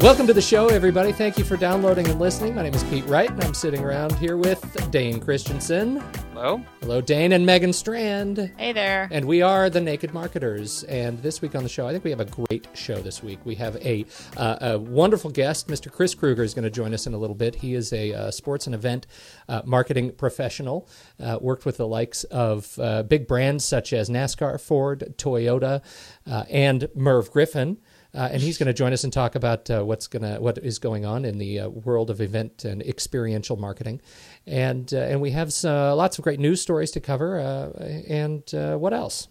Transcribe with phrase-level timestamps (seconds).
[0.00, 1.12] Welcome to the show, everybody.
[1.12, 2.54] Thank you for downloading and listening.
[2.54, 6.02] My name is Pete Wright, and I'm sitting around here with Dane Christensen.
[6.40, 6.64] Hello.
[6.80, 8.50] Hello, Dane and Megan Strand.
[8.56, 9.10] Hey there.
[9.12, 10.84] And we are the Naked Marketers.
[10.84, 13.40] And this week on the show, I think we have a great show this week.
[13.44, 14.06] We have a,
[14.38, 15.68] uh, a wonderful guest.
[15.68, 15.92] Mr.
[15.92, 17.56] Chris Krueger is going to join us in a little bit.
[17.56, 19.06] He is a uh, sports and event
[19.50, 20.88] uh, marketing professional,
[21.22, 25.82] uh, worked with the likes of uh, big brands such as NASCAR, Ford, Toyota,
[26.26, 27.76] uh, and Merv Griffin.
[28.12, 30.58] Uh, and he's going to join us and talk about uh, what's going to what
[30.58, 34.00] is going on in the uh, world of event and experiential marketing,
[34.46, 37.38] and uh, and we have uh, lots of great news stories to cover.
[37.38, 37.70] Uh,
[38.08, 38.42] and
[38.80, 39.28] what else?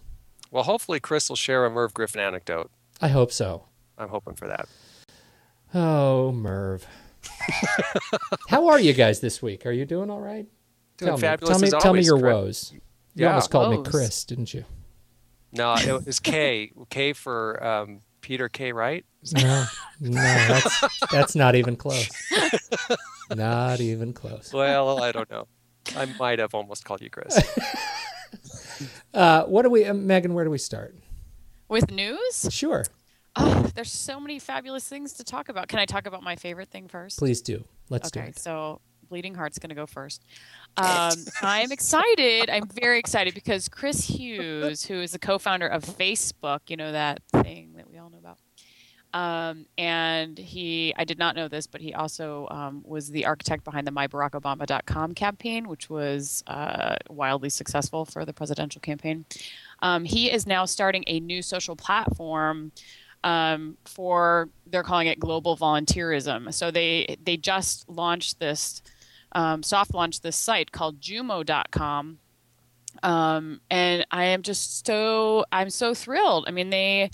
[0.50, 2.70] Well, hopefully Chris will share a Merv Griffin anecdote.
[3.00, 3.64] I hope so.
[3.98, 4.66] I'm hoping for that.
[5.74, 6.86] Oh, Merv.
[8.48, 9.66] How are you guys this week?
[9.66, 10.46] Are you doing all right?
[10.96, 12.32] Doing tell fabulous me, as tell me, tell me your Chris.
[12.34, 12.72] woes.
[12.74, 12.80] You
[13.14, 13.28] Yeah.
[13.28, 14.64] almost called me Chris, didn't you?
[15.52, 16.72] No, it was K.
[16.90, 18.72] K for um, Peter K.
[18.72, 19.04] Wright.
[19.34, 19.64] No,
[20.00, 22.08] no, that's that's not even close.
[23.34, 24.52] Not even close.
[24.52, 25.46] Well, I don't know.
[25.94, 27.38] I might have almost called you Chris.
[29.12, 30.34] Uh, what do we, uh, Megan?
[30.34, 30.94] Where do we start?
[31.68, 32.46] With news?
[32.50, 32.84] Sure,
[33.36, 35.68] Oh, there's so many fabulous things to talk about.
[35.68, 37.18] Can I talk about my favorite thing first?
[37.18, 37.64] please do.
[37.88, 38.38] Let's okay, do it.
[38.38, 40.24] so Bleeding Heart's going to go first.
[40.76, 42.48] Um, I'm excited.
[42.50, 47.20] I'm very excited because Chris Hughes, who is the co-founder of Facebook, you know that
[47.32, 47.69] thing that we
[48.00, 48.38] all know about,
[49.12, 53.64] um, and he, I did not know this, but he also um, was the architect
[53.64, 59.24] behind the MyBarackObama.com campaign, which was uh, wildly successful for the presidential campaign.
[59.82, 62.72] Um, he is now starting a new social platform
[63.24, 66.52] um, for they're calling it global volunteerism.
[66.54, 68.82] So they they just launched this
[69.32, 72.18] um, soft launched this site called Jumo.com.
[73.02, 76.44] Um, and I am just so I'm so thrilled.
[76.48, 77.10] I mean, they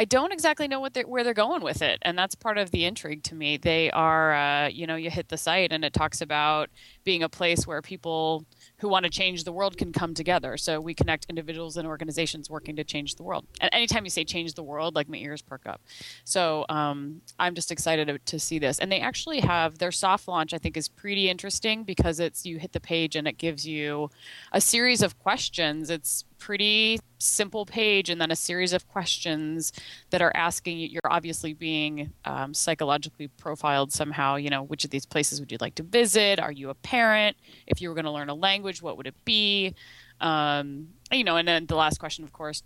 [0.00, 2.70] I don't exactly know what they're, where they're going with it, and that's part of
[2.70, 3.58] the intrigue to me.
[3.58, 6.70] They are, uh, you know, you hit the site and it talks about
[7.04, 8.46] being a place where people
[8.78, 10.56] who want to change the world can come together.
[10.56, 13.44] So we connect individuals and organizations working to change the world.
[13.60, 15.82] And anytime you say change the world, like my ears perk up.
[16.24, 18.78] So um, I'm just excited to, to see this.
[18.78, 20.54] And they actually have their soft launch.
[20.54, 24.08] I think is pretty interesting because it's you hit the page and it gives you
[24.50, 25.90] a series of questions.
[25.90, 29.72] It's pretty simple page and then a series of questions
[30.08, 34.90] that are asking you you're obviously being um, psychologically profiled somehow you know which of
[34.90, 36.40] these places would you like to visit?
[36.40, 37.36] Are you a parent?
[37.66, 39.74] If you were going to learn a language what would it be?
[40.20, 42.62] Um, you know and then the last question of course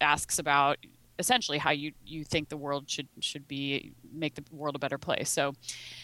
[0.00, 0.76] asks about
[1.18, 4.98] essentially how you you think the world should should be make the world a better
[4.98, 5.30] place.
[5.30, 5.52] So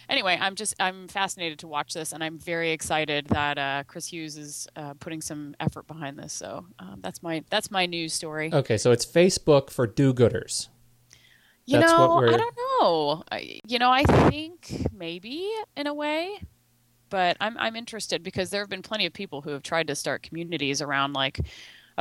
[0.08, 4.06] anyway i'm just i'm fascinated to watch this and i'm very excited that uh, chris
[4.06, 6.32] hughes is uh, putting some effort behind this.
[6.32, 8.50] So um, that's my that's my news story.
[8.52, 10.68] Okay, so it's Facebook for do-gooders.
[11.66, 13.22] you that's know i don't know.
[13.30, 16.40] I, you know i think maybe in a way
[17.12, 19.94] but I'm, I'm interested because there have been plenty of people who have tried to
[19.94, 21.40] start communities around like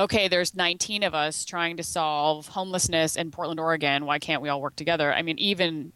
[0.01, 4.50] okay there's 19 of us trying to solve homelessness in portland oregon why can't we
[4.50, 5.91] all work together i mean even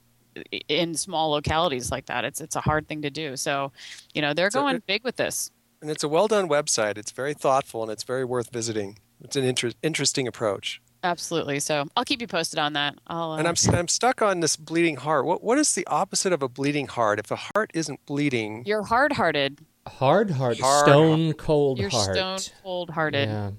[0.67, 3.71] in small localities like that it's it's a hard thing to do so
[4.13, 5.51] you know they're So going it- big with this
[5.81, 6.97] and it's a well done website.
[6.97, 8.97] It's very thoughtful and it's very worth visiting.
[9.23, 10.81] It's an inter- interesting approach.
[11.03, 14.39] absolutely so i'll keep you posted on that i'll uh, And I'm, I'm stuck on
[14.39, 15.25] this bleeding heart.
[15.25, 17.19] What, what is the opposite of a bleeding heart?
[17.19, 22.15] If a heart isn't bleeding, you're hard-hearted Hard heart, Hard stone cold you're heart.
[22.15, 23.51] stone cold-hearted Yeah,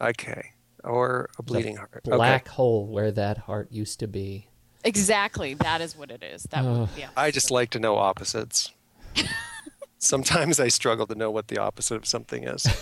[0.00, 0.52] okay.
[0.84, 2.02] Or a bleeding heart.
[2.06, 2.16] Okay.
[2.16, 4.48] black hole where that heart used to be.
[4.84, 5.54] Exactly.
[5.54, 6.44] That is what it is.
[6.44, 6.80] That Oh.
[6.80, 7.08] would, yeah.
[7.16, 8.72] I just like to know opposites.
[9.98, 12.66] Sometimes I struggle to know what the opposite of something is.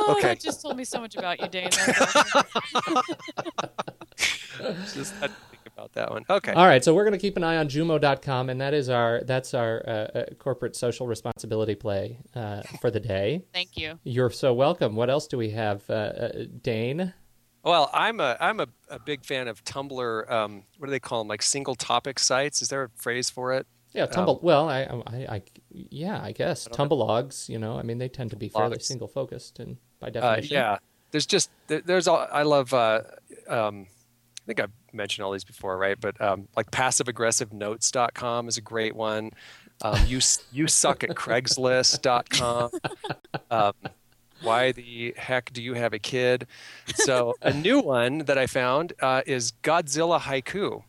[0.00, 0.28] Oh, okay.
[0.28, 1.70] That just told me so much about you, Dana.
[4.94, 5.47] Just had to think
[5.78, 6.24] about that one.
[6.28, 6.52] Okay.
[6.52, 9.22] All right, so we're going to keep an eye on Jumo.com, and that is our
[9.24, 13.44] that's our uh, uh, corporate social responsibility play uh, for the day.
[13.54, 13.98] Thank you.
[14.04, 14.96] You're so welcome.
[14.96, 16.32] What else do we have, uh, uh,
[16.62, 17.14] Dane?
[17.62, 20.30] Well, I'm a I'm a, a big fan of Tumblr.
[20.30, 21.28] Um, what do they call them?
[21.28, 22.62] Like single topic sites?
[22.62, 23.66] Is there a phrase for it?
[23.92, 24.38] Yeah, tumble.
[24.42, 27.48] well, I, I, I, yeah, I guess Um, I don't tumblelogs.
[27.48, 30.54] You know, I mean, they tend to be fairly single focused, and by Uh, definition,
[30.54, 30.78] yeah.
[31.10, 32.74] There's just there, there's all I love.
[32.74, 33.02] Uh,
[33.48, 33.97] um, I
[34.48, 36.00] think I've mentioned all these before, right?
[36.00, 39.30] But um, like passive aggressive notes.com is a great one.
[39.82, 42.70] Um, you you suck at Craigslist.com.
[43.50, 43.72] Um,
[44.42, 46.46] why the heck do you have a kid?
[46.94, 50.82] So a new one that I found uh, is Godzilla haiku,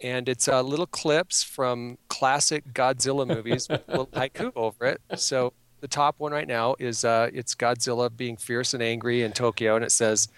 [0.00, 5.00] and it's uh, little clips from classic Godzilla movies with little haiku over it.
[5.16, 9.32] So the top one right now is uh, it's Godzilla being fierce and angry in
[9.32, 10.28] Tokyo, and it says,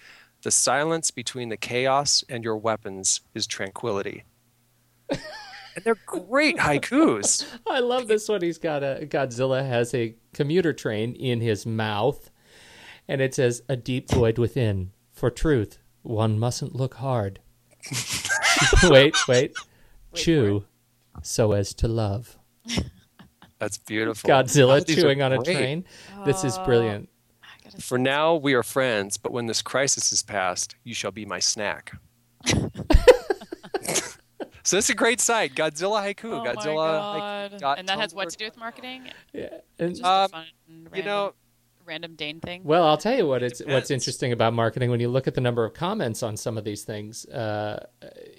[0.45, 4.25] "The silence between the chaos and your weapons is tranquility."
[5.11, 7.45] and they're great haikus.
[7.67, 8.43] I love this one.
[8.43, 12.31] He's got a Godzilla has a commuter train in his mouth,
[13.09, 14.93] and it says, "A deep void within.
[15.13, 17.41] For truth, one mustn't look hard."
[18.85, 19.53] wait, wait.
[19.53, 19.57] Wait
[20.15, 20.65] Chew
[21.23, 22.39] so as to love.
[23.59, 24.29] That's beautiful.
[24.29, 25.57] Godzilla Oh, chewing on a great.
[25.57, 25.85] train.
[26.25, 27.09] This is brilliant.
[27.75, 31.11] I gotta For now, we are friends, but when this crisis is past, you shall
[31.11, 31.93] be my snack.
[34.63, 36.33] so it's a great site, Godzilla Haiku.
[36.33, 37.79] Oh Godzilla my Haiku God.
[37.79, 39.11] And that has what to do with marketing?
[39.33, 39.49] Yeah.
[39.79, 41.35] And, Just Um, a fun, random, You know,
[41.85, 42.63] random Dane thing.
[42.65, 45.41] well, I'll tell you what it's what's interesting about marketing when you look at the
[45.41, 47.27] number of comments on some of these things.
[47.27, 47.85] Uh,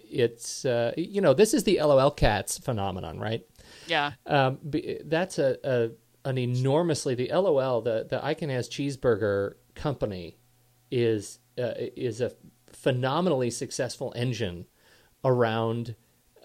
[0.10, 3.46] it's uh, you know this is the LOL cats phenomenon, right?
[3.88, 4.14] yeah.
[4.26, 4.58] Um,
[5.06, 5.90] that's a, a
[6.25, 10.38] an enormously the LOL the the I can has cheeseburger company
[10.92, 12.33] is uh, is a
[12.69, 14.66] phenomenally successful engine
[15.24, 15.95] around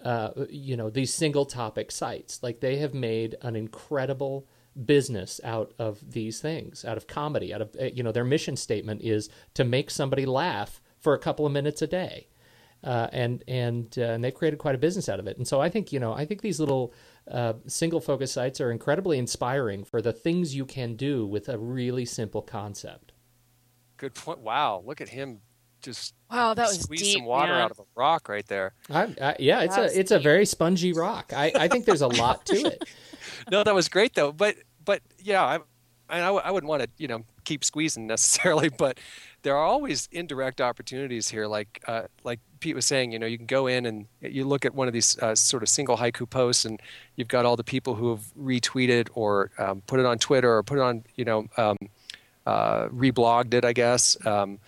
[0.03, 2.41] uh, you know these single topic sites.
[2.41, 4.47] Like they have made an incredible
[4.85, 8.55] business out of these things, out of comedy, out of uh, you know their mission
[8.55, 12.27] statement is to make somebody laugh for a couple of minutes a day.
[12.83, 15.37] Uh, and and uh, and they've created quite a business out of it.
[15.37, 16.93] And so I think you know I think these little
[17.29, 21.57] uh, single focus sites are incredibly inspiring for the things you can do with a
[21.57, 23.11] really simple concept.
[23.97, 24.39] good point.
[24.39, 25.39] Wow, look at him
[25.81, 27.17] just Wow, that was squeeze deep.
[27.17, 27.61] some water man.
[27.61, 28.73] out of a rock right there.
[28.89, 31.33] I, I, yeah, it's That's a it's a very spongy rock.
[31.35, 32.83] I, I think there's a lot to it.
[33.51, 34.31] No, that was great though.
[34.31, 35.59] But but yeah, I
[36.19, 38.99] I wouldn't want to you know keep squeezing necessarily, but
[39.43, 41.47] there are always indirect opportunities here.
[41.47, 44.65] Like uh, like Pete was saying, you know, you can go in and you look
[44.65, 46.81] at one of these uh, sort of single haiku posts, and
[47.15, 50.63] you've got all the people who have retweeted or um, put it on Twitter or
[50.63, 51.77] put it on you know um,
[52.45, 54.59] uh, reblogged it, I guess, um,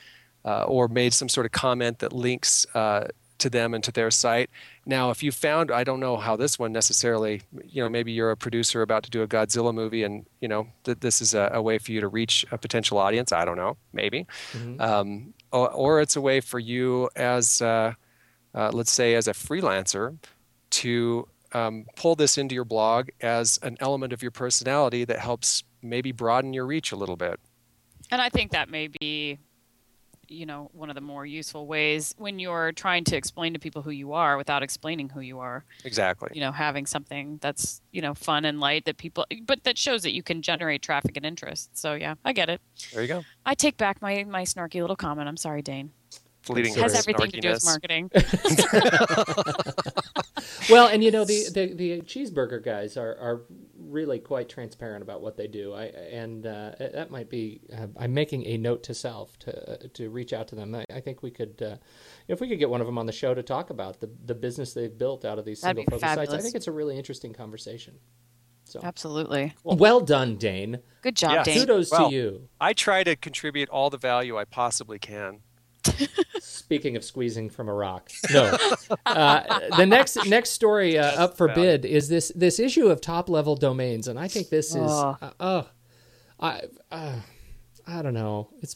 [0.46, 3.06] uh, or made some sort of comment that links uh,
[3.40, 4.50] to them and to their site.
[4.86, 8.32] Now, if you found, I don't know how this one necessarily, you know, maybe you're
[8.32, 11.50] a producer about to do a Godzilla movie, and you know that this is a,
[11.54, 13.32] a way for you to reach a potential audience.
[13.32, 14.28] I don't know, maybe,
[14.80, 17.94] um, or, or it's a way for you as, uh,
[18.56, 20.18] uh, let's say, as a freelancer,
[20.70, 25.64] to um, pull this into your blog as an element of your personality that helps
[25.82, 27.40] maybe broaden your reach a little bit.
[28.12, 29.38] And I think that may be,
[30.34, 33.82] you know, one of the more useful ways when you're trying to explain to people
[33.82, 35.64] who you are without explaining who you are.
[35.86, 36.30] Exactly.
[36.34, 40.04] You know, having something that's, you know, fun and light that people, but that shows
[40.04, 41.78] that you can generate traffic and interest.
[41.78, 42.62] So, yeah, I get it.
[42.92, 43.24] There you go.
[43.46, 45.28] I take back my, my snarky little comment.
[45.28, 45.92] I'm sorry, Dane.
[46.44, 48.12] Fleeting It has her everything to do with marketing.
[50.70, 53.42] Well, and you know the, the, the cheeseburger guys are, are
[53.78, 55.74] really quite transparent about what they do.
[55.74, 57.62] I and uh, that might be.
[57.76, 60.76] Uh, I'm making a note to self to to reach out to them.
[60.76, 61.78] I, I think we could, uh,
[62.28, 64.36] if we could get one of them on the show to talk about the the
[64.36, 66.34] business they've built out of these That'd single be focus sites.
[66.34, 67.96] I think it's a really interesting conversation.
[68.66, 69.54] So Absolutely.
[69.64, 70.80] well done, Dane.
[71.02, 71.44] Good job, Yeah.
[71.44, 71.60] Dane.
[71.60, 72.50] Kudos Well- to you.
[72.62, 75.42] I try to contribute all the value I possibly can.
[76.40, 78.58] Speaking of squeezing from a rock, no.
[79.06, 83.30] Uh, the next next story uh, up for bid is this this issue of top
[83.30, 85.18] level domains, and I think this is Oh.
[85.40, 85.64] uh,
[86.40, 86.62] I
[86.92, 87.16] uh,
[87.86, 88.50] I don't know.
[88.62, 88.76] It's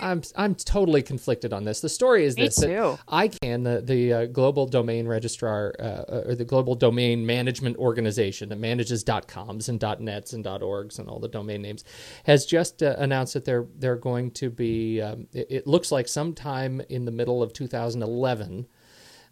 [0.00, 1.80] I'm I'm totally conflicted on this.
[1.80, 2.98] The story is Me this: that too.
[3.08, 8.58] ICANN, the the uh, global domain registrar uh, or the global domain management organization that
[8.58, 11.84] manages .coms and .nets and .orgs and all the domain names,
[12.24, 15.02] has just uh, announced that they're they're going to be.
[15.02, 18.66] Um, it, it looks like sometime in the middle of 2011.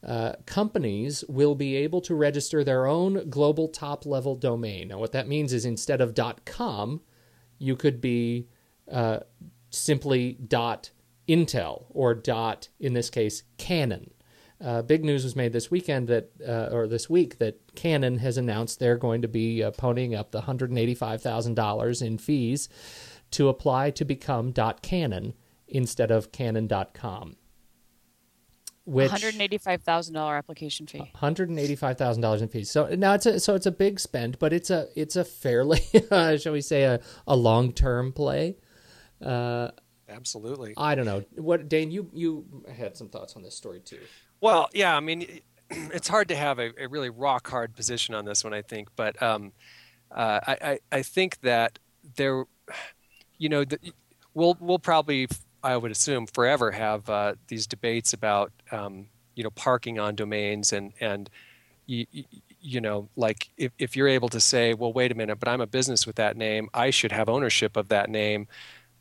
[0.06, 4.88] Uh, companies will be able to register their own global top level domain.
[4.88, 7.00] Now, what that means is instead of .com,
[7.58, 8.46] you could be
[8.90, 9.20] uh,
[9.70, 10.90] simply dot
[11.28, 14.10] intel or dot in this case canon
[14.64, 18.38] uh, big news was made this weekend that uh, or this week that canon has
[18.38, 22.68] announced they're going to be uh, ponying up the $185000 in fees
[23.32, 25.34] to apply to become dot canon
[25.68, 27.36] instead of canon.com
[28.86, 31.10] which $185,000 application fee.
[31.16, 32.70] hundred and eighty-five thousand dollars in fees.
[32.70, 35.80] So now it's a so it's a big spend, but it's a it's a fairly,
[36.10, 38.56] uh, shall we say, a, a long-term play.
[39.22, 39.70] Uh,
[40.08, 40.74] Absolutely.
[40.76, 41.90] I don't know what Dane.
[41.90, 42.44] You you
[42.76, 44.00] had some thoughts on this story too.
[44.40, 48.24] Well, yeah, I mean, it's hard to have a, a really rock hard position on
[48.24, 49.52] this one, I think, but um,
[50.12, 51.78] uh, I, I I think that
[52.16, 52.44] there,
[53.38, 53.78] you know, the,
[54.34, 55.26] we'll we'll probably,
[55.62, 60.72] I would assume, forever have uh, these debates about um, you know parking on domains
[60.72, 61.30] and and
[61.86, 62.06] you,
[62.60, 65.60] you know like if, if you're able to say well wait a minute but i'm
[65.60, 68.48] a business with that name i should have ownership of that name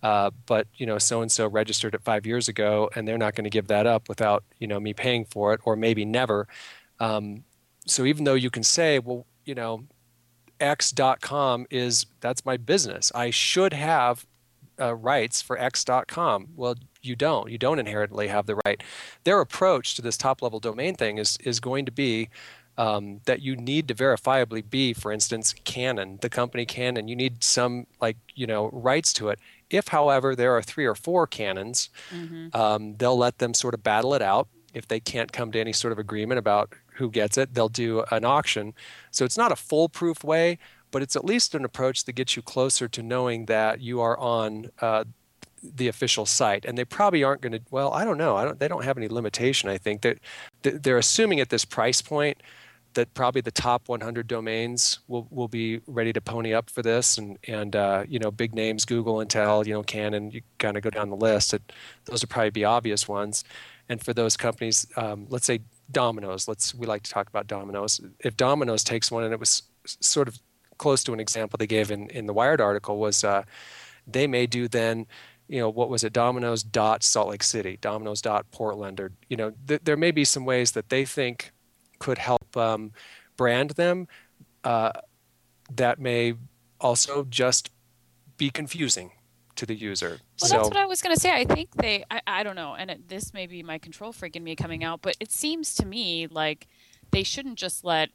[0.04, 3.36] uh, but you know so and so registered it five years ago and they're not
[3.36, 6.48] going to give that up without you know me paying for it or maybe never.
[7.00, 7.44] Um,
[7.88, 9.84] so even though you can say well you know
[10.60, 13.12] x.com is that's my business.
[13.14, 14.26] I should have
[14.80, 16.76] uh, rights for x.com well
[17.06, 17.52] you don't.
[17.52, 18.82] You don't inherently have the right.
[19.24, 22.30] Their approach to this top level domain thing is is going to be
[22.78, 27.08] um, that you need to verifiably be, for instance, Canon, the company Canon.
[27.08, 29.40] You need some like you know rights to it.
[29.70, 32.56] If, however, there are three or four Canons, mm-hmm.
[32.56, 34.48] um, they'll let them sort of battle it out.
[34.74, 38.04] If they can't come to any sort of agreement about who gets it, they'll do
[38.12, 38.74] an auction.
[39.12, 40.60] So it's not a foolproof way,
[40.92, 44.18] but it's at least an approach that gets you closer to knowing that you are
[44.18, 45.06] on uh,
[45.64, 46.66] the official site.
[46.66, 47.62] And they probably aren't going to.
[47.72, 48.36] Well, I don't know.
[48.36, 48.60] I don't.
[48.60, 49.70] They don't have any limitation.
[49.70, 50.20] I think that
[50.62, 52.38] they're assuming at this price point
[52.96, 57.18] that probably the top 100 domains will, will be ready to pony up for this.
[57.18, 60.84] And and uh, you know big names google intel you know canon you kind of
[60.84, 61.54] go down the list.
[61.54, 61.72] It,
[62.06, 63.44] those would probably be obvious ones.
[63.88, 65.60] And for those companies um, let's say
[65.92, 68.02] domino's let's we like to talk about domino's.
[68.20, 70.40] If domino's takes one and it was sort of
[70.78, 73.44] close to an example they gave in, in the wired article was uh,
[74.08, 75.06] they may do then
[75.48, 76.12] you know what was it?
[76.12, 80.26] Domino's dot salt lake city domino's dot portland or you know th- there may be
[80.26, 81.52] some ways that they think
[82.00, 82.92] could help um,
[83.38, 84.08] brand them
[84.64, 84.92] uh,
[85.74, 86.34] that may
[86.80, 87.70] also just
[88.38, 89.12] be confusing
[89.56, 90.20] to the user.
[90.42, 91.32] Well, so, that's what I was going to say.
[91.32, 94.36] I think they, I, I don't know, and it, this may be my control freak
[94.36, 96.68] in me coming out, but it seems to me like
[97.12, 98.10] they shouldn't just let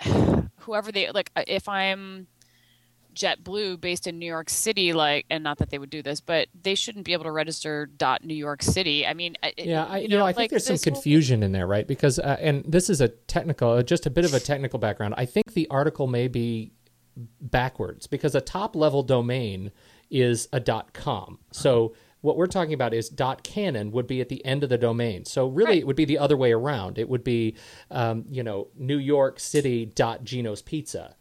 [0.60, 2.26] whoever they, like, uh, if I'm
[3.14, 6.48] JetBlue based in New York City, like, and not that they would do this, but
[6.60, 9.06] they shouldn't be able to register dot New York City.
[9.06, 11.46] I mean, yeah, I, you know, I like think there's some confusion whole...
[11.46, 11.86] in there, right?
[11.86, 15.14] Because, uh, and this is a technical, just a bit of a technical background.
[15.16, 16.72] I think the article may be
[17.40, 19.70] backwards because a top level domain
[20.10, 21.38] is a dot com.
[21.50, 24.78] So what we're talking about is dot canon would be at the end of the
[24.78, 25.24] domain.
[25.24, 25.78] So really, right.
[25.78, 26.98] it would be the other way around.
[26.98, 27.56] It would be,
[27.90, 31.16] um, you know, New York City dot Gino's Pizza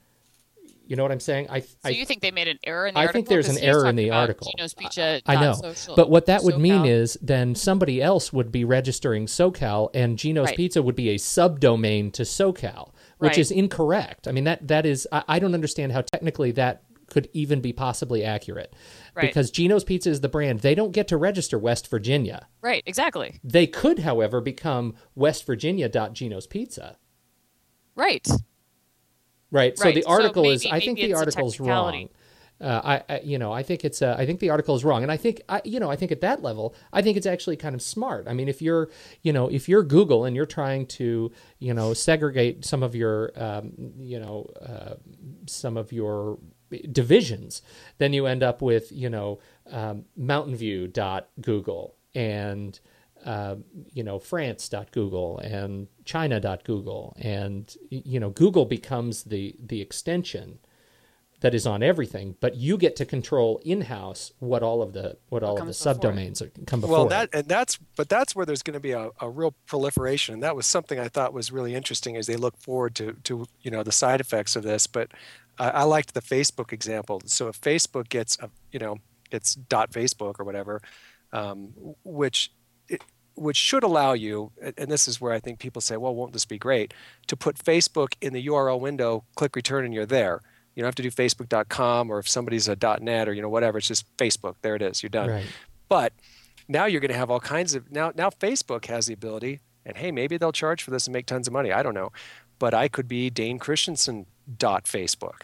[0.92, 1.48] you know what I'm saying?
[1.50, 3.00] I, so I, you think they made an error in the article?
[3.00, 3.14] I article?
[3.14, 4.52] think there's an error in the article.
[4.98, 6.60] I, I know, social, but what that would SoCal.
[6.60, 10.58] mean is then somebody else would be registering SoCal, and Gino's right.
[10.58, 13.38] Pizza would be a subdomain to SoCal, which right.
[13.38, 14.28] is incorrect.
[14.28, 17.72] I mean that that is I, I don't understand how technically that could even be
[17.72, 18.76] possibly accurate.
[19.16, 19.28] Right.
[19.28, 20.60] Because Gino's Pizza is the brand.
[20.60, 22.48] They don't get to register West Virginia.
[22.62, 23.40] Right, exactly.
[23.46, 26.98] They could, however, become West Virginia Gino's Pizza.
[27.96, 28.28] Right.
[29.52, 29.78] Right.
[29.78, 30.66] So the article so maybe, is.
[30.66, 32.10] I think the article is wrong.
[32.60, 34.02] Uh, I, I, you know, I think it's.
[34.04, 36.12] Uh, I think the article is wrong, and I think, I, you know, I think
[36.12, 38.28] at that level, I think it's actually kind of smart.
[38.28, 38.90] I mean, if you're,
[39.24, 43.32] you know, if you're Google and you're trying to, you know, segregate some of your,
[43.36, 44.94] um, you know, uh,
[45.48, 46.38] some of your
[46.92, 47.64] divisions,
[47.98, 49.40] then you end up with, you know,
[49.72, 52.80] um, Mountain View dot Google and
[53.26, 53.56] uh,
[53.94, 60.60] you know France.Google and China.Google, and you know Google becomes the the extension
[61.42, 65.18] that is on everything, but you get to control in house what all of the
[65.30, 66.98] what all of the subdomains are, come before.
[66.98, 70.36] Well, that and that's but that's where there's going to be a, a real proliferation,
[70.36, 73.48] and that was something I thought was really interesting as they look forward to to
[73.62, 74.86] you know the side effects of this.
[74.86, 75.12] But
[75.58, 77.22] I, I liked the Facebook example.
[77.26, 78.98] So if Facebook gets a you know
[79.32, 80.80] it's dot Facebook or whatever,
[81.34, 81.74] um,
[82.04, 82.52] which
[83.42, 86.46] which should allow you, and this is where I think people say, well, won't this
[86.46, 86.94] be great,
[87.28, 90.42] to put Facebook in the URL window, click return, and you're there.
[90.76, 93.78] You don't have to do facebook.com or if somebody's a .net or you know whatever,
[93.78, 94.56] it's just Facebook.
[94.62, 95.04] There it is.
[95.04, 95.30] You're done.
[95.30, 95.46] Right.
[95.90, 96.14] But
[96.70, 99.98] now you're going to have all kinds of now now Facebook has the ability and
[99.98, 101.72] hey, maybe they'll charge for this and make tons of money.
[101.74, 102.12] I don't know.
[102.60, 105.42] But I could be Dane Christensen dot Facebook.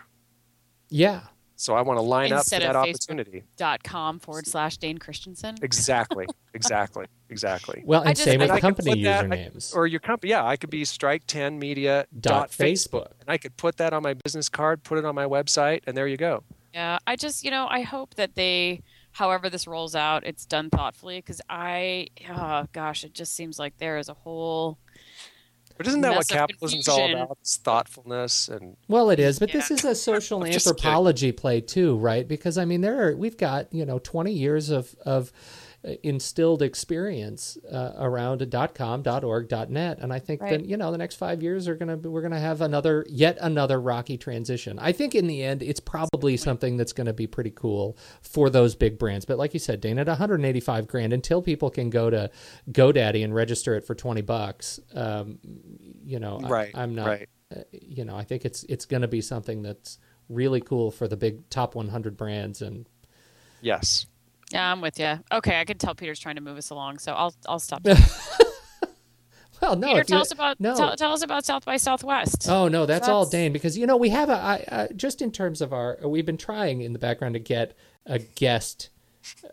[0.90, 1.24] Yeah.
[1.60, 3.44] So I want to line Instead up for that opportunity.
[3.58, 5.56] Dot com forward slash Dane Christensen.
[5.62, 6.28] Exactly.
[6.54, 7.06] Exactly.
[7.30, 7.84] Exactly.
[7.86, 9.76] Well, and just, same with company usernames.
[9.76, 10.32] I, or your company.
[10.32, 13.12] Yeah, I could be strike 10 media dot Facebook.
[13.22, 15.96] And I could put that on my business card, put it on my website, and
[15.96, 16.42] there you go.
[16.74, 16.98] Yeah.
[17.06, 21.20] I just, you know, I hope that they, however this rolls out, it's done thoughtfully
[21.20, 24.80] because I, oh gosh, it just seems like there is a whole
[25.78, 27.38] but isn't that what capitalism is all about?
[27.42, 29.40] It's thoughtfulness and well, it is.
[29.40, 29.58] But yeah.
[29.58, 32.28] this is a social anthropology play too, right?
[32.28, 35.32] Because I mean, there are we've got you know twenty years of of
[36.04, 40.50] instilled experience uh, around a .com, .org, .net, and I think Right.
[40.60, 43.38] that you know the next five years are gonna be we're gonna have another yet
[43.40, 44.80] another rocky transition.
[44.80, 48.50] I think in the end it's probably something that's going to be pretty cool for
[48.50, 49.24] those big brands.
[49.26, 52.32] But like you said, Dana, at 185 grand until people can go to
[52.72, 54.80] GoDaddy and register it for 20 bucks.
[54.94, 55.40] Um,
[56.04, 57.08] you know, I- Right, I'm not.
[57.08, 57.30] right.
[57.56, 61.08] uh, you know, I think it's it's going to be something that's really cool for
[61.08, 62.88] the big top 100 brands and
[63.62, 64.06] Yes.
[64.52, 65.20] Yeah, I'm with you.
[65.32, 67.82] Okay, I can tell Peter's trying to move us along, so I'll I'll stop.
[69.62, 71.78] well no Peter, if you- tell us about no tell, tell us about South by
[71.78, 72.48] Southwest.
[72.50, 75.22] Oh no, that's, all That's- Dane because you know we have a I, I, just
[75.22, 77.76] in terms of our we've been trying in the background to get
[78.06, 78.90] a guest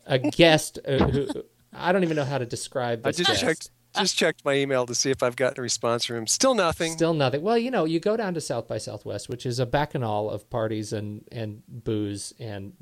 [0.07, 1.27] a guest uh, who
[1.73, 3.41] I don't even know how to describe I just guest.
[3.41, 6.27] checked just checked my email to see if I've gotten a response from him.
[6.27, 6.93] Still nothing.
[6.93, 7.43] Still nothing.
[7.43, 10.49] Well, you know, you go down to South by Southwest, which is a bacchanal of
[10.51, 12.73] parties and and booze and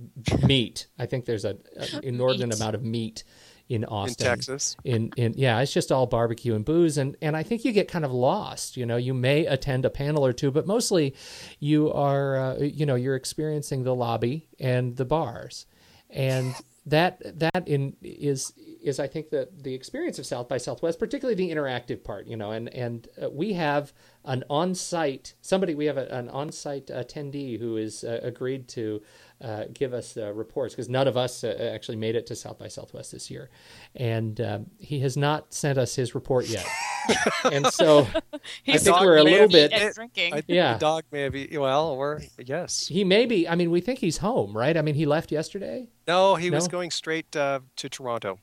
[0.47, 0.87] meat.
[0.99, 2.61] I think there's a, an inordinate Meat.
[2.61, 3.25] amount of meat
[3.69, 4.27] in in Austin.
[4.27, 4.77] Texas.
[4.85, 7.89] in in yeah it's just all barbecue and booze and and i think you get
[7.89, 11.15] kind of lost you know you may attend a panel or two but mostly
[11.59, 15.65] you are uh, you know you're experiencing the lobby and the bars
[16.11, 16.55] and
[16.87, 18.53] that that in is
[18.83, 22.37] is i think the the experience of south by southwest particularly the interactive part you
[22.37, 23.93] know and and uh, we have
[24.25, 29.03] an on-site somebody we have a, an on-site attendee who is uh, agreed to
[29.41, 32.61] uh, give us uh, reports because none of us uh, actually made it to South
[32.61, 33.51] by Southwest this year,
[33.97, 36.65] and um, he has not sent us his report yet.
[37.51, 38.07] and so
[38.63, 39.95] He's think we're a little bit- eaten and it.
[39.97, 40.33] drinking.
[40.33, 40.75] I think Yeah.
[40.75, 42.87] the dog may have eaten, well, or yes.
[42.87, 43.49] he may be.
[43.49, 44.77] I mean, we think he's home, right?
[44.77, 45.89] I mean, he left yesterday.
[46.07, 48.39] No, he was going straight uh, to Toronto.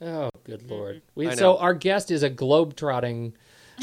[0.00, 1.02] Oh, good lord!
[1.14, 3.34] We, so our guest is a globe-trotting,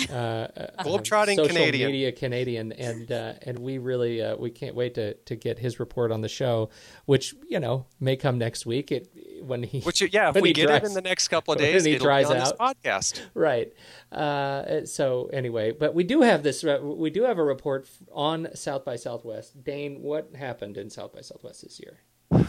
[0.10, 1.92] uh, uh, Globe-trotting social Canadian.
[1.92, 5.80] media Canadian, and uh, and we really uh, we can't wait to to get his
[5.80, 6.70] report on the show,
[7.06, 8.92] which you know may come next week.
[8.92, 9.10] It
[9.42, 11.84] when he Which, yeah, if we get dries- it in the next couple of days,
[11.84, 12.76] he dries be on this out.
[12.84, 13.22] podcast.
[13.34, 13.74] right.
[14.12, 16.64] Uh, so anyway, but we do have this.
[16.64, 19.64] Uh, we do have a report on South by Southwest.
[19.64, 22.00] Dane, what happened in South by Southwest this year?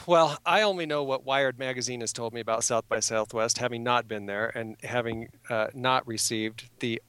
[0.07, 3.83] Well, I only know what Wired magazine has told me about South by Southwest, having
[3.83, 7.03] not been there and having uh, not received the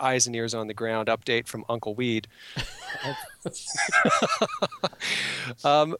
[0.00, 2.28] eyes and ears on the ground update from Uncle Weed.
[5.64, 5.96] um,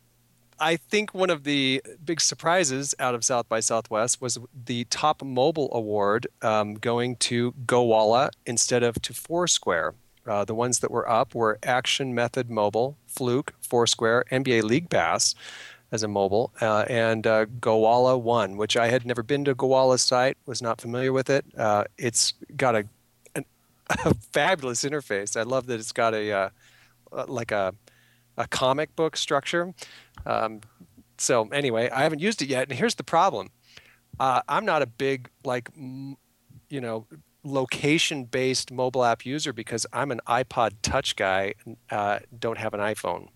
[0.61, 5.23] I think one of the big surprises out of South by Southwest was the top
[5.23, 9.95] mobile award um, going to GoWalla instead of to Foursquare.
[10.27, 15.35] Uh, the ones that were up were Action Method Mobile, Flook, Foursquare, NBA League Pass
[15.91, 20.03] as a mobile, uh, and uh, GoWalla One, which I had never been to GoWalla's
[20.03, 21.47] site, was not familiar with it.
[21.57, 22.85] Uh, it's got a,
[23.35, 23.45] an,
[24.05, 25.39] a fabulous interface.
[25.39, 26.49] I love that it's got a uh,
[27.13, 27.75] uh, like a
[28.37, 29.75] a comic book structure.
[30.25, 30.61] Um,
[31.17, 33.49] so anyway, I haven't used it yet, and here's the problem:
[34.21, 37.07] uh, I'm not a big like you know
[37.45, 41.55] location based mobile app user because I'm an iPod Touch guy.
[42.39, 43.29] Don't have an iPhone.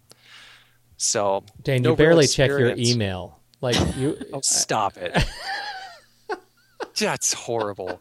[1.03, 3.41] So Dane, no you barely check your email.
[3.61, 5.13] Like you, Oh, stop it.
[6.99, 8.01] That's horrible.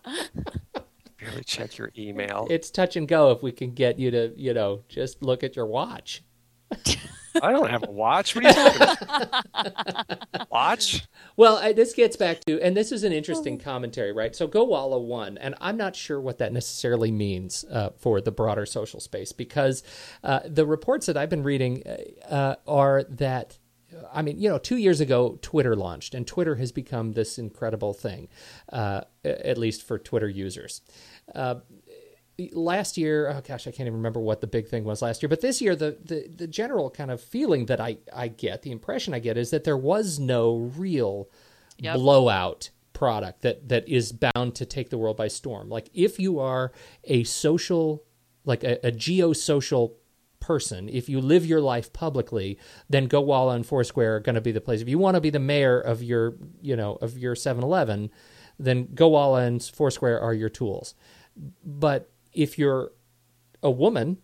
[1.19, 2.45] Barely check your email.
[2.49, 3.31] it's touch and go.
[3.31, 6.23] If we can get you to, you know, just look at your watch.
[7.41, 8.35] I don't have a watch.
[8.35, 10.49] What are you talking about?
[10.51, 11.07] Watch?
[11.37, 14.35] Well, I, this gets back to, and this is an interesting commentary, right?
[14.35, 18.65] So GoWalla won, and I'm not sure what that necessarily means uh, for the broader
[18.65, 19.83] social space because
[20.23, 21.83] uh, the reports that I've been reading
[22.29, 23.57] uh, are that.
[24.13, 27.93] I mean, you know, two years ago, Twitter launched, and Twitter has become this incredible
[27.93, 28.29] thing,
[28.71, 30.81] uh, at least for Twitter users.
[32.53, 35.29] Last year oh gosh i can't even remember what the big thing was last year
[35.29, 38.71] but this year the, the the general kind of feeling that i i get the
[38.71, 41.29] impression i get is that there was no real
[41.81, 41.95] Yep.
[41.95, 45.69] blowout product that that is bound to take the world by storm.
[45.69, 46.71] Like if you are
[47.05, 48.03] a social
[48.45, 49.93] like a, a geosocial
[50.39, 54.51] person if you live your life publicly then GoWalla and Foursquare are going to be
[54.51, 54.81] the place.
[54.81, 58.11] If you want to be the mayor of your you know of your 7-Eleven
[58.59, 60.93] then GoWalla and Foursquare are your tools.
[61.65, 62.91] But if you're
[63.63, 64.17] a woman,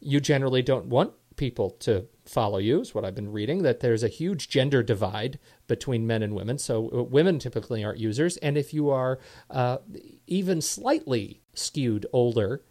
[0.00, 4.02] you generally don't want people to follow you, is what I've been reading, that there's
[4.02, 6.58] a huge gender divide between men and women.
[6.58, 8.36] So uh, women typically aren't users.
[8.38, 9.18] And if you are
[9.50, 9.78] uh,
[10.26, 12.64] even slightly skewed older,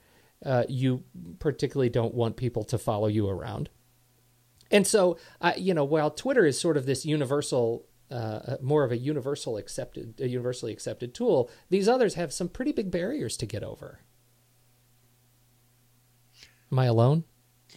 [0.45, 1.03] uh, you
[1.39, 3.69] particularly don't want people to follow you around.
[4.71, 8.91] And so, uh, you know, while Twitter is sort of this universal, uh, more of
[8.91, 13.45] a universal accepted, a universally accepted tool, these others have some pretty big barriers to
[13.45, 13.99] get over.
[16.71, 17.23] Am I alone?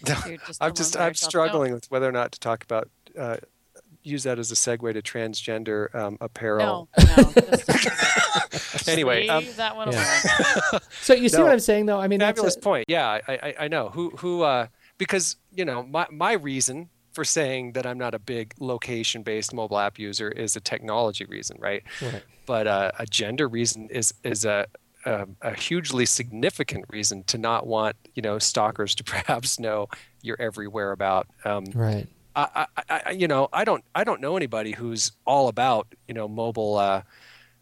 [0.07, 1.31] You're just I'm just I'm yourself.
[1.31, 3.37] struggling with whether or not to talk about uh,
[4.03, 6.88] use that as a segue to transgender um, apparel.
[6.98, 7.33] No, no.
[7.35, 8.85] let's not do that.
[8.88, 10.20] Anyway, um, that one yeah.
[10.72, 10.81] alone.
[11.03, 11.44] So you see No.
[11.44, 12.01] what I'm saying, though?
[12.01, 12.85] I mean, that's fabulous a- point.
[12.88, 17.24] Yeah, I, I, I know who who uh, because you know my my reason for
[17.24, 21.57] saying that I'm not a big location based mobile app user is a technology reason,
[21.61, 21.83] right?
[22.01, 22.22] Right.
[22.46, 24.66] But uh, a gender reason is is a,
[25.08, 29.88] a a hugely significant reason to not want you know stalkers to perhaps know
[30.22, 31.26] your every whereabout.
[31.44, 32.06] Um, Right.
[32.36, 36.14] I, I, I, you know, I don't, I don't know anybody who's all about, you
[36.14, 37.02] know, mobile, uh,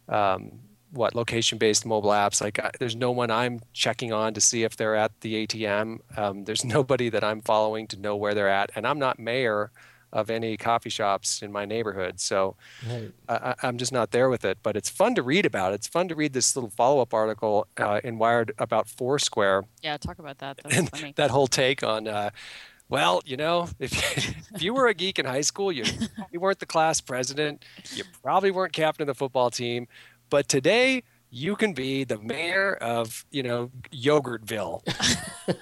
[0.08, 0.52] um,
[0.90, 2.42] what location-based mobile apps.
[2.42, 6.00] Like, I, there's no one I'm checking on to see if they're at the ATM.
[6.18, 9.70] Um, there's nobody that I'm following to know where they're at, and I'm not mayor
[10.12, 12.56] of any coffee shops in my neighborhood, so
[12.88, 13.10] Right.
[13.28, 14.58] I, I- I'm just not there with it.
[14.62, 15.72] But it's fun to read about.
[15.72, 20.18] It's fun to read this little follow-up article uh, in Wired about Foursquare Yeah, talk
[20.18, 20.60] about that.
[20.64, 21.12] That's funny.
[21.16, 22.30] that whole take on uh,
[22.88, 23.92] well you know if,
[24.54, 25.82] if you were a geek in high school you
[26.30, 29.88] you weren't the class president you probably weren't captain of the football team
[30.30, 34.80] but today you can be the mayor of you know yogurtville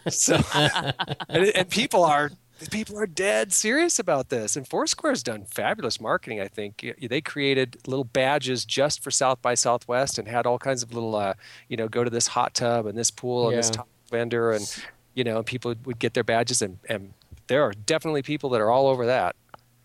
[0.12, 0.38] so
[1.30, 2.30] and, and people are
[2.70, 7.76] people are dead serious about this and foursquare's done fabulous marketing i think they created
[7.86, 11.34] little badges just for south by southwest and had all kinds of little uh,
[11.68, 13.72] you know go to this hot tub and this pool and this Yeah.
[13.78, 14.82] top vendor and
[15.14, 17.12] you know people would get their badges and, and
[17.48, 19.34] there are definitely people that are all over that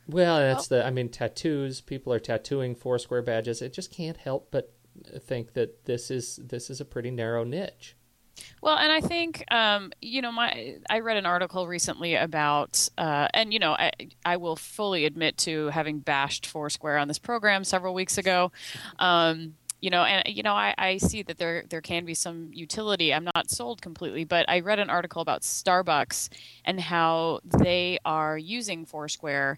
[0.07, 0.83] Well, that's the.
[0.85, 1.81] I mean, tattoos.
[1.81, 3.61] People are tattooing Foursquare badges.
[3.61, 4.73] It just can't help but
[5.19, 7.95] think that this is this is a pretty narrow niche.
[8.61, 13.27] Well, and I think um, you know, my I read an article recently about, uh,
[13.33, 13.91] and you know, I
[14.25, 18.51] I will fully admit to having bashed Foursquare on this program several weeks ago.
[18.99, 22.49] Um, you know, and you know, I, I see that there there can be some
[22.53, 23.13] utility.
[23.13, 26.29] I'm not sold completely, but I read an article about Starbucks
[26.65, 29.57] and how they are using Foursquare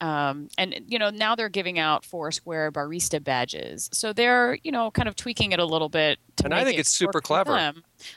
[0.00, 4.90] um, and you know now they're giving out Foursquare barista badges, so they're you know
[4.90, 6.18] kind of tweaking it a little bit.
[6.36, 7.52] To And I think it it's super clever.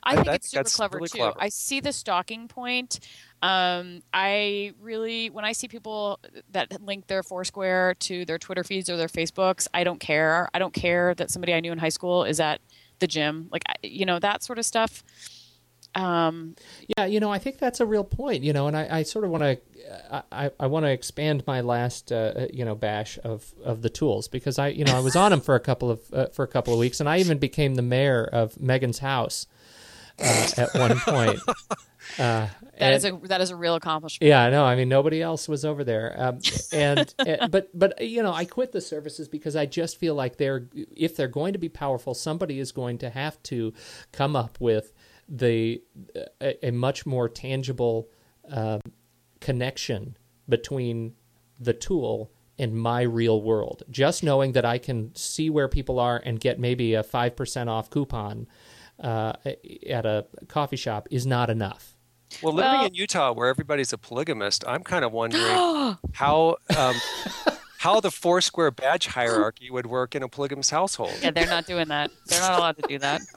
[0.04, 1.18] I I- think it's super clever really too.
[1.20, 1.36] clever.
[1.40, 3.00] I see the stalking point.
[3.42, 6.20] Um, I really when I see people
[6.52, 10.50] that link their Foursquare to their Twitter feeds or their Facebooks, I don't care.
[10.54, 12.62] I don't care that somebody I knew in high school is at
[13.00, 15.04] the gym, like you know that sort of stuff.
[15.96, 16.56] Um,
[16.98, 18.44] Yeah, you know, I think that's a real point.
[18.44, 19.60] You know, and I, I sort of want to,
[20.32, 24.28] I, I want to expand my last, uh, you know, bash of, of the tools
[24.28, 26.48] because I, you know, I was on them for a couple of uh, for a
[26.48, 29.46] couple of weeks, and I even became the mayor of Megan's house
[30.20, 31.40] uh, at one point.
[32.20, 32.48] Uh,
[32.78, 34.28] that is and- a that is a real accomplishment.
[34.28, 36.40] Yeah, no, I mean nobody else was over there, um,
[36.72, 40.38] and, and but but you know I quit the services because I just feel like
[40.38, 43.74] they're if they're going to be powerful, somebody is going to have to
[44.12, 44.94] come up with
[45.30, 45.82] the
[46.42, 48.10] a, a much more tangible
[48.50, 48.82] um,
[49.40, 51.14] connection between
[51.60, 53.84] the tool and my real world.
[53.90, 57.70] Just knowing that I can see where people are and get maybe a five percent
[57.70, 58.48] off coupon
[59.02, 59.34] uh,
[59.90, 61.96] at a coffee shop is not enough.
[62.42, 65.44] well living Well- in utah where everybody's a polygamist i'm kind of wondering
[66.14, 66.96] how um,
[67.80, 71.90] how the foursquare badge hierarchy would work in a polygamous household Yeah, they're not doing
[71.90, 72.12] that.
[72.28, 73.22] They're not allowed to do that.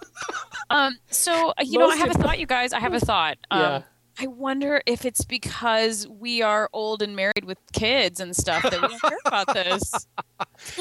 [0.69, 2.73] Um, so uh, you know, I have a thought, you guys.
[2.73, 3.39] I have a thought.
[3.53, 3.83] Um, Yeah.
[4.19, 8.73] I wonder if it's because we are old and married with kids and stuff that
[8.73, 10.07] we don't care about this.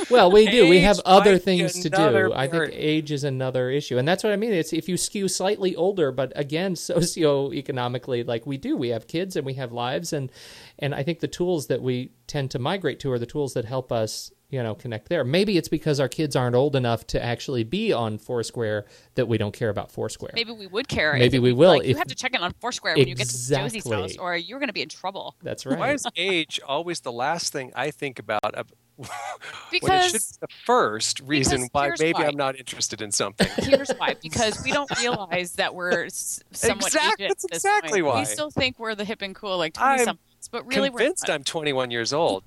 [0.09, 0.67] Well, we do.
[0.67, 2.33] We have other things to another do.
[2.33, 4.53] I think age is another issue, and that's what I mean.
[4.53, 9.35] It's if you skew slightly older, but again, socioeconomically, like we do, we have kids
[9.35, 10.31] and we have lives, and
[10.79, 13.65] and I think the tools that we tend to migrate to are the tools that
[13.65, 15.23] help us, you know, connect there.
[15.23, 19.37] Maybe it's because our kids aren't old enough to actually be on Foursquare that we
[19.37, 20.31] don't care about Foursquare.
[20.35, 21.13] Maybe we would care.
[21.13, 23.15] Maybe it we was will Like, you have to check in on Foursquare when you
[23.15, 25.35] get to Josie's house, or you're going to be in trouble.
[25.41, 25.77] That's right.
[25.79, 28.59] why is age always the last thing i think about when
[28.99, 32.27] it should Because be the first reason why maybe why.
[32.27, 36.87] i'm not interested in something here's why: because we don't realize that we're s- somewhat
[36.87, 38.05] Exact- aged at that's this exactly point.
[38.13, 38.19] why.
[38.19, 40.19] We still think we're the hip and cool, like twenty somethings,
[40.55, 42.43] but really we're convinced i'm 21 years old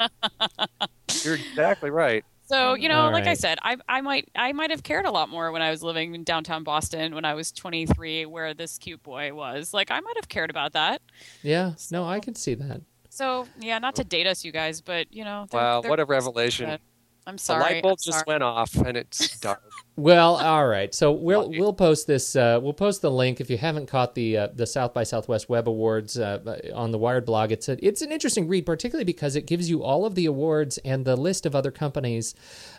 [1.24, 4.70] you're exactly right So you know, All like I said, I I might I might
[4.70, 7.52] have cared a lot more when I was living in downtown Boston when I was
[7.52, 9.74] 23, where this cute boy was.
[9.74, 11.02] Like I might have cared about that.
[11.42, 11.72] Yeah.
[11.90, 12.80] No, I can see that.
[13.10, 16.00] So yeah, not to date us, you guys, but you know, they're- wow they're what
[16.00, 16.78] a revelation.
[17.26, 17.58] I'm sorry.
[17.58, 17.74] the sorry.
[17.74, 18.24] light bulb I'm just sorry.
[18.26, 19.60] went off and it's dark
[19.98, 20.94] Well, all right.
[20.94, 22.36] So we'll we'll post this.
[22.36, 25.48] Uh, we'll post the link if you haven't caught the uh, the South by Southwest
[25.48, 26.38] Web Awards uh,
[26.72, 27.50] on the Wired blog.
[27.50, 30.78] It's a it's an interesting read, particularly because it gives you all of the awards
[30.84, 32.36] and the list of other companies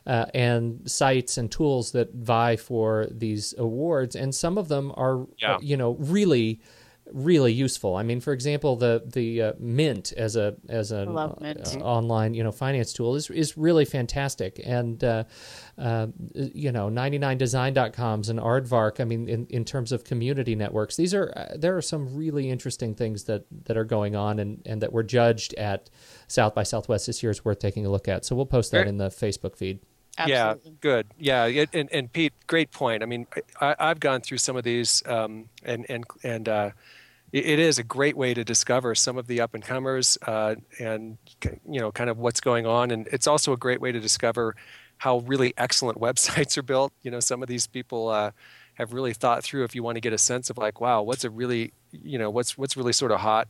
[0.07, 5.27] uh, and sites and tools that vie for these awards, and some of them are
[5.39, 5.57] Yeah.
[5.61, 6.61] you know really
[7.13, 7.95] really useful.
[7.95, 11.35] I mean, for example, the the uh, Mint as a as an uh,
[11.81, 14.61] online you know finance tool is is really fantastic.
[14.63, 15.23] And uh,
[15.79, 18.99] uh, you know, 99designs.com and Aardvark.
[18.99, 22.49] I mean, in, in terms of community networks, these are uh, there are some really
[22.49, 25.89] interesting things that that are going on and and that were judged at
[26.27, 28.25] South by Southwest this year is worth taking a look at.
[28.25, 29.79] So we'll post that in the Facebook feed.
[30.17, 30.71] Absolutely.
[30.71, 31.07] Yeah, good.
[31.17, 33.01] Yeah, it, and and Pete, great point.
[33.01, 33.25] I mean,
[33.61, 36.71] I, I've gone through some of these, um, and and and uh,
[37.31, 41.17] it, is a great way to discover some of the up and comers, uh, and
[41.67, 42.91] you know, kind of what's going on.
[42.91, 44.55] And it's also a great way to discover
[44.97, 46.93] how really excellent websites are built.
[47.01, 48.31] You know, some of these people uh,
[48.75, 49.63] have really thought through.
[49.63, 52.29] If you want to get a sense of like, wow, what's a really, you know,
[52.29, 53.47] what's what's really sort of hot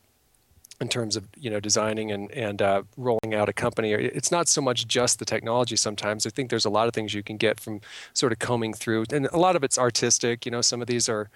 [0.81, 3.93] in terms of you know designing and and uh, rolling out a company.
[3.93, 5.75] It's not so much just the technology.
[5.75, 7.81] Sometimes I think there's a lot of things you can get from
[8.13, 10.45] sort of combing through, and a lot of it's artistic.
[10.45, 11.29] You know, some of these are,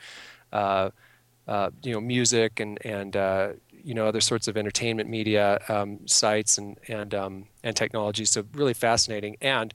[1.47, 5.99] uh, you know, music and and uh, you know other sorts of entertainment media um,
[6.08, 8.25] sites and and um, and technology.
[8.25, 9.38] So really fascinating.
[9.41, 9.73] And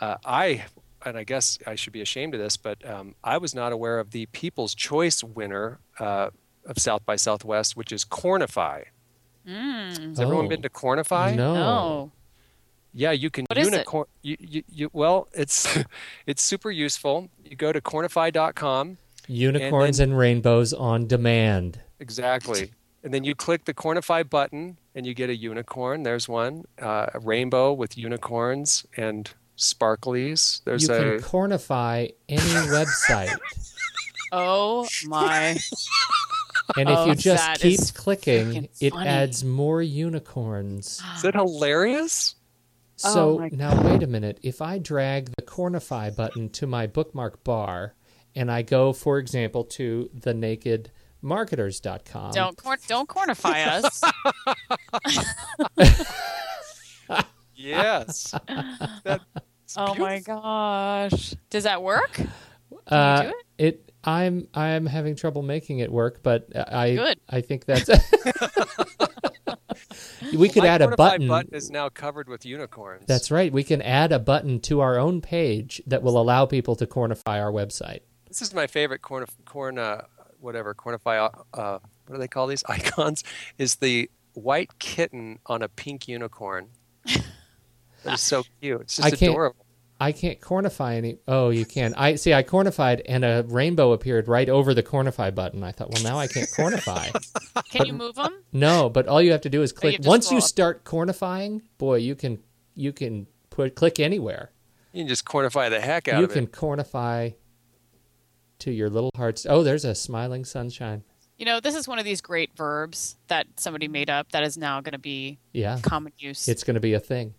[0.00, 0.64] uh, I
[1.04, 3.98] and I guess I should be ashamed of this, but um, I was not aware
[4.00, 6.30] of the People's Choice winner uh,
[6.66, 8.84] of South by Southwest, which is Cornify.
[9.46, 10.08] Mm.
[10.10, 10.48] Has everyone Oh.
[10.48, 11.34] been to Cornify?
[11.34, 11.54] No.
[11.54, 12.12] No.
[12.94, 13.72] Yeah, you can What is it?
[13.72, 14.06] unicorn.
[14.22, 15.78] You, you, you, well, it's
[16.26, 17.28] it's super useful.
[17.44, 18.98] You go to cornify.com
[19.28, 21.80] Unicorns and, rainbows on demand.
[22.00, 26.02] exactly, and then you click the Cornify button, and you get a unicorn.
[26.02, 30.62] There's one, uh, a rainbow with unicorns and sparklies.
[30.64, 33.36] There's you a can cornify any website.
[34.32, 35.56] Oh my.
[36.76, 39.08] And if Oh, you just keep clicking, it funny.
[39.08, 41.02] adds more unicorns.
[41.16, 42.34] Is it hilarious?
[43.04, 44.38] Oh So my now wait a minute.
[44.42, 47.94] If I drag the Cornify button to my bookmark bar
[48.38, 54.02] and I go, for example, to thenakedmarketers.com, Don't cor- don't cornify us.
[57.60, 58.32] Yes.
[59.02, 59.24] That's
[59.76, 61.34] oh my gosh.
[61.50, 62.12] Does that work?
[62.12, 62.30] Can
[62.86, 63.64] uh, you do it?
[63.64, 67.18] it I'm I'm having trouble making it work, but I Good.
[67.28, 67.88] I think that's
[70.36, 71.26] we could My add a Cornify button.
[71.28, 73.06] button is now covered with unicorns.
[73.06, 73.52] That's right.
[73.52, 77.40] We can add a button to our own page that will allow people to cornify
[77.40, 78.00] our website.
[78.28, 80.02] This is my favorite corn, corn uh,
[80.40, 83.24] whatever, cornify, uh, what do they call these icons?
[83.58, 86.68] Is the white kitten on a pink unicorn.
[88.04, 88.82] That is so cute.
[88.82, 89.64] It's just I can't- adorable.
[90.00, 91.18] I can't cornify any.
[91.26, 91.92] Oh, you can.
[91.94, 92.32] I see.
[92.32, 95.64] I cornified, and a rainbow appeared right over the cornify button.
[95.64, 97.10] I thought, well, now I can't cornify.
[97.72, 98.44] Can you move them?
[98.52, 99.94] no, but all you have to do is click.
[99.94, 100.44] have to Once you up.
[100.44, 102.38] start cornifying, boy, you can
[102.76, 104.52] you can put click anywhere.
[104.92, 106.36] You can just cornify the heck out You of it.
[106.40, 107.34] You can cornify
[108.60, 109.46] to your little hearts.
[109.48, 111.02] Oh, there's a smiling sunshine.
[111.38, 114.58] You know, this is one of these great verbs that somebody made up that is
[114.58, 116.48] now going to be Yeah, common use.
[116.48, 117.34] it's going to be a thing.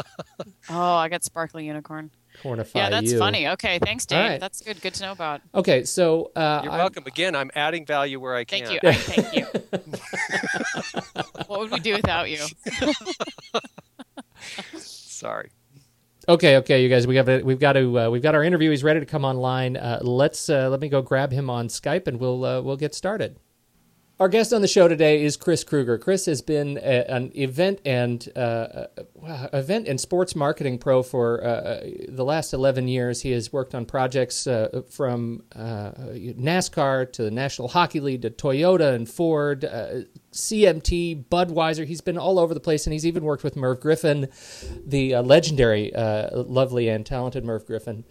[0.70, 2.12] oh, I got sparkly unicorn.
[2.42, 3.20] Cornify Yeah, that's you.
[3.20, 3.48] funny.
[3.50, 4.18] Okay, thanks, Dave.
[4.24, 4.40] All right.
[4.40, 4.82] That's good.
[4.82, 5.42] Good to know about.
[5.54, 7.04] Okay, so uh, You're I- welcome.
[7.06, 8.66] Again, I'm adding value where I can.
[8.66, 8.90] Thank you.
[8.90, 9.46] I, thank you.
[11.48, 12.40] what would we do without you?
[14.78, 15.50] Sorry.
[16.30, 18.70] Okay, okay, you guys, we got we've got to uh, we've got our interview.
[18.70, 19.76] He's ready to come online.
[19.76, 22.96] Uh, let's uh, let me go grab him on Skype, and we'll uh, we'll get
[22.96, 23.40] started.
[24.22, 25.98] Our guest on the show today is Chris Krueger.
[25.98, 31.42] Chris has been a, an event and uh, uh, event and sports marketing pro for
[32.08, 33.24] the last eleven years.
[33.24, 34.46] He has worked on projects
[34.90, 39.66] from NASCAR to the National Hockey League to Toyota and Ford,
[40.34, 41.86] CMT, Budweiser.
[41.86, 44.30] He's been all over the place, and he's even worked with Merv Griffin,
[44.86, 48.04] the uh, legendary, uh, lovely and talented Merv Griffin.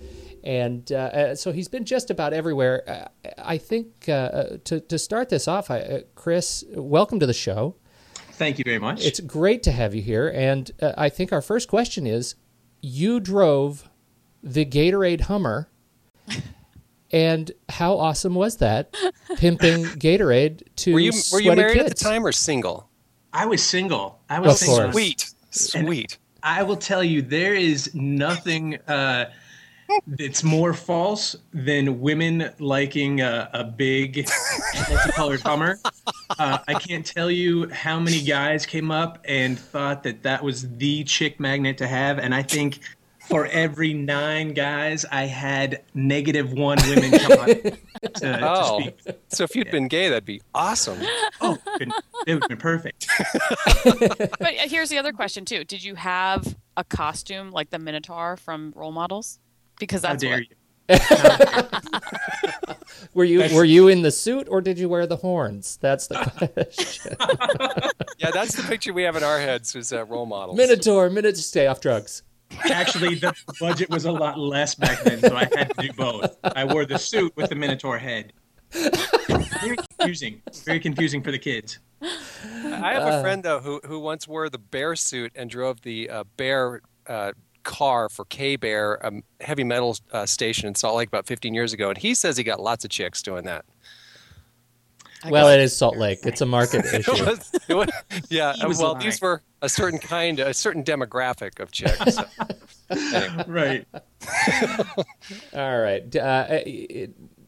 [0.44, 2.82] And uh, uh, so he's been just about everywhere.
[2.88, 7.34] Uh, I think uh, to to start this off, I, uh, Chris, welcome to the
[7.34, 7.76] show.
[8.32, 9.04] Thank you very much.
[9.04, 10.28] It's great to have you here.
[10.34, 12.34] And uh, I think our first question is,
[12.80, 13.88] you drove
[14.42, 15.68] the Gatorade Hummer,
[17.12, 18.94] and how awesome was that?
[19.36, 21.90] Pimping Gatorade to Were you were sweaty you married kids.
[21.90, 22.88] at the time or single?
[23.32, 24.20] I was single.
[24.28, 24.76] I was Of single.
[24.78, 24.92] course.
[24.92, 26.18] Sweet, sweet.
[26.42, 29.30] I will tell you, there is nothing uh,
[30.06, 34.28] that's more false than women liking a, a big
[34.88, 35.78] multicolored Hummer.
[36.38, 40.68] Uh, I can't tell you how many guys came up and thought that that was
[40.78, 42.80] the chick magnet to have, and I think
[43.32, 47.70] for every nine guys, I had negative one women come on to,
[48.16, 49.00] to Oh, speak.
[49.28, 50.98] so if you'd been gay, that'd be awesome.
[51.40, 51.88] Oh, it
[52.26, 53.08] would have been perfect.
[53.84, 55.64] But uh, here's the other question too.
[55.64, 59.38] Did you have a costume like the Minotaur from Role Models?
[59.80, 60.44] Because How dare
[60.88, 61.00] what,
[61.70, 61.78] you?
[63.14, 65.78] Were you were you in the suit or did you wear the horns?
[65.80, 67.16] That's the question.
[68.18, 70.56] Yeah, that's the picture we have in our heads as uh, role models.
[70.56, 72.22] Minotaur, Minotaur, stay off drugs.
[72.70, 76.36] Actually, the budget was a lot less back then, so I had to do both.
[76.44, 78.32] I wore the suit with the Minotaur head.
[78.72, 80.42] Very confusing.
[80.64, 81.78] Very confusing for the kids.
[82.02, 86.10] I have a friend though who who once wore the bear suit and drove the
[86.10, 89.12] uh, bear uh, car for K Bear, a
[89.44, 92.44] heavy metal uh, station in Salt Lake about 15 years ago, and he says he
[92.44, 93.64] got lots of chicks doing that.
[95.28, 96.20] Well, it is Salt Lake.
[96.24, 97.12] It's a market issue.
[97.12, 97.88] It was- it was-
[98.28, 99.04] yeah, was well, lying.
[99.04, 102.14] these were a certain kind, a certain demographic of chicks.
[102.16, 102.24] So,
[102.90, 103.44] anyway.
[103.46, 103.86] Right.
[105.54, 106.14] All right.
[106.16, 106.60] Uh,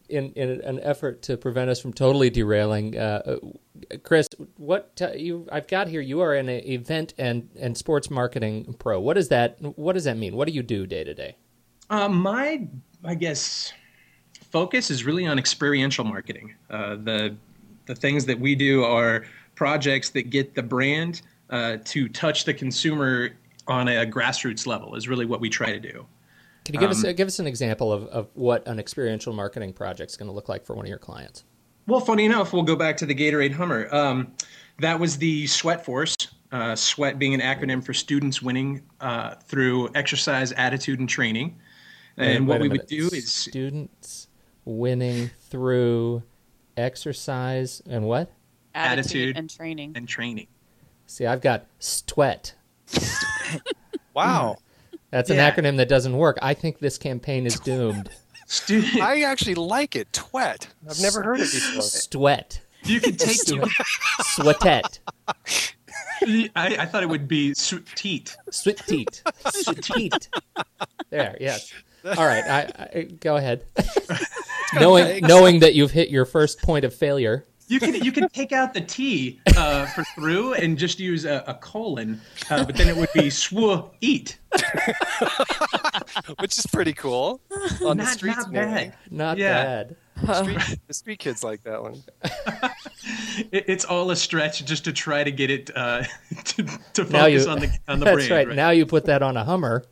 [0.07, 3.21] in in an effort to prevent us from totally derailing, uh,
[3.91, 6.01] uh, Chris, what t- you I've got here?
[6.01, 8.99] You are an event and and sports marketing pro.
[8.99, 10.35] What does that What does that mean?
[10.35, 11.35] What do you do day to day?
[11.89, 12.67] Uh, my,
[13.03, 13.73] I guess,
[14.51, 16.53] focus is really on experiential marketing.
[16.69, 17.35] Uh, the
[17.85, 22.53] the things that we do are projects that get the brand uh, to touch the
[22.53, 23.31] consumer
[23.67, 24.95] on a grassroots level.
[24.95, 26.05] Is really what we try to do.
[26.65, 30.11] Can you give us give us an example of, of what an experiential marketing project
[30.11, 31.43] is going to look like for one of your clients?
[31.87, 33.93] Well, funny enough, we'll go back to the Gatorade Hummer.
[33.93, 34.33] Um,
[34.79, 36.15] that was the Sweat Force.
[36.51, 41.59] Uh, sweat being an acronym for students winning uh, through exercise, attitude, and training.
[42.17, 44.27] And Wait what a we would do is students
[44.63, 46.23] winning through
[46.77, 48.31] exercise and what?
[48.73, 49.37] Attitude, Attitude.
[49.37, 49.93] and training.
[49.95, 50.47] and training.
[51.07, 52.53] See, I've got sweat.
[54.15, 54.59] Wow,
[55.11, 56.39] That's an acronym that doesn't work.
[56.41, 58.09] I think this campaign is doomed.
[58.47, 60.09] Student, I actually like it.
[60.13, 60.67] Twet.
[60.89, 61.81] I've never heard it before.
[61.81, 62.61] STWET.
[62.85, 63.35] you could take.
[63.35, 64.99] Sweatet.
[66.55, 68.37] I, I thought it would be teat.
[68.49, 69.21] Sweateat.
[69.43, 70.29] Sweateat.
[71.09, 71.73] There, yes.
[72.05, 73.65] All right, I, I, go ahead.
[74.73, 77.45] Knowing knowing that you've hit your first point of failure.
[77.67, 81.43] You can you can take out the T uh, for through and just use a,
[81.47, 84.37] a colon, uh, but then it would be swo eat.
[86.39, 87.41] which is pretty cool.
[87.83, 88.89] On the Not, streets, not and everything.
[88.91, 88.97] bad.
[89.11, 89.63] Not Yeah.
[89.63, 89.95] bad.
[90.45, 92.03] Street, the street kids like that one.
[93.51, 96.03] It, it's all a stretch just to try to get it uh,
[96.45, 98.17] to, to focus you- on the on the brain.
[98.17, 98.47] That's brand.
[98.49, 98.55] right.
[98.55, 99.83] Now you put that on a Hummer.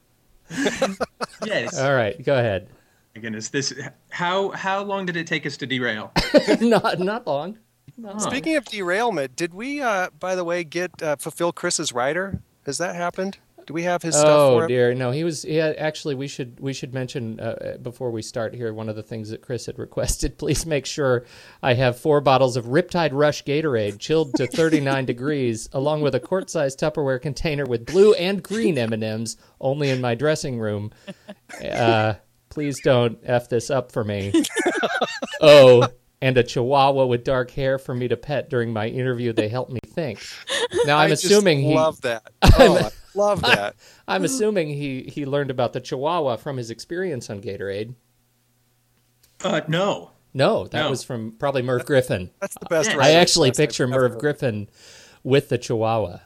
[1.46, 1.78] yes.
[1.78, 2.70] All right, go ahead.
[3.16, 3.74] My goodness, this
[4.10, 6.12] how how long did it take us to derail?
[6.62, 7.60] not not long.
[7.96, 8.20] Not long.
[8.20, 12.42] Speaking of derailment, did we, uh, by the way, get uh, fulfill Chris's rider?
[12.66, 13.38] Has that happened?
[13.66, 15.12] Do we have his stuff Oh dear, no.
[15.12, 15.44] He was.
[15.44, 18.96] He had, actually, we should we should mention uh, before we start here one of
[18.96, 20.38] the things that Chris had requested.
[20.38, 21.26] Please make sure
[21.62, 26.20] I have four bottles of Riptide Rush Gatorade, chilled to 39 degrees, along with a
[26.20, 30.92] quart-sized Tupperware container with blue and green M and M's, only in my dressing room.
[31.64, 32.16] Uh,
[32.54, 34.32] please don't f this up for me.
[35.42, 35.88] oh,
[36.22, 39.34] and a Chihuahua with dark hair for me to pet during my interview.
[39.34, 40.26] They helped me think.
[40.86, 41.74] Now I'm I just assuming he.
[41.76, 42.24] love that.
[42.60, 43.76] Oh, I love that.
[44.08, 47.94] I'm assuming he he learned about the Chihuahua from his experience on Gatorade.
[49.44, 50.12] Uh, no.
[50.34, 50.90] No, that No.
[50.90, 52.32] was from probably Merv Griffin.
[52.40, 52.90] That's the best.
[52.92, 54.20] I actually request I've picture ever Merv.
[54.20, 54.68] Griffin
[55.24, 56.20] with the Chihuahua.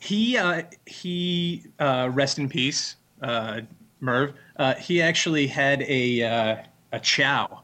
[0.00, 3.60] He uh, he uh, rest in peace, uh,
[4.06, 4.32] Merv.
[4.56, 6.56] Uh, he actually had a uh,
[6.92, 7.62] a chow,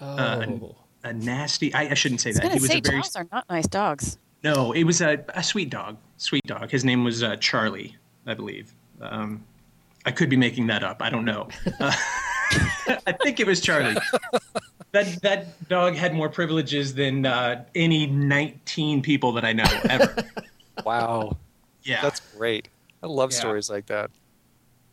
[0.00, 0.74] Oh,
[1.04, 1.74] a nasty.
[1.74, 2.52] I, I shouldn't say I was that.
[2.52, 4.18] He was say a very chows are not nice dogs.
[4.42, 4.72] no.
[4.72, 5.96] It was a, a sweet dog.
[6.16, 6.70] Sweet dog.
[6.70, 8.72] His name was uh, Charlie, I believe.
[9.02, 9.44] Um,
[10.06, 11.02] I could be making that up.
[11.02, 11.48] I don't know.
[11.80, 11.92] Uh,
[13.06, 13.96] I think it was Charlie.
[14.92, 20.14] That that dog had more privileges than uh, any 19 people that I know ever.
[20.84, 21.38] Wow,
[21.82, 22.02] Yeah.
[22.02, 22.68] that's great.
[23.02, 23.38] I love Yeah.
[23.38, 24.10] stories like that.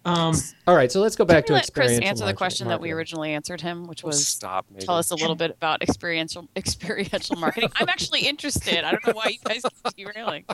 [0.05, 0.35] Um,
[0.67, 0.91] all right.
[0.91, 3.33] So let's go back to let Chris experiential answer the market- question that we originally
[3.33, 4.65] answered him, which was Stop.
[4.71, 4.85] Maybe.
[4.85, 7.69] tell us a little bit about experiential experiential marketing.
[7.75, 8.83] I'm actually interested.
[8.83, 9.63] I don't know why you guys
[9.95, 10.45] keep derailing.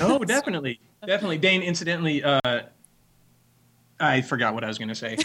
[0.00, 1.38] Oh, definitely, definitely.
[1.38, 2.40] Dane, incidentally, uh,
[4.00, 5.16] I forgot what I was going to say.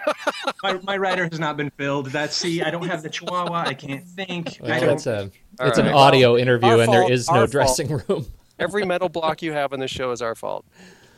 [0.62, 2.06] my, my rider has not been filled.
[2.06, 3.64] That's see, I don't have the Chihuahua.
[3.66, 4.58] I can't think.
[4.62, 4.90] I Well, don't.
[4.94, 7.40] it's a All it's an audio Well, interview, our and there fault, is our no
[7.42, 7.50] fault.
[7.52, 8.26] dressing room.
[8.58, 10.66] Every metal block you have on the show is our fault.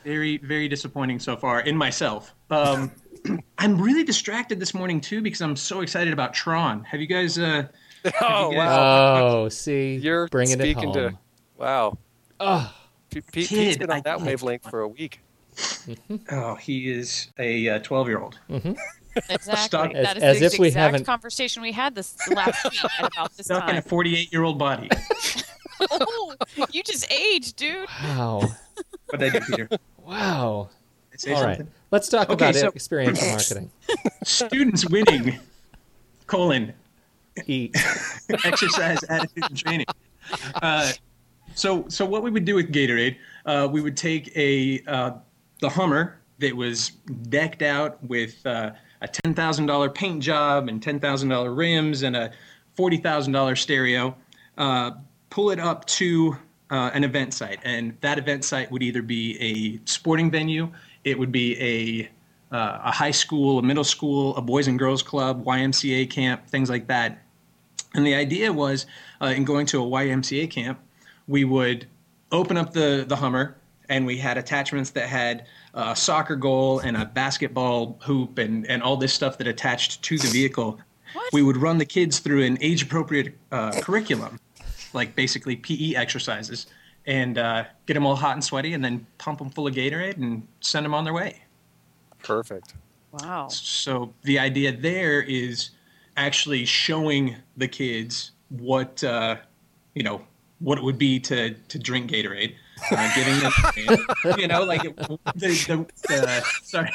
[0.04, 2.34] Very, very disappointing so far in myself.
[2.50, 2.90] Um,
[3.58, 6.82] I'm really distracted this morning too because I'm so excited about Tron.
[6.84, 7.38] Have you guys?
[7.38, 7.68] Uh,
[8.20, 10.94] Oh you guys- wow, Oh, see, you're bringing it speaking home.
[10.94, 11.18] to.
[11.56, 11.98] Wow,
[12.40, 12.74] Oh,
[13.10, 15.20] P- P- Pete's Kid, been on I that wavelength for a week.
[16.32, 18.38] oh, he is a 12 year old.
[18.48, 19.54] Exactly.
[19.56, 22.64] Stuck- that is As- as the if we exact haven't- conversation we had this last
[22.64, 24.88] week about this Stuck in a 48 year old body.
[25.90, 26.34] Oh,
[26.70, 27.88] you just aged, dude.
[28.02, 28.42] wow,
[29.10, 29.68] What did I do, Peter?
[29.98, 30.68] wow.
[31.12, 31.60] I say All right.
[31.90, 33.70] Let's talk Okay, about so- experiential marketing.
[34.24, 35.38] Students winning,
[36.26, 36.72] colon,
[37.46, 37.76] Eat.
[38.44, 39.86] exercise, attitude, and training.
[40.62, 40.92] Uh,
[41.54, 43.16] so, so what we would do with Gatorade,
[43.46, 45.12] uh, we would take a uh,
[45.60, 46.90] the Hummer that was
[47.28, 48.72] decked out with uh,
[49.02, 52.32] a ten thousand dollar paint job and ten thousand dollar rims and a
[52.74, 54.16] forty thousand dollar stereo.
[55.32, 56.36] Uh, pull it up to
[56.70, 60.70] uh, an event site, and that event site would either be a sporting venue,
[61.04, 62.10] it would be a
[62.54, 66.68] uh, a high school, a middle school, a boys and girls club, YMCA camp, things
[66.68, 67.22] like that.
[67.94, 68.84] And the idea was,
[69.22, 70.78] uh, in going to a YMCA camp,
[71.26, 71.86] we would
[72.30, 73.56] open up the the Hummer,
[73.88, 78.82] and we had attachments that had a soccer goal and a basketball hoop and and
[78.82, 80.78] all this stuff that attached to the vehicle.
[81.14, 81.32] What?
[81.32, 84.38] We would run the kids through an age appropriate uh, curriculum,
[84.94, 86.66] like basically PE exercises,
[87.06, 90.16] and uh, get them all hot and sweaty, and then pump them full of Gatorade
[90.16, 91.42] and send them on their way.
[92.22, 92.74] Perfect.
[93.12, 93.48] Wow.
[93.48, 95.70] So the idea there is
[96.16, 99.36] actually showing the kids what uh,
[99.94, 100.22] you know
[100.60, 102.54] what it would be to to drink Gatorade,
[102.90, 106.90] uh, giving them you know like the, the, the sorry.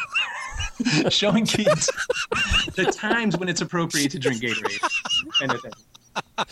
[1.09, 1.89] showing kids
[2.75, 4.79] the times when it's appropriate to drink Gatorade.
[5.39, 5.71] Kind of thing.
[6.37, 6.45] now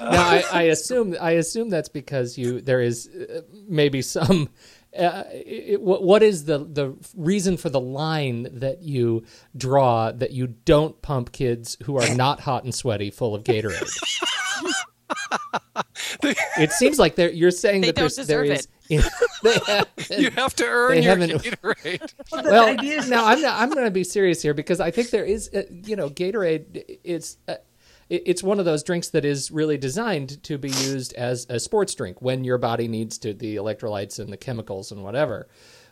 [0.00, 4.48] I, I assume I assume that's because you there is uh, maybe some.
[4.96, 9.24] Uh, it, what what is the the reason for the line that you
[9.56, 13.86] draw that you don't pump kids who are not hot and sweaty full of Gatorade?
[16.22, 18.66] it seems like they're, you're saying They that there's don't there deserve
[19.42, 22.12] they haven't- You have to earn They your haven't- Gatorade.
[22.32, 25.10] well, idea is- now I'm not, I'm going to be serious here because I think
[25.10, 26.98] there is, uh, you know, Gatorade.
[27.04, 27.64] It's uh, it-
[28.08, 31.94] it's one of those drinks that is really designed to be used as a sports
[31.94, 35.48] drink when your body needs to the electrolytes and the chemicals and whatever.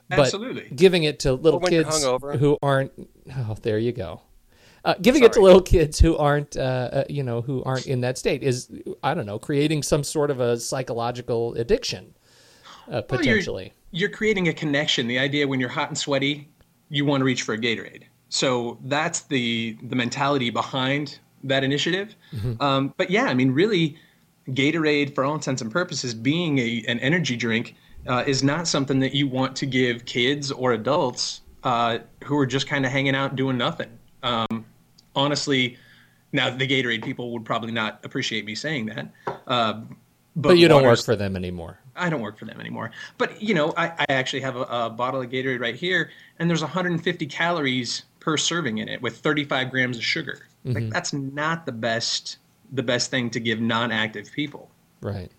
[0.09, 0.69] But Absolutely.
[0.75, 2.05] giving it to little Or when you're kids
[2.39, 2.93] who aren't.
[3.37, 4.21] Oh, there you go.
[4.85, 6.61] Uh, giving it to little kids who aren't, uh,
[6.93, 8.71] uh, you know, who aren't in that state is,
[9.03, 12.15] I don't know, creating some sort of a psychological addiction,
[12.89, 13.73] uh, Well, you're- potentially.
[13.93, 15.07] You're, creating a connection.
[15.07, 16.51] The idea when you're hot and sweaty,
[16.91, 18.03] you want to reach for a Gatorade.
[18.29, 22.15] So that's the the mentality behind that initiative.
[22.61, 23.97] Um, but yeah, I mean, really,
[24.49, 27.75] Gatorade, for all intents and purposes, being a, an energy drink,
[28.07, 32.47] uh, is not something that you want to give kids or adults uh, who are
[32.47, 33.99] just kind of hanging out doing nothing.
[34.23, 34.67] Um,
[35.15, 35.79] honestly,
[36.33, 39.11] now the Gatorade people would probably not appreciate me saying that.
[39.47, 39.81] Uh,
[40.37, 41.79] but, but you don't work for them anymore.
[41.97, 42.91] I don't work for them anymore.
[43.19, 46.51] But you know, I, I actually have a, a bottle of Gatorade right here, and
[46.51, 50.47] there's 150 calories per serving in it, with 35 grams of sugar.
[50.65, 52.39] Like that's not the best
[52.73, 54.71] the best thing to give non-active people.
[55.01, 55.31] Right.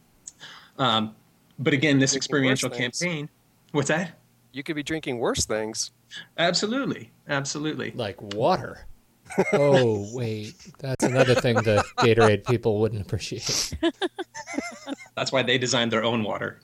[0.78, 1.15] Um,
[1.57, 3.30] but again, this experiential campaign.
[3.71, 4.19] What's that?
[4.51, 5.91] You could be drinking worse things.
[6.38, 7.91] Absolutely, absolutely.
[7.95, 8.86] like water.
[9.53, 13.73] oh wait, that's another thing the Gatorade people wouldn't appreciate.
[15.15, 16.59] That's why they designed their own water.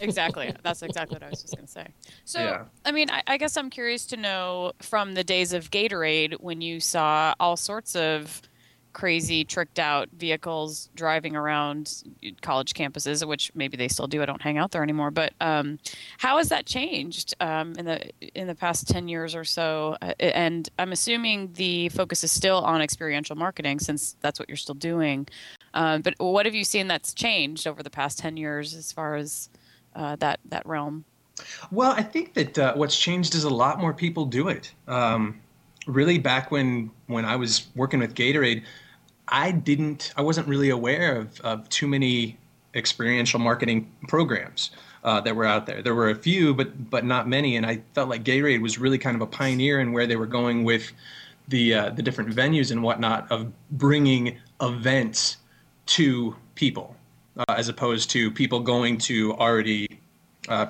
[0.00, 0.54] Exactly.
[0.62, 1.86] That's exactly what I was just going to say.
[2.24, 2.64] So, Yeah.
[2.84, 6.60] I mean, I, I guess I'm curious to know from the days of Gatorade when
[6.60, 8.42] you saw all sorts of
[8.98, 12.02] crazy, tricked out vehicles driving around
[12.40, 14.22] college campuses, which maybe they still do.
[14.22, 15.12] I don't hang out there anymore.
[15.12, 15.78] But um,
[16.18, 19.96] how has that changed um, in the in the past ten years or so?
[20.02, 24.56] Uh, and I'm assuming the focus is still on experiential marketing, since that's what you're
[24.56, 25.28] still doing.
[25.74, 29.14] Um, but what have you seen that's changed over the past ten years as far
[29.14, 29.48] as
[29.98, 31.04] uh, that that realm?
[31.70, 34.72] Well, I think that uh, what's changed is a lot more people do it.
[34.86, 35.40] Um,
[35.86, 38.62] really, back when when I was working with Gatorade,
[39.28, 42.38] I didn't, I wasn't really aware of, of too many
[42.74, 44.70] experiential marketing programs
[45.04, 45.82] uh, that were out there.
[45.82, 48.98] There were a few, but but not many, and I felt like Gatorade was really
[48.98, 50.92] kind of a pioneer in where they were going with
[51.48, 55.38] the uh, the different venues and whatnot of bringing events
[55.86, 56.94] to people,
[57.38, 60.00] uh, as opposed to people going to already
[60.48, 60.66] uh,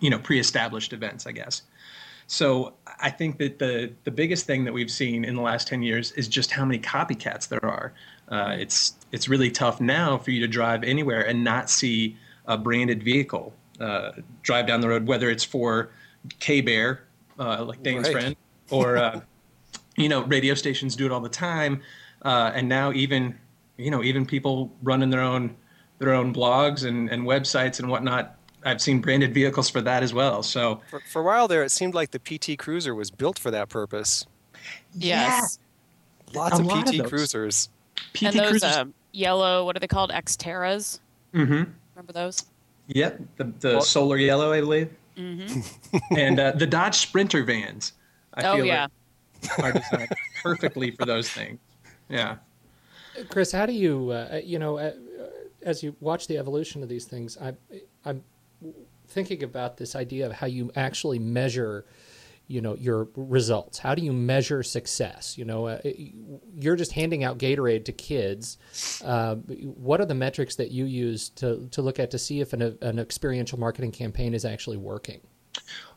[0.00, 1.62] you know pre-established events i guess.
[2.26, 5.82] So i think that the the biggest thing that we've seen in the last 10
[5.82, 7.92] years is just how many copycats there are.
[8.28, 12.16] Uh, it's it's really tough now for you to drive anywhere and not see
[12.46, 14.12] a branded vehicle uh,
[14.42, 15.90] drive down the road whether it's for
[16.40, 17.04] k-bear
[17.38, 18.12] uh, like dane's Right.
[18.12, 18.36] friend
[18.70, 19.20] or uh,
[19.96, 21.82] you know radio stations do it all the time.
[22.22, 23.38] Uh, and now even
[23.76, 25.56] you know even people running their own
[25.98, 30.12] their own blogs and, and websites and whatnot i've seen branded vehicles for that as
[30.14, 33.38] well so For, for a while there, it seemed like the PT Cruiser was built
[33.38, 34.26] for that purpose.
[34.94, 35.58] Yes.
[36.34, 37.08] Lots A of lot of PT those.
[37.08, 37.68] Cruisers.
[38.12, 40.10] pt and those cruisers um, yellow, what are they called?
[40.10, 40.98] Xterras.
[41.32, 41.62] hmm
[41.94, 42.46] Remember those?
[42.88, 45.96] yep the, the Well- solar yellow i believe Mm-hmm.
[46.16, 47.92] and uh, the Dodge Sprinter vans.
[48.34, 48.86] I Oh, feel yeah.
[49.58, 50.08] like are designed
[50.44, 51.58] perfectly for those things.
[52.08, 52.36] Yeah.
[53.28, 54.92] Chris, how do you, uh, you know, uh,
[55.62, 57.54] as you watch the evolution of these things, I,
[58.04, 58.22] I'm
[59.08, 61.86] thinking about this idea of how you actually measure,
[62.46, 63.78] you know, your results.
[63.78, 65.36] How do you measure success?
[65.38, 65.80] You know, uh,
[66.54, 68.58] you're just handing out Gatorade to kids.
[69.04, 72.52] Uh, what are the metrics that you use to to look at to see if
[72.52, 75.20] an, an experiential marketing campaign is actually working?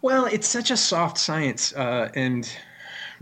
[0.02, 2.52] Well, it's such a soft science, uh, and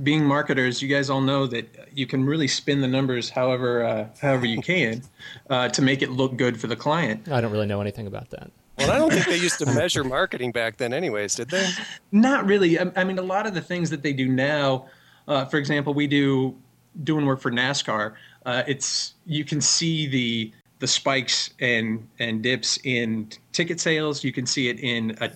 [0.04, 4.08] being marketers, you guys all know that you can really spin the numbers however uh,
[4.22, 5.04] however you can
[5.50, 7.30] uh, to make it look good for the client.
[7.30, 8.52] I don't really know anything about that.
[8.78, 11.70] Well, I don't think they used to measure marketing back then, anyways, did they?
[12.12, 12.80] Not really.
[12.80, 14.88] I, I mean, a lot of the things that they do now,
[15.28, 16.56] uh, for example, we do
[17.04, 18.14] doing work for NASCAR.
[18.46, 24.24] Uh, it's you can see the the spikes and and dips in ticket sales.
[24.24, 25.30] You can see it in a,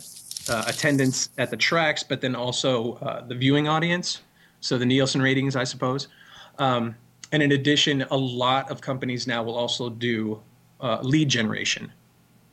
[0.49, 4.21] uh, attendance at the tracks, but then also uh, the viewing audience.
[4.63, 6.07] So the Nielsen ratings, I suppose.
[6.57, 6.95] Um,
[7.33, 10.41] and in addition, a lot of companies now will also do
[10.79, 11.91] uh, lead generation.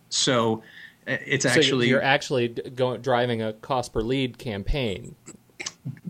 [0.08, 0.64] So
[1.06, 5.14] uh, it's So actually you're actually going driving a cost per lead campaign.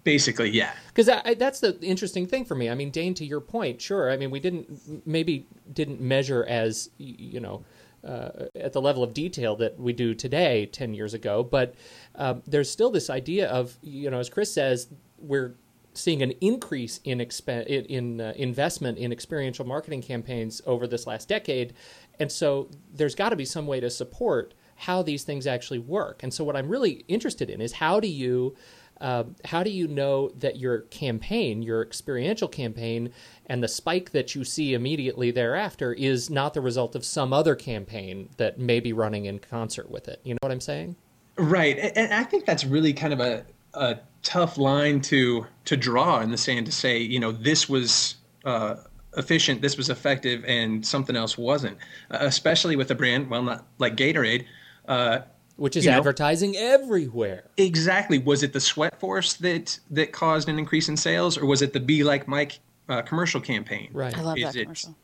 [0.03, 0.73] basically yeah.
[0.95, 2.71] because that's the interesting thing for me.
[2.71, 4.11] I mean, Dane, to your point, sure.
[4.11, 7.63] I mean, we didn't maybe didn't measure as you know
[8.03, 11.43] uh, at the level of detail that we do today, ten years ago.
[11.43, 11.75] But
[12.15, 14.89] um, there's still this idea of you know, as Chris says,
[15.19, 15.55] we're
[15.95, 21.29] seeing an increase in exp- in, uh, investment in experiential marketing campaigns over this last
[21.29, 21.75] decade,
[22.19, 26.23] and so there's got to be some way to support how these things actually work.
[26.23, 28.57] And so, what I'm really interested in is how do you
[29.01, 33.13] um, how do you know that your campaign, your experiential campaign,
[33.47, 37.55] and the spike that you see immediately thereafter is not the result of some other
[37.55, 40.21] campaign that may be running in concert with it?
[40.23, 40.97] You know what I'm saying?
[41.37, 45.77] Right, and and I think that's really kind of a, a tough line to to
[45.77, 48.77] draw in the sand to say, you know, this was uh,
[49.17, 51.77] efficient, this was effective, and something else wasn't.
[52.11, 54.45] Uh, especially with a brand, well, not like Gatorade.
[54.89, 55.21] Uh,
[55.57, 57.45] Which is You know- advertising everywhere.
[57.57, 61.63] exactly, was it the sweat force that that caused an increase in sales, or was
[61.63, 63.89] it the "Be Like Mike" uh, commercial campaign?
[63.93, 64.17] Right.
[64.17, 64.97] I love Is that it- commercial.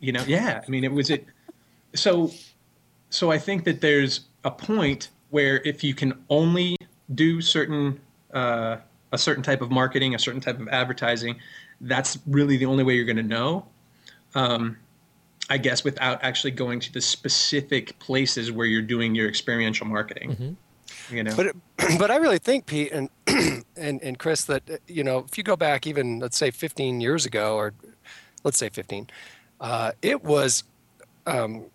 [0.00, 1.26] you know yeah i mean it was it
[1.94, 2.30] so
[3.10, 6.74] so i think that there's a point where if you can only
[7.14, 8.00] do certain
[8.34, 8.76] uh,
[9.12, 11.36] a certain type of marketing a certain type of advertising
[11.82, 13.66] that's really the only way you're going to know
[14.34, 14.76] um,
[15.48, 20.56] i guess without actually going to the specific places where you're doing your experiential marketing
[21.10, 21.56] you know But
[21.98, 23.08] but I really think Pete and
[23.76, 27.26] and and Chris that you know if you go back even let's say 15 years
[27.26, 27.72] ago or
[28.44, 29.08] let's say 15,
[29.60, 30.64] uh, it was
[31.26, 31.66] um,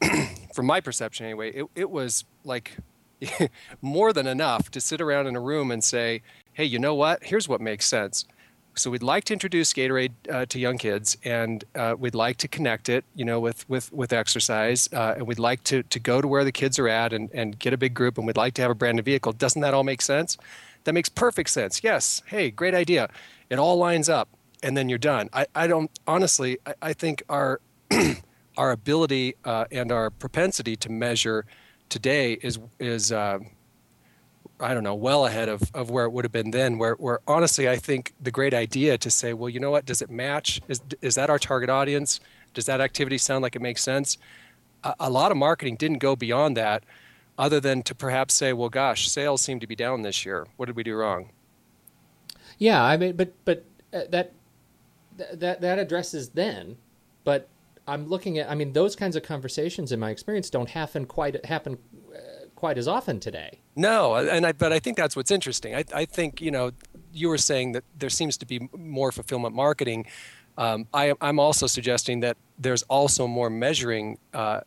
[0.54, 1.50] from my perception anyway.
[1.52, 2.76] It it was like
[3.82, 7.22] more than enough to sit around in a room and say, hey, you know what?
[7.24, 8.24] Here's what makes sense.
[8.78, 12.48] So we'd like to introduce Gatorade uh, to young kids, and uh, we'd like to
[12.48, 16.20] connect it, you know, with with with exercise, uh, and we'd like to to go
[16.20, 18.54] to where the kids are at and and get a big group, and we'd like
[18.54, 19.32] to have a branded vehicle.
[19.32, 20.38] Doesn't that all make sense?
[20.84, 21.82] That makes perfect sense.
[21.82, 22.22] Yes.
[22.26, 23.08] Hey, great idea.
[23.50, 24.28] It all lines up,
[24.62, 25.28] and then you're done.
[25.32, 26.58] I, I don't honestly.
[26.64, 27.60] I, I think our
[28.56, 31.46] our ability uh, and our propensity to measure
[31.88, 33.38] today is is uh,
[34.60, 36.78] I don't know well ahead of, of where it would have been then.
[36.78, 40.02] Where where honestly I think the great idea to say, well, you know what, does
[40.02, 40.60] it match?
[40.68, 42.20] Is is that our target audience?
[42.54, 44.18] Does that activity sound like it makes sense?
[44.84, 46.84] A, a lot of marketing didn't go beyond that,
[47.36, 50.46] other than to perhaps say, well, gosh, sales seem to be down this year.
[50.56, 51.30] What did we do wrong?
[52.58, 54.32] Yeah, I mean, but but uh, that
[55.16, 56.76] that that addresses then,
[57.24, 57.48] but
[57.88, 58.50] I'm looking at.
[58.50, 61.78] I mean, those kinds of conversations, in my experience, don't happen quite happen
[62.14, 62.18] uh,
[62.54, 63.60] quite as often today.
[63.74, 65.74] No, and I, but I think that's what's interesting.
[65.74, 66.72] I, I think you know,
[67.12, 70.06] you were saying that there seems to be more fulfillment marketing.
[70.58, 74.60] Um, I, I'm also suggesting that there's also more measuring, uh,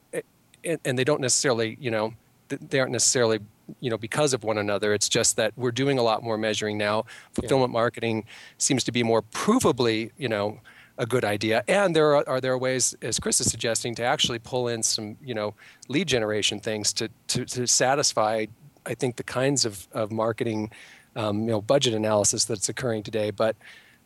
[0.64, 2.14] and, and they don't necessarily, you know,
[2.48, 3.40] they aren't necessarily,
[3.82, 4.94] you know, because of one another.
[4.94, 7.06] It's just that we're doing a lot more measuring now.
[7.34, 8.24] Fulfillment marketing
[8.58, 10.62] seems to be more provably, you know,
[11.02, 11.64] a good idea.
[11.68, 15.18] And there are, are there ways, as Chris is suggesting, to actually pull in some,
[15.22, 15.56] you know,
[15.90, 18.46] lead generation things to to, to satisfy,
[18.86, 20.72] I think, the kinds of of marketing,
[21.16, 23.32] um, you know, budget analysis that's occurring today.
[23.32, 23.56] But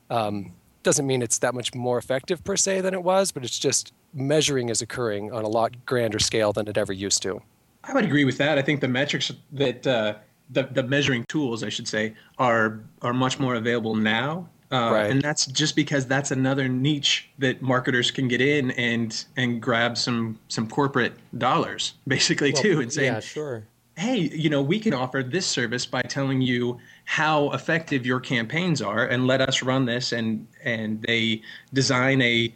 [0.10, 3.34] um, doesn't mean it's that much more effective per se than it was.
[3.34, 7.22] But it's just measuring is occurring on a lot grander scale than it ever used
[7.24, 7.41] to.
[7.84, 8.58] I would agree with that.
[8.58, 10.16] I think the metrics that uh,
[10.50, 15.11] the the measuring tools, I should say, are are much more available now, uh, Right.
[15.11, 19.97] and that's just because that's another niche that marketers can get in and and grab
[19.97, 23.68] some some corporate dollars, basically too, and say, yeah, sure.
[23.97, 28.82] hey, you know, we can offer this service by telling you how effective your campaigns
[28.82, 30.11] are, and let us run this.
[30.11, 31.41] And and they
[31.74, 32.53] design a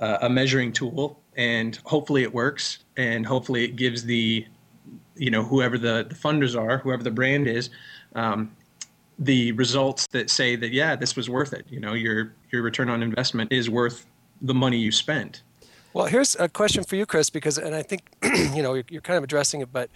[0.00, 4.46] uh, a measuring tool, and hopefully it works, and hopefully it gives the
[5.16, 7.70] you know whoever the, the funders are, whoever the brand is.
[8.14, 8.52] Um,
[9.18, 12.88] the results that say that yeah this was worth it you know your your return
[12.88, 14.06] on investment is worth
[14.42, 15.42] the money you spent
[15.92, 18.02] well here's a question for you chris because and i think
[18.54, 19.90] you know you're, you're kind of addressing it but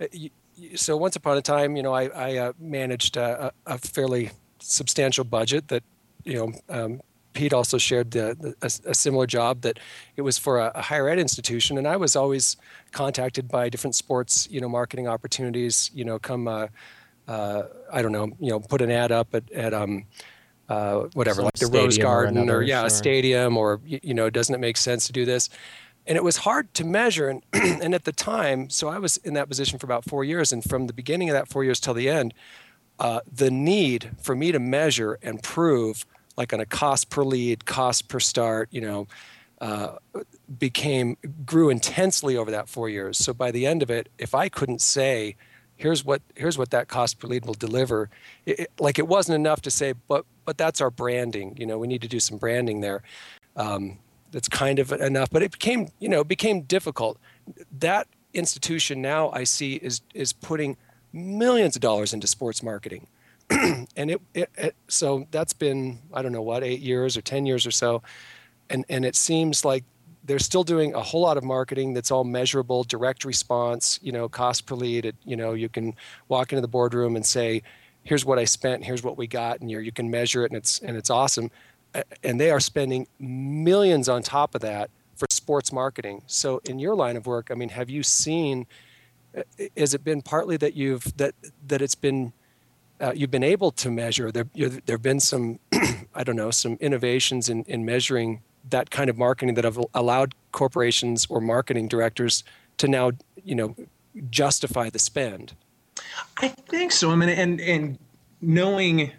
[0.00, 0.30] uh, you,
[0.74, 5.24] so once upon a time, you know, I, I uh, managed a, a, fairly substantial
[5.24, 5.82] budget that,
[6.24, 7.00] you know, um,
[7.32, 9.80] Pete also shared the, the, a, a, similar job that
[10.16, 12.56] it was for a, a, higher ed institution, and I was always
[12.92, 15.90] contacted by different sports, you know, marketing opportunities.
[15.92, 16.68] You know, come, uh,
[17.28, 20.06] uh, I don't know, you know, put an ad up at, at um,
[20.68, 22.86] uh, whatever, Some like the Rose Garden or, another, or yeah, sure.
[22.86, 25.50] a stadium, or you know, doesn't it make sense to do this?
[26.06, 29.34] and it was hard to measure and, and at the time so i was in
[29.34, 31.94] that position for about four years and from the beginning of that four years till
[31.94, 32.34] the end
[33.00, 36.06] uh, the need for me to measure and prove
[36.36, 39.06] like on a cost per lead cost per start you know
[39.60, 39.96] uh,
[40.58, 44.48] became grew intensely over that four years so by the end of it if i
[44.48, 45.36] couldn't say
[45.76, 48.10] here's what here's what that cost per lead will deliver.
[48.46, 51.78] It, it, like it wasn't enough to say but but that's our branding you know
[51.78, 53.02] we need to do some branding there
[53.56, 53.98] um,
[54.30, 57.18] that's kind of enough but it became you know it became difficult.
[57.78, 60.76] That institution now i see is is putting
[61.12, 63.06] millions of dollars into sports marketing.
[63.96, 67.46] And it, it, it, so that's been i don't know what eight years or ten
[67.46, 68.02] years or so.
[68.70, 69.84] And and it seems like
[70.24, 74.28] they're still doing a whole lot of marketing that's all measurable direct response you know
[74.28, 75.94] cost per lead it, you know you can
[76.28, 77.62] walk into the boardroom and say
[78.02, 80.78] here's what i spent here's what we got and you can measure it and it's
[80.80, 81.50] and it's awesome
[82.22, 86.22] and they are spending millions on top of that for sports marketing.
[86.26, 88.66] So in your line of work, I mean, have you seen?
[89.36, 89.42] Uh,
[89.76, 91.34] has it been partly that you've that
[91.66, 92.32] that it's been
[93.00, 94.32] uh, you've been able to measure?
[94.32, 95.60] There there have been some
[96.14, 100.34] I don't know some innovations in in measuring that kind of marketing that have allowed
[100.52, 102.44] corporations or marketing directors
[102.78, 103.12] to now
[103.42, 103.74] you know
[104.30, 105.54] justify the spend.
[106.38, 107.10] I think so.
[107.10, 107.98] I mean, and and
[108.40, 109.12] knowing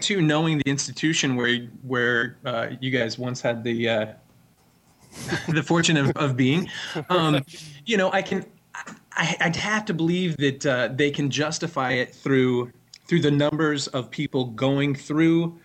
[0.00, 4.06] too, knowing the institution where where uh, you guys once had the uh,
[5.48, 6.68] the fortune of, of being,
[7.08, 7.44] um,
[7.86, 8.44] you know, I can
[9.12, 12.72] I would have to believe that uh, they can justify it through
[13.06, 15.58] through the numbers of people going through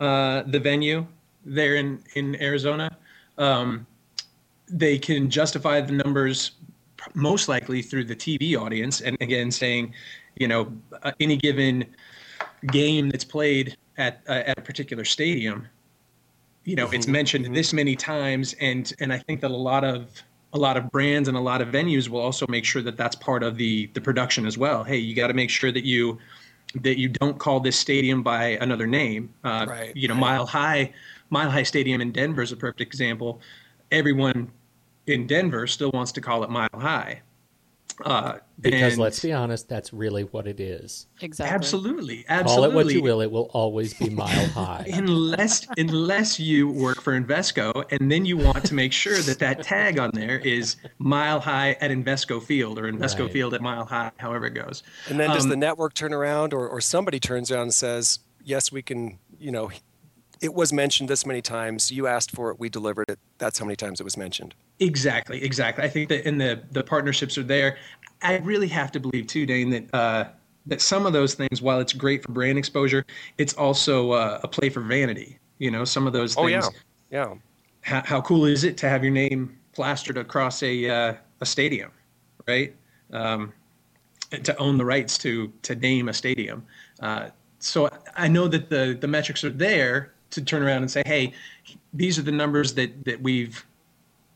[0.00, 1.06] uh, the venue
[1.46, 2.96] there in in Arizona.
[3.38, 3.86] Um,
[4.68, 6.52] they can justify the numbers
[7.14, 9.94] most likely through the TV audience, and again, saying,
[10.34, 10.72] you know,
[11.02, 11.86] uh, any given
[12.72, 15.66] game that's played at uh, at a particular stadium,
[16.64, 16.94] you know, mm-hmm.
[16.94, 20.10] it's mentioned this many times, and and I think that a lot of
[20.52, 23.16] a lot of brands and a lot of venues will also make sure that that's
[23.16, 24.82] part of the the production as well.
[24.82, 26.18] Hey, you got to make sure that you
[26.82, 29.32] that you don't call this stadium by another name.
[29.44, 29.96] Uh, right.
[29.96, 30.14] You know.
[30.14, 30.92] Mile High,
[31.30, 33.40] Mile High Stadium in Denver is a perfect example.
[33.90, 34.50] Everyone
[35.06, 37.22] in Denver still wants to call it Mile High.
[38.04, 41.06] Uh, because and let's be honest, that's really what it is.
[41.22, 41.54] Exactly.
[41.54, 42.68] Absolutely, absolutely.
[42.68, 44.84] Call it what you will, it will always be mile high.
[44.92, 49.62] unless unless you work for Invesco, and then you want to make sure that that
[49.62, 53.32] tag on there is mile high at Invesco Field or Invesco Right.
[53.32, 54.82] Field at mile high, however it goes.
[55.08, 58.18] And then does Um, the network turn around or, or somebody turns around and says,
[58.44, 59.70] yes, we can, you know,
[60.40, 61.90] it was mentioned this many times.
[61.90, 63.18] You asked for it, we delivered it.
[63.38, 64.54] That's how many times it was mentioned.
[64.80, 65.84] Exactly, exactly.
[65.84, 67.78] I think that in the the partnerships are there.
[68.22, 70.28] I really have to believe too, Dane, that uh,
[70.66, 73.04] that some of those things, while it's great for brand exposure,
[73.38, 75.38] it's also uh, a play for vanity.
[75.58, 76.76] You know, some of those Things, Oh, things.
[77.10, 77.28] yeah.
[77.28, 77.34] Yeah.
[77.82, 81.90] How, how cool is it to have your name plastered across a uh, a stadium,
[82.48, 82.74] right?
[83.12, 83.52] Um,
[84.42, 86.66] to own the rights to to name a stadium.
[87.00, 87.28] Uh,
[87.58, 91.32] so I know that the the metrics are there to turn around and say, hey,
[91.92, 93.66] these are the numbers that that we've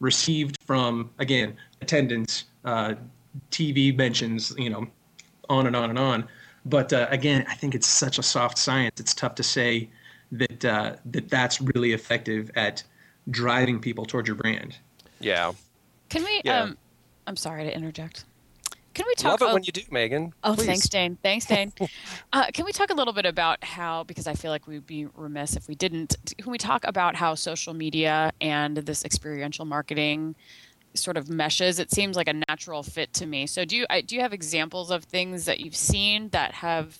[0.00, 2.94] received from again attendance, uh,
[3.50, 4.86] TV mentions, you know,
[5.48, 6.28] on and on and on.
[6.66, 9.00] But uh, again, I think it's such a soft science.
[9.00, 9.88] It's tough to say
[10.32, 12.82] that uh, that that's really effective at
[13.30, 14.76] driving people towards your brand.
[15.20, 15.52] Yeah.
[16.08, 16.40] Can we?
[16.44, 16.62] Yeah.
[16.62, 16.78] Um,
[17.26, 18.24] I'm sorry to interject.
[18.94, 19.40] Can we talk?
[19.40, 20.32] Love it when you do, Megan.
[20.42, 20.66] Oh, Please.
[20.66, 21.16] thanks, Dane.
[21.22, 21.72] Thanks, Dane.
[22.32, 25.06] uh, can we talk a little bit about how, because I feel like we'd be
[25.14, 30.34] remiss if we didn't, can we talk about how social media and this experiential marketing
[30.94, 31.78] sort of meshes?
[31.78, 33.46] It seems like a natural fit to me.
[33.46, 36.98] So, do you I, do you have examples of things that you've seen that have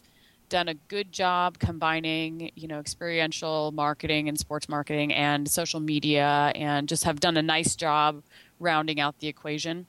[0.49, 6.53] done a good job combining, you know, experiential marketing and sports marketing and social media,
[6.55, 8.23] and just have done a nice job
[8.59, 9.87] rounding out the equation?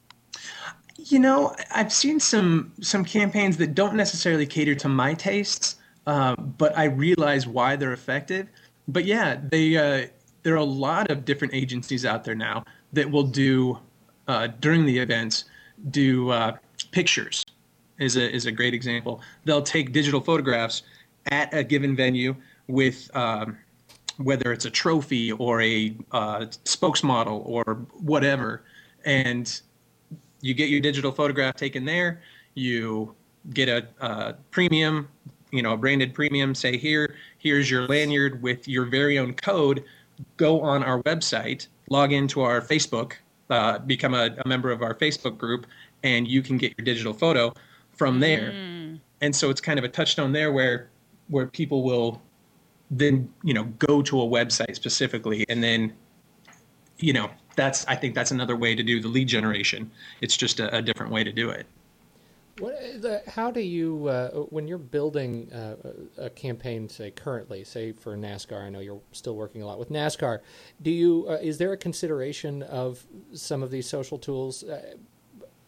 [1.03, 6.35] You know, I've seen some some campaigns that don't necessarily cater to my tastes, uh,
[6.35, 8.47] but I realize why they're effective.
[8.87, 10.07] But yeah, they uh,
[10.43, 13.79] there are a lot of different agencies out there now that will do
[14.27, 15.45] uh, during the events
[15.89, 16.57] do uh,
[16.91, 17.43] pictures
[17.99, 19.21] is a is a great example.
[19.45, 20.83] They'll take digital photographs
[21.27, 22.35] at a given venue
[22.67, 23.57] with um,
[24.17, 28.63] whether it's a trophy or a uh, spokesmodel or whatever,
[29.05, 29.61] and
[30.41, 32.21] you get your digital photograph taken there.
[32.53, 33.15] You
[33.53, 35.07] get a, a premium,
[35.51, 36.53] you know, a branded premium.
[36.55, 39.83] Say here, here's your lanyard with your very own code.
[40.37, 43.13] Go on our website, log into our Facebook,
[43.49, 45.65] uh, become a, a, member of our Facebook group,
[46.03, 47.53] and you can get your digital photo
[47.93, 48.51] from there.
[48.51, 48.99] Mm.
[49.21, 50.89] And so it's kind of a touchstone there where
[51.29, 52.21] where people will
[52.91, 55.93] then you know go to a website specifically and then
[56.97, 59.91] you know that's i think that's another way to do the lead generation.
[60.21, 61.65] It's just a, a different way to do it.
[62.59, 65.75] What, the, how do you uh, when you're building uh,
[66.17, 69.89] a campaign say currently say for nascar i know you're still working a lot with
[69.89, 70.41] nascar
[70.81, 74.63] do you uh, is there a consideration of some of these social tools?
[74.63, 74.95] Uh,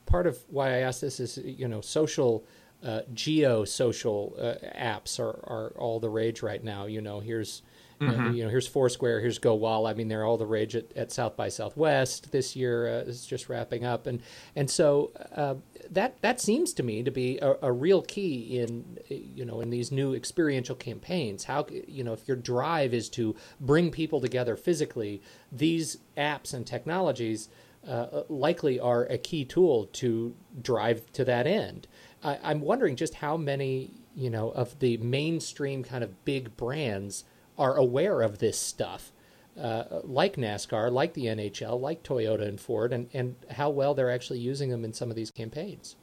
[0.05, 2.43] part of why i ask this is you know social
[2.83, 6.85] uh, geo social uh, apps are, are all the rage right now.
[6.85, 7.61] You know, here's
[8.01, 8.27] mm-hmm.
[8.27, 9.89] uh, you know here's Foursquare, here's Gowalla.
[9.89, 13.25] I mean, they're all the rage at, at South by Southwest this year uh, is
[13.25, 14.21] just wrapping up, and
[14.55, 15.55] and so uh,
[15.91, 19.69] that that seems to me to be a, a, real key in you know in
[19.69, 21.45] these new experiential campaigns.
[21.45, 25.21] How you know if your drive is to bring people together physically,
[25.51, 27.49] these apps and technologies.
[27.85, 31.85] Uh, likely are a key tool to drive to that end.
[32.23, 37.25] I, am wondering just how many, you know, of the mainstream kind of big brands
[37.57, 39.11] are aware of this stuff,
[39.59, 44.11] uh, like NASCAR, like the NHL, like Toyota and Ford, and, and how well they're
[44.11, 45.95] actually using them in some of these campaigns.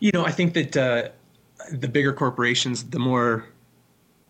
[0.00, 1.08] You know, I think that uh,
[1.70, 3.46] the bigger corporations, the more,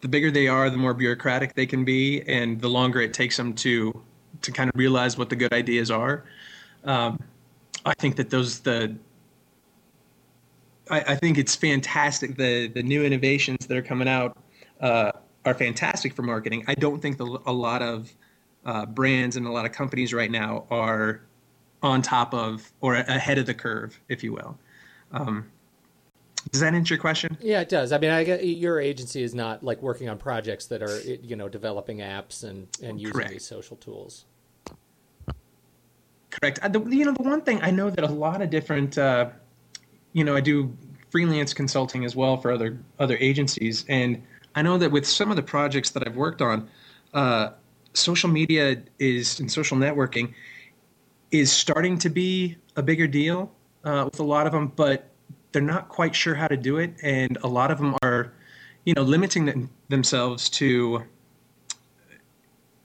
[0.00, 3.36] the bigger they are, the more bureaucratic they can be, and the longer it takes
[3.36, 4.02] them to
[4.42, 6.24] to kind of realize what the good ideas are.
[6.84, 7.22] Um,
[7.86, 8.94] I think that those the
[10.90, 12.36] I, I, think it's fantastic.
[12.36, 14.36] The the new innovations that are coming out
[14.80, 15.12] uh,
[15.44, 16.64] are fantastic for marketing.
[16.66, 18.12] I don't think the, a lot of
[18.64, 21.20] uh, brands and a lot of companies right now are
[21.82, 24.58] on top of or ahead of the curve, if you will.
[25.12, 25.50] Um,
[26.50, 27.36] does that answer your question?
[27.40, 27.92] Yeah, it does.
[27.92, 31.48] I mean, I your agency is not like working on projects that are you know
[31.48, 33.30] developing apps and and using Correct.
[33.30, 34.24] these social tools.
[36.30, 36.58] Correct.
[36.62, 39.30] Uh, the, you know, the one thing I know that a lot of different uh,
[40.14, 40.74] you know, I do
[41.10, 44.22] freelance consulting as well for other other agencies, and
[44.54, 46.68] I know that with some of the projects that I've worked on,
[47.12, 47.50] uh,
[47.92, 50.34] social media is and social networking
[51.30, 53.52] is starting to be a bigger deal
[53.84, 55.10] uh, with a lot of them, but
[55.52, 58.32] they're not quite sure how to do it, and a lot of them are,
[58.84, 61.04] you know, limiting them, themselves to,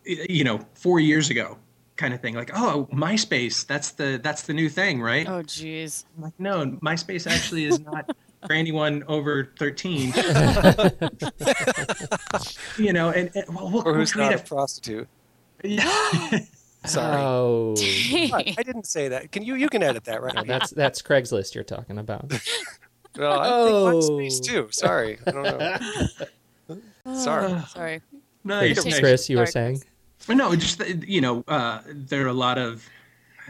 [0.05, 1.57] you know, four years ago
[1.99, 2.33] kind of thing.
[2.33, 5.27] Like oh myspace that's the that's the new thing right?
[5.27, 6.05] Oh jeez.
[6.17, 8.09] Like no myspace actually is not
[8.45, 10.13] for anyone over 13
[12.77, 15.07] you know and, and well, we'll, or who's we'll not a, a prostitute?
[15.63, 15.85] Yeah.
[16.85, 17.21] Sorry.
[17.21, 17.75] Oh.
[17.77, 19.33] I didn't say that.
[19.33, 22.31] Can you you can edit that right no, that's that's craigslist you're talking about.
[23.17, 24.01] No i oh.
[24.01, 24.69] think myspace too.
[24.71, 25.19] Sorry.
[25.27, 25.77] I don't know.
[27.15, 27.61] Sorry.
[27.67, 28.01] Sorry.
[28.45, 29.83] nice chris you were saying?
[30.27, 32.87] No, just you know, uh, there are a lot of.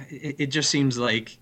[0.10, 1.38] It, it, just seems like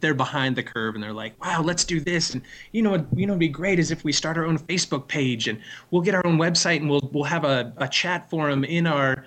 [0.00, 3.26] they're behind the curve, and they're like, "Wow, let's do this." And you know, you
[3.26, 5.60] know, it'd be great is if we start our own Facebook page, and
[5.90, 9.24] we'll get our own website, and we'll we'll have a, a chat forum in our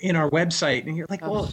[0.00, 0.86] in our website.
[0.86, 1.50] And you're like, well,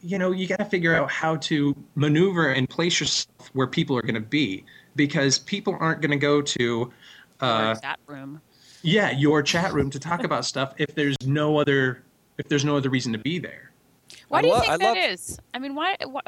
[0.00, 3.96] you know, you got to figure out how to maneuver and place yourself where people
[3.96, 6.92] are going to be, because people aren't going to go to
[7.40, 8.40] uh, chat room.
[8.82, 12.04] Yeah, your chat room to talk about stuff if there's no other
[12.38, 13.65] if there's no other reason to be there.
[14.28, 14.96] Why do you think I that love...
[14.96, 15.38] is?
[15.54, 16.20] I mean, why, why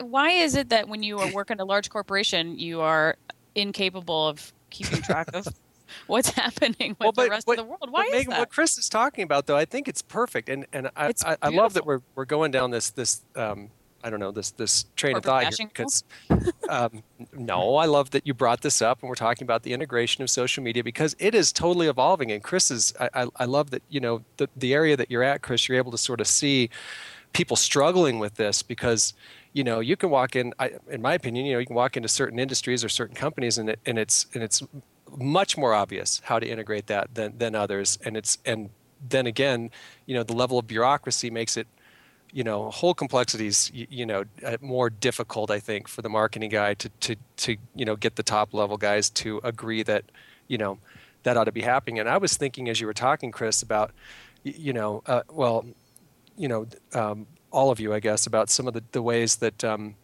[0.00, 3.16] why is it that when you are working a large corporation, you are
[3.54, 5.48] incapable of keeping track of
[6.06, 7.90] what's happening with well, but, the rest but, of the world?
[7.90, 8.38] Why is Megan, that?
[8.38, 11.48] What Chris is talking about, though, I think it's perfect, and and I, I, I,
[11.48, 13.70] love that we're we're going down this this um,
[14.04, 16.04] I don't know this this train Corporate of thought here because
[16.68, 20.22] um, no, I love that you brought this up and we're talking about the integration
[20.22, 22.32] of social media because it is totally evolving.
[22.32, 25.22] And Chris is I, I, I love that you know the the area that you're
[25.22, 25.68] at, Chris.
[25.68, 26.70] You're able to sort of see
[27.32, 29.14] people struggling with this because
[29.52, 30.52] you know you can walk in.
[30.58, 33.58] I, in my opinion, you know you can walk into certain industries or certain companies
[33.58, 34.62] and it, and it's and it's
[35.16, 37.98] much more obvious how to integrate that than than others.
[38.04, 38.70] And it's and
[39.08, 39.70] then again,
[40.06, 41.66] you know the level of bureaucracy makes it
[42.32, 46.48] you know whole complexities you, you know uh, more difficult i think for the marketing
[46.50, 50.04] guy to to to you know get the top level guys to agree that
[50.48, 50.78] you know
[51.22, 53.92] that ought to be happening and i was thinking as you were talking chris about
[54.42, 55.64] you know uh, well
[56.42, 59.62] you know um, all of you i guess about some of the, the ways that
[59.62, 59.94] um,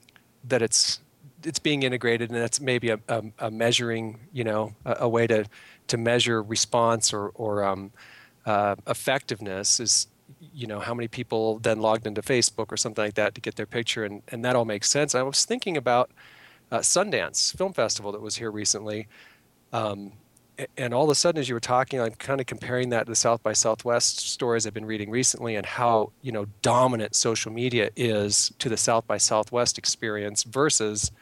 [0.44, 1.00] that it's
[1.44, 5.26] it's being integrated and it's maybe a, a, a measuring you know a, a, way
[5.26, 5.44] to
[5.88, 7.90] to measure response or or um,
[8.46, 10.06] uh, effectiveness is
[10.52, 13.56] you know how many people then logged into Facebook or something like that to get
[13.56, 15.14] their picture, and and that all makes sense.
[15.14, 16.10] I was thinking about
[16.70, 19.08] uh, Sundance Film Festival that was here recently.
[19.72, 20.12] Um,
[20.76, 23.12] and all of a sudden, as you were talking, I'm kind of comparing that to
[23.12, 27.52] the South by Southwest stories I've been reading recently, and how you know dominant social
[27.52, 31.12] media is to the South by Southwest experience versus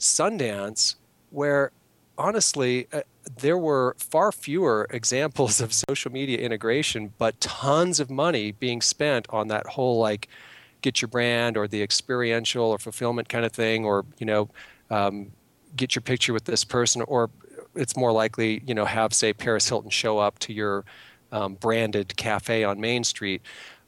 [0.00, 0.96] Sundance,
[1.30, 1.70] where
[2.16, 3.02] honestly, uh,
[3.40, 9.26] there were far fewer examples of social media integration, but tons of money being spent
[9.30, 10.28] on that whole like
[10.80, 14.48] get your brand or the experiential or fulfillment kind of thing, or you know,
[14.90, 15.30] um,
[15.76, 17.30] get your picture with this person, or
[17.78, 20.84] it's more likely you know have say Paris Hilton show up to your
[21.32, 23.42] um, branded cafe on Main Street.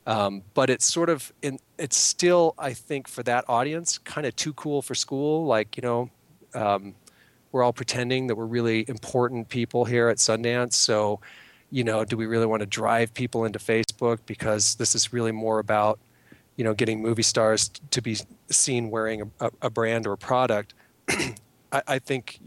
[0.07, 4.35] Um, but it's sort of in, it's still I think for that audience kind of
[4.37, 5.45] too cool for school.
[5.45, 6.11] Like you know,
[6.55, 6.95] um,
[7.53, 10.75] we're all pretending that we're really important people here at Sundance.
[10.75, 11.21] So,
[11.71, 15.33] you know, do we really want to drive people into Facebook because this is really
[15.33, 15.99] more about,
[16.57, 18.17] you know, getting movie stars to be
[18.51, 20.75] seen wearing a, a brand or a product?
[21.73, 22.41] I, I think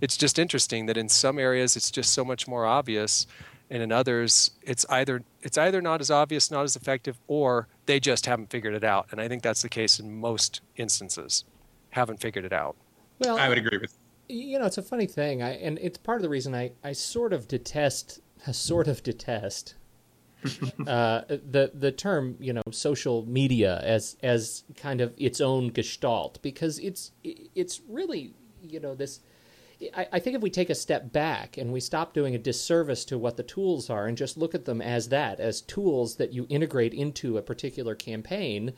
[0.00, 3.26] it's just interesting that in some areas it's just so much more obvious
[3.70, 8.00] and in others it's either it's either not as obvious not as effective or they
[8.00, 11.44] just haven't figured it out and i think that's the case in most instances
[11.90, 12.76] haven't figured it out
[13.18, 13.96] well i would agree with
[14.30, 15.42] you know, it's a funny thing.
[15.42, 18.20] I and it's part of the reason I I sort of detest
[18.52, 19.74] sort of detest
[20.86, 26.40] uh, the the term you know social media as as kind of its own gestalt
[26.42, 29.20] because it's it's really you know this.
[29.96, 33.04] I, I think if we take a step back and we stop doing a disservice
[33.06, 36.32] to what the tools are and just look at them as that, as tools that
[36.32, 38.74] you integrate into a particular campaign,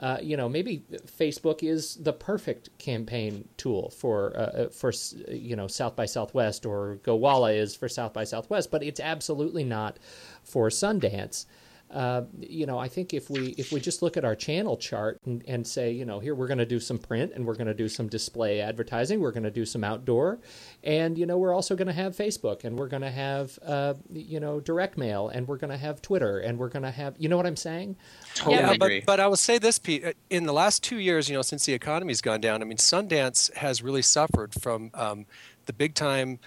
[0.00, 4.92] uh, you know, maybe Facebook is the perfect campaign tool for uh, uh for
[5.28, 9.64] you know South by Southwest, or Gowalla is for South by Southwest, but it's absolutely
[9.64, 9.98] not
[10.44, 11.46] for Sundance.
[11.90, 15.20] Uh, you know, I think if we if we just look at our channel chart
[15.24, 17.66] and, and say, you know, here we're going to do some print and we're going
[17.66, 20.38] to do some display advertising, we're going to do some outdoor,
[20.84, 23.94] and you know, we're also going to have Facebook and we're going to have uh,
[24.12, 27.14] you know direct mail and we're going to have Twitter and we're going to have,
[27.18, 27.96] you know, what I'm saying?
[28.34, 29.00] Totally yeah, agree.
[29.00, 30.04] But, but I will say this, Pete.
[30.04, 32.78] Uh, in the last two years, you know, since the economy's gone down, I mean,
[32.78, 35.26] Sundance has really suffered from um,
[35.66, 36.38] the big time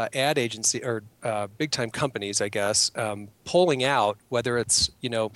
[0.00, 4.90] uh, ad agency or uh, big time companies, I guess, um, pulling out, whether it's
[5.02, 5.30] you know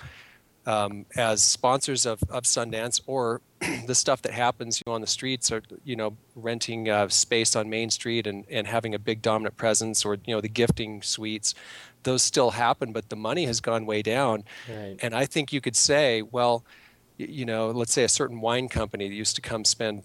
[0.65, 3.43] um, as sponsors of, of Sundance or
[3.87, 7.55] the stuff that happens you know, on the streets or you know renting uh, space
[7.55, 11.03] on Main Street and, and having a big dominant presence or you know the gifting
[11.03, 11.55] suites,
[12.05, 14.45] those still happen, but the money has gone way down.
[14.67, 14.97] Right.
[15.03, 16.65] And I think you could say, well,
[17.19, 20.05] you know, let's say a certain wine company that used to come spend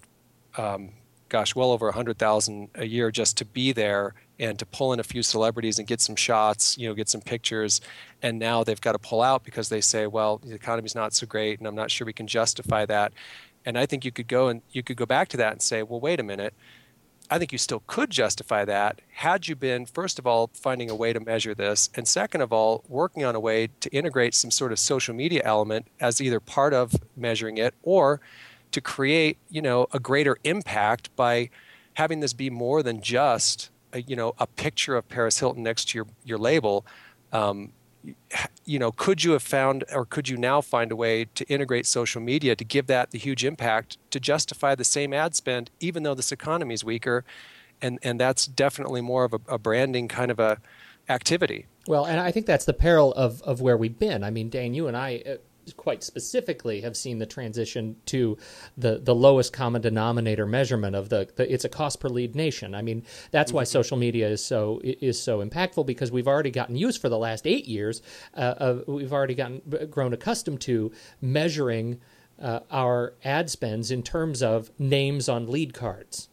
[0.57, 0.89] um,
[1.29, 4.93] gosh, well over a hundred thousand a year just to be there and to pull
[4.93, 7.81] in a few celebrities and get some shots, you know, get some pictures.
[8.21, 11.27] And now they've got to pull out because they say, well, the economy's not so
[11.27, 13.11] great, and I'm not sure we can justify that.
[13.65, 15.83] And I think you could go and you could go back to that and say,
[15.83, 16.53] well, wait a minute.
[17.31, 20.95] I think you still could justify that had you been, first of all, finding a
[20.95, 24.49] way to measure this, and second of all, working on a way to integrate some
[24.49, 28.19] sort of social media element as either part of measuring it or
[28.71, 31.49] to create, you know, a greater impact by
[31.95, 35.89] having this be more than just, a, you know, a picture of Paris Hilton next
[35.89, 36.85] to your your label.
[37.31, 37.71] Um,
[38.65, 41.85] you know, could you have found, or could you now find a way to integrate
[41.85, 46.03] social media to give that the huge impact to justify the same ad spend, even
[46.03, 47.25] though this economy is weaker,
[47.81, 50.59] and and that's definitely more of a, a branding kind of a
[51.09, 51.65] activity.
[51.87, 54.23] Well, and I think that's the peril of, of where we've been.
[54.23, 55.35] I mean, Dane, you and I, uh,
[55.73, 58.37] quite specifically have seen the transition to
[58.77, 62.75] the the lowest common denominator measurement of the, the it's a cost per lead nation.
[62.75, 63.71] I mean that's why mm-hmm.
[63.71, 67.47] social media is so is so impactful because we've already gotten used for the last
[67.47, 68.01] eight years.
[68.33, 70.91] Uh, we've already gotten grown accustomed to
[71.21, 71.99] measuring
[72.41, 76.29] uh, our ad spends in terms of names on lead cards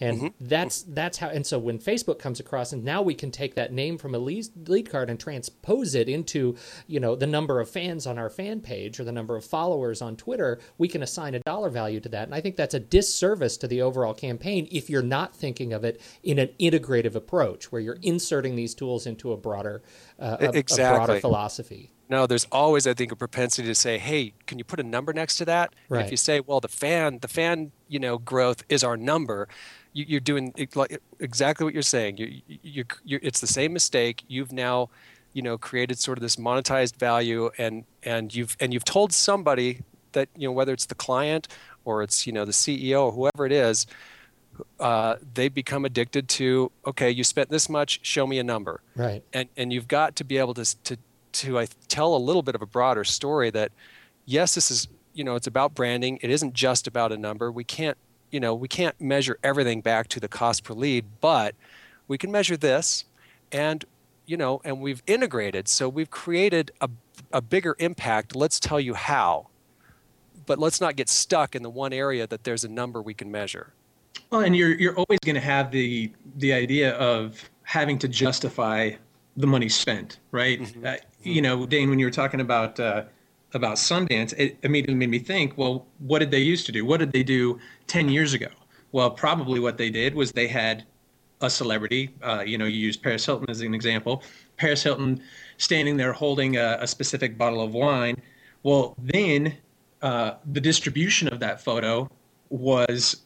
[0.00, 0.26] and mm-hmm.
[0.40, 3.72] that's that's how and so when facebook comes across and now we can take that
[3.72, 7.68] name from a lead, lead card and transpose it into you know the number of
[7.68, 11.34] fans on our fan page or the number of followers on twitter we can assign
[11.34, 14.68] a dollar value to that and i think that's a disservice to the overall campaign
[14.70, 19.06] if you're not thinking of it in an integrative approach where you're inserting these tools
[19.06, 19.82] into a broader
[20.18, 20.84] uh, a, exactly.
[20.84, 24.64] a broader philosophy No, there's always, I think, a propensity to say, "Hey, can you
[24.64, 26.04] put a number next to that?" Right.
[26.04, 29.46] If you say, "Well, the fan, the fan, you know, growth is our number,"
[29.98, 30.52] you, you're doing
[31.18, 32.18] exactly what you're saying.
[32.18, 34.22] You, you, you're, you're, it's the same mistake.
[34.28, 34.90] You've now,
[35.32, 39.80] you know, created sort of this monetized value, and and you've and you've told somebody
[40.12, 41.48] that you know whether it's the client
[41.84, 43.86] or it's you know the CEO or whoever it is,
[44.78, 49.22] uh, they become addicted to okay, you spent this much, show me a number Right.
[49.32, 50.96] and and you've got to be able to to
[51.32, 53.72] to I tell a little bit of a broader story that
[54.26, 57.64] yes this is you know it's about branding it isn't just about a number we
[57.64, 57.98] can't
[58.30, 61.54] you know we can't measure everything back to the cost per lead but
[62.06, 63.04] we can measure this
[63.52, 63.84] and
[64.26, 65.68] you know and we've integrated.
[65.68, 66.88] So we've created a
[67.32, 68.36] a bigger impact.
[68.36, 69.48] Let's tell you how
[70.48, 73.30] but let's not get stuck in the one area that there's a number we can
[73.30, 73.74] measure.
[74.30, 78.92] Well, and you're you're always going to have the the idea of having to justify
[79.36, 80.74] the money spent, right?
[80.84, 83.04] Uh, you know, Dane, when you were talking about uh,
[83.54, 85.56] about Sundance, it immediately made me think.
[85.56, 86.84] Well, what did they used to do?
[86.84, 88.48] What did they do ten years ago?
[88.92, 90.84] Well, probably what they did was they had
[91.40, 92.14] a celebrity.
[92.22, 94.22] Uh, you know, you used Paris Hilton as an example.
[94.56, 95.22] Paris Hilton
[95.56, 98.20] standing there holding a, a specific bottle of wine.
[98.62, 99.56] Well, then
[100.02, 102.10] uh, the distribution of that photo
[102.50, 103.22] was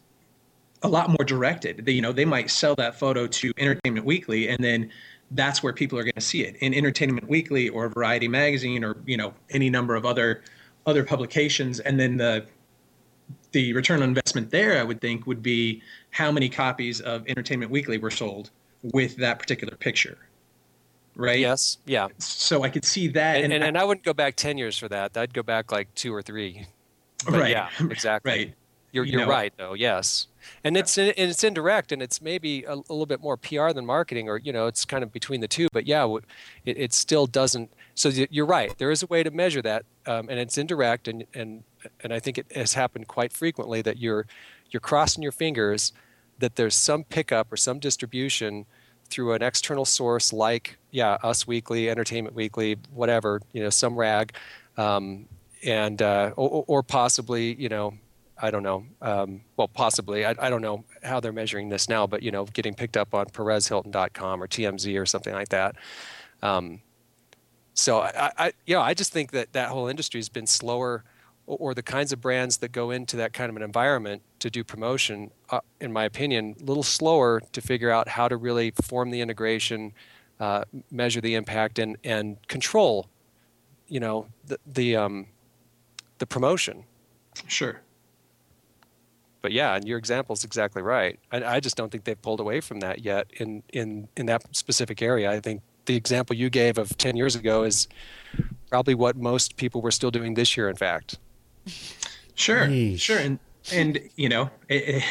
[0.82, 1.84] a lot more directed.
[1.86, 4.90] They, you know, they might sell that photo to Entertainment Weekly, and then
[5.34, 8.96] that's where people are going to see it in Entertainment Weekly or Variety Magazine or
[9.06, 10.42] you know any number of other
[10.86, 11.80] other publications.
[11.80, 12.46] And then the
[13.52, 17.70] the return on investment there, I would think, would be how many copies of Entertainment
[17.70, 18.50] Weekly were sold
[18.82, 20.18] with that particular picture,
[21.14, 21.38] right?
[21.38, 24.58] yes yeah So I could see that, and, and, and I wouldn't go back 10
[24.58, 25.16] years for that.
[25.16, 26.66] I'd go back like two or three.
[27.24, 27.50] But Right.
[27.50, 28.32] Yeah, exactly.
[28.32, 28.54] right.
[28.92, 29.74] You're, You you're know- right, though.
[29.74, 30.28] Yes.
[30.64, 33.86] And it's and it's indirect, and it's maybe a, a little bit more PR than
[33.86, 35.68] marketing, or you know, it's kind of between the two.
[35.72, 36.16] But yeah,
[36.64, 37.72] it, it still doesn't.
[37.94, 38.76] So you're right.
[38.76, 41.62] There is a way to measure that, um, and it's indirect, and and
[42.02, 44.26] and I think it has happened quite frequently that you're
[44.70, 45.92] you're crossing your fingers
[46.38, 48.66] that there's some pickup or some distribution
[49.08, 54.32] through an external source like yeah us weekly entertainment weekly whatever you know some rag
[54.76, 55.26] um,
[55.64, 57.94] and uh, or, or possibly you know
[58.42, 60.24] i don't know um, well possibly.
[60.26, 63.14] I, I don't know how they're measuring this now but you know getting picked up
[63.14, 65.76] on perezhilton.com or tmz or something like that.
[66.42, 66.80] Um,
[67.74, 71.04] so I, I yeah i just think that that whole industry has been slower
[71.46, 74.50] or, or the kinds of brands that go into that kind of an environment to
[74.50, 78.72] do promotion uh, in my opinion a little slower to figure out how to really
[78.82, 79.92] form the integration
[80.40, 83.08] uh, measure the impact and and control
[83.88, 85.26] you know the the um
[86.22, 86.84] the promotion.
[87.48, 87.80] Sure.
[89.42, 92.40] But yeah and your example is exactly right I, I just don't think they've pulled
[92.40, 96.48] away from that yet in in in that specific area i think the example you
[96.48, 97.88] gave of 10 years ago is
[98.70, 101.18] probably what most people were still doing this year in fact
[102.34, 103.00] Sure, Yeesh.
[103.00, 103.38] sure, and
[103.72, 105.02] and you know, it,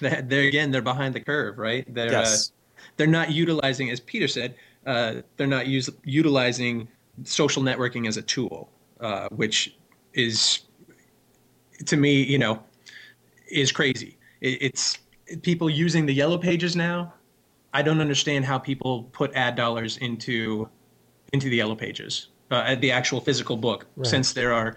[0.00, 1.84] it, they're again they're behind the curve, right?
[1.92, 2.50] They're Yes.
[2.50, 4.54] uh, they're not utilizing, as Peter said,
[4.86, 6.88] uh, they're not use, utilizing
[7.24, 8.70] social networking as a tool,
[9.00, 9.74] uh, which
[10.14, 10.60] is
[11.86, 12.62] to me, you know,
[13.52, 14.18] is crazy.
[14.40, 14.98] It, it's
[15.42, 17.14] people using the yellow pages now.
[17.74, 20.68] I don't understand how people put ad dollars into
[21.32, 24.06] into the yellow pages, uh, the actual physical book, Right.
[24.06, 24.76] since there are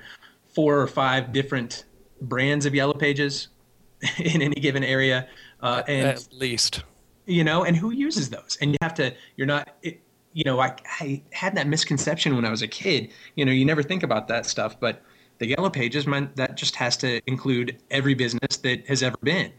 [0.54, 1.84] four or five different
[2.22, 3.50] brands of yellow pages
[4.18, 5.28] in any given area,
[5.62, 6.84] uh, and at least
[7.26, 8.58] you know, and who uses those?
[8.62, 10.02] And you have to, you're not, it,
[10.34, 13.10] you know, I, I had that misconception when I was a kid.
[13.36, 15.02] You know, you never think about that stuff, but
[15.38, 19.52] the yellow pages meant that just has to include every business that has ever been,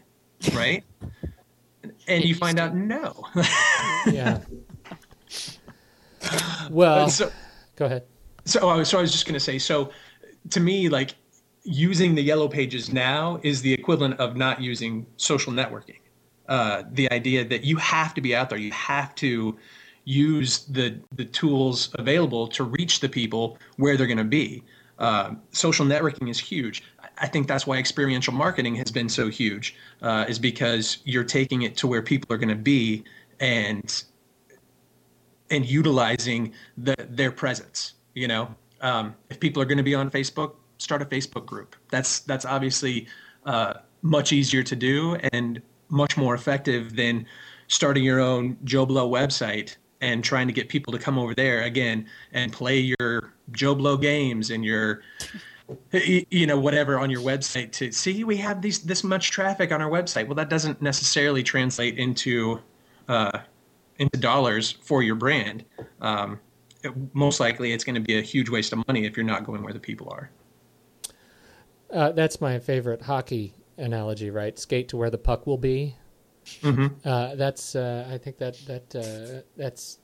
[0.53, 0.83] right?
[2.07, 3.25] and you find out no.
[4.07, 4.39] Yeah.
[6.69, 7.31] Well, so,
[7.77, 8.03] go ahead.
[8.43, 9.91] so I was, so I was just going to say, so
[10.49, 11.15] to me, like
[11.63, 15.99] using the yellow pages now is the equivalent of not using social networking.
[16.49, 19.57] Uh, the idea that you have to be out there, you have to
[20.03, 24.63] use the the tools available to reach the people where they're going to be.
[24.99, 26.83] Uh, social networking is huge.
[27.19, 31.61] I- think that's why experiential marketing has been so huge, uh, is because you're taking
[31.63, 33.03] it to where people are going to be
[33.39, 34.03] and
[35.49, 37.93] and utilizing the, their presence.
[38.13, 41.75] You know, um, if people are going to be on Facebook, start a Facebook group.
[41.89, 43.07] That's that's obviously
[43.45, 47.25] uh, much easier to do and much more effective than
[47.67, 51.63] starting your own Joe Blow website and trying to get people to come over there
[51.63, 55.01] again and play your Joe Blow games and your
[55.91, 59.81] you know whatever on your website to see we have these this much traffic on
[59.81, 62.57] our website well that doesn't necessarily translate into
[63.09, 63.39] uh,
[63.97, 65.65] into dollars for your brand
[65.99, 66.39] um,
[67.13, 69.63] most likely it's going to be a huge waste of money if you're not going
[69.63, 70.29] where the people are.
[71.91, 74.57] Uh, that's my favorite hockey analogy, right?
[74.59, 75.95] Skate to where the puck will be.
[76.61, 77.07] Mm-hmm.
[77.07, 79.99] Uh, that's uh, I think that that uh, that's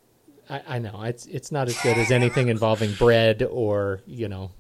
[0.50, 4.52] I, I know it's it's not as good as anything involving bread or you know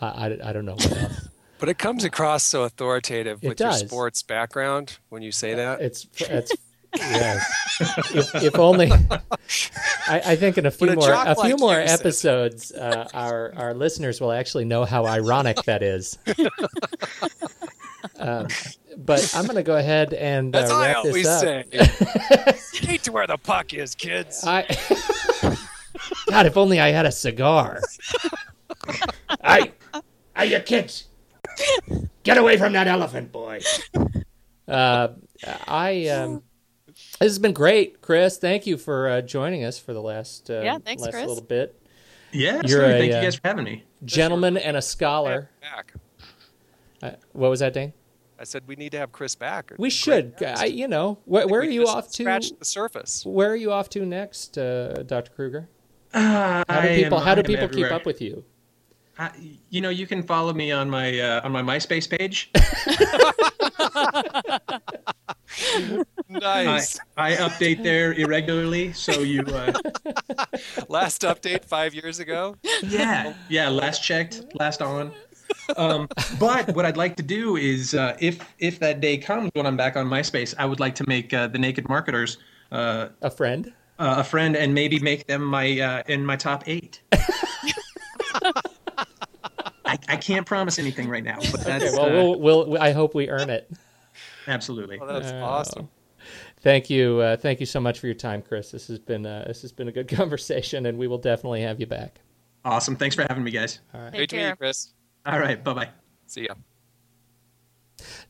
[0.00, 1.28] I, I, I don't know what else.
[1.58, 3.80] But it comes across so authoritative It with does.
[3.80, 5.80] your sports background when you say that.
[5.80, 6.52] It's it's
[6.94, 7.62] yes.
[8.14, 11.58] If, if only I, I think in a few But a more a few like
[11.58, 16.18] more you episodes, uh, our our listeners will actually know how ironic that is.
[18.18, 18.48] um,
[18.96, 21.40] but I'm going to go ahead and uh, As I wrap always this up.
[21.42, 22.52] say.
[22.56, 24.42] Skate to where the puck is, kids.
[24.46, 24.64] I
[26.30, 27.80] God, if only I had a cigar.
[29.42, 29.72] I,
[30.36, 31.08] hey, you kids,
[32.22, 33.60] get away from that elephant, boy.
[34.66, 35.08] Uh,
[35.66, 36.42] I um,
[37.20, 38.38] this has been great, Chris.
[38.38, 41.26] Thank you for uh, joining us for the last uh, Yeah, thanks, last Chris.
[41.26, 41.80] little bit.
[42.32, 43.84] Yeah, You're a, Thank uh, you guys for having me.
[44.04, 45.50] Gentleman and a scholar.
[45.62, 45.94] back.
[47.02, 47.92] Uh, what was that, Dane?
[48.38, 49.72] I said we need to have Chris back.
[49.78, 50.34] We should.
[50.42, 52.22] I, you know, wh- where are you off to?
[52.24, 53.24] Scratched the surface.
[53.24, 55.30] Where are you off to next, uh, Dr.
[55.32, 55.68] Krueger?
[56.12, 58.44] Uh, How do people am- How do I am people keep up with you?
[59.18, 59.30] Uh,
[59.70, 62.50] you know, you can follow me on my uh, on my MySpace page.
[66.30, 66.98] I, Nice.
[67.16, 69.42] I update there irregularly, so you.
[69.42, 69.72] Uh,
[70.88, 72.56] Last update five years ago.
[72.82, 73.68] yeah, yeah.
[73.68, 75.12] Last checked, last on.
[75.76, 76.08] Um,
[76.40, 79.76] but what I'd like to do is, uh, if if that day comes when I'm
[79.76, 82.38] back on MySpace, I would like to make uh, the Naked Marketers
[82.72, 83.72] uh, A friend?
[84.00, 87.00] uh, a friend and maybe make them my uh, in my top eight.
[89.84, 92.90] I, I can't promise anything right now, but that's Okay, well, uh, we'll, we'll, I
[92.92, 93.70] hope we earn it.
[94.48, 94.98] absolutely.
[95.00, 95.42] Oh, that's Oh.
[95.44, 95.88] awesome.
[96.66, 98.72] Thank you, uh, thank you so much for your time, Chris.
[98.72, 101.78] This has been uh, this has been a good conversation, and we will definitely have
[101.78, 102.18] you back.
[102.64, 102.96] Awesome.
[102.96, 103.78] Thanks for having me, guys.
[103.92, 104.56] Take Great to meet you.
[104.56, 104.92] Chris.
[105.24, 105.62] All right.
[105.62, 105.88] Bye bye.
[106.26, 106.54] See ya.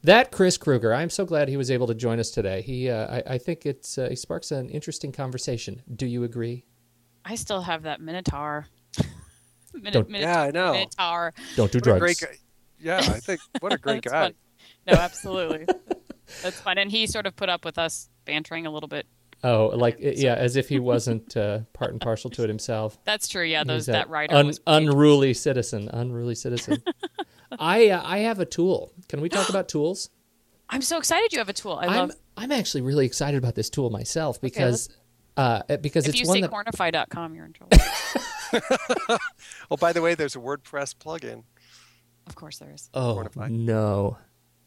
[0.05, 2.61] That Chris Krueger, I'm so glad he was able to join us today.
[2.61, 5.81] He, uh, I, I think it's uh, he sparks an interesting conversation.
[5.95, 6.67] Do you agree?
[7.25, 8.67] I still have that Minotaur.
[9.73, 10.73] Min- Don't- Minotaur- Yeah, I know.
[10.75, 11.33] Minotaur.
[11.57, 12.21] Don't do What drugs.
[12.21, 12.39] great.
[12.81, 14.11] Yeah, I think what a great guy.
[14.11, 14.35] fun.
[14.87, 15.67] No, absolutely.
[16.43, 16.77] That's fun.
[16.77, 19.07] And he sort of put up with us bantering a little bit.
[19.45, 22.99] Oh, like yeah, as if he wasn't uh, part and parcel to it himself.
[23.05, 23.45] That's true.
[23.45, 26.83] Yeah, those He's that writer un- was unruly citizen, unruly citizen.
[27.59, 28.93] I uh, I have a tool.
[29.09, 30.11] Can we talk about tools?
[30.69, 31.79] I'm so excited you have a tool.
[31.81, 34.89] I I'm I'm actually really excited about this tool myself because
[35.37, 37.79] uh, because if it's you one say that cornify.com, you're in trouble.
[39.71, 41.43] Oh, by the way, there's a WordPress plugin.
[42.27, 42.89] of course there is.
[42.95, 43.51] oh Cornify.
[43.51, 44.17] no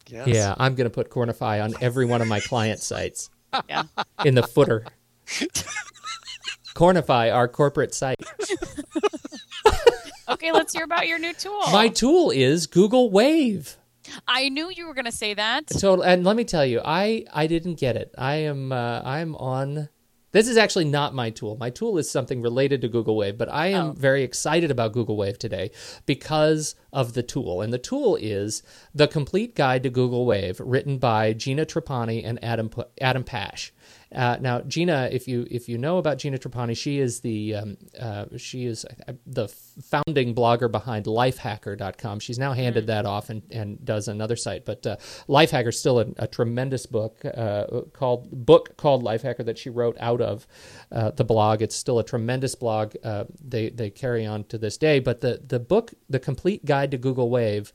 [0.07, 0.27] Yes.
[0.27, 3.29] yeah I'm gonna put Cornify on every one of my client sites
[3.67, 3.83] Yeah.
[4.25, 4.85] in the footer.
[6.75, 8.17] Cornify, our corporate site.
[10.29, 11.59] Okay, let's hear about your new tool.
[11.71, 13.77] My tool is Google Wave.
[14.27, 15.71] I knew you were going to say that.
[15.73, 18.13] So, and let me tell you, I I didn't get it.
[18.17, 19.89] I am uh, I'm on.
[20.31, 21.57] This is actually not my tool.
[21.59, 23.91] My tool is something related to Google Wave, but I am Oh.
[23.93, 25.71] very excited about Google Wave today
[26.05, 27.61] because of the tool.
[27.61, 28.61] And the tool is
[28.93, 32.69] the complete guide to Google Wave, written by Gina Trapani and Adam
[33.01, 33.73] Adam Pash.
[34.13, 37.77] Uh, now, Gina, if you if you know about Gina Trapani, she is the um,
[37.99, 38.85] uh, she is
[39.27, 42.19] the founding blogger behind Lifehacker.com.
[42.19, 44.97] She's now handed that off and, and does another site, but uh,
[45.27, 49.97] Lifehacker is still a, a tremendous book uh, called book called Lifehacker that she wrote
[49.99, 50.47] out of
[50.91, 51.61] uh, the blog.
[51.61, 52.95] It's still a tremendous blog.
[53.03, 56.89] Uh, they they carry on to this day, but the the book, the complete guide
[56.91, 57.71] to Google Wave,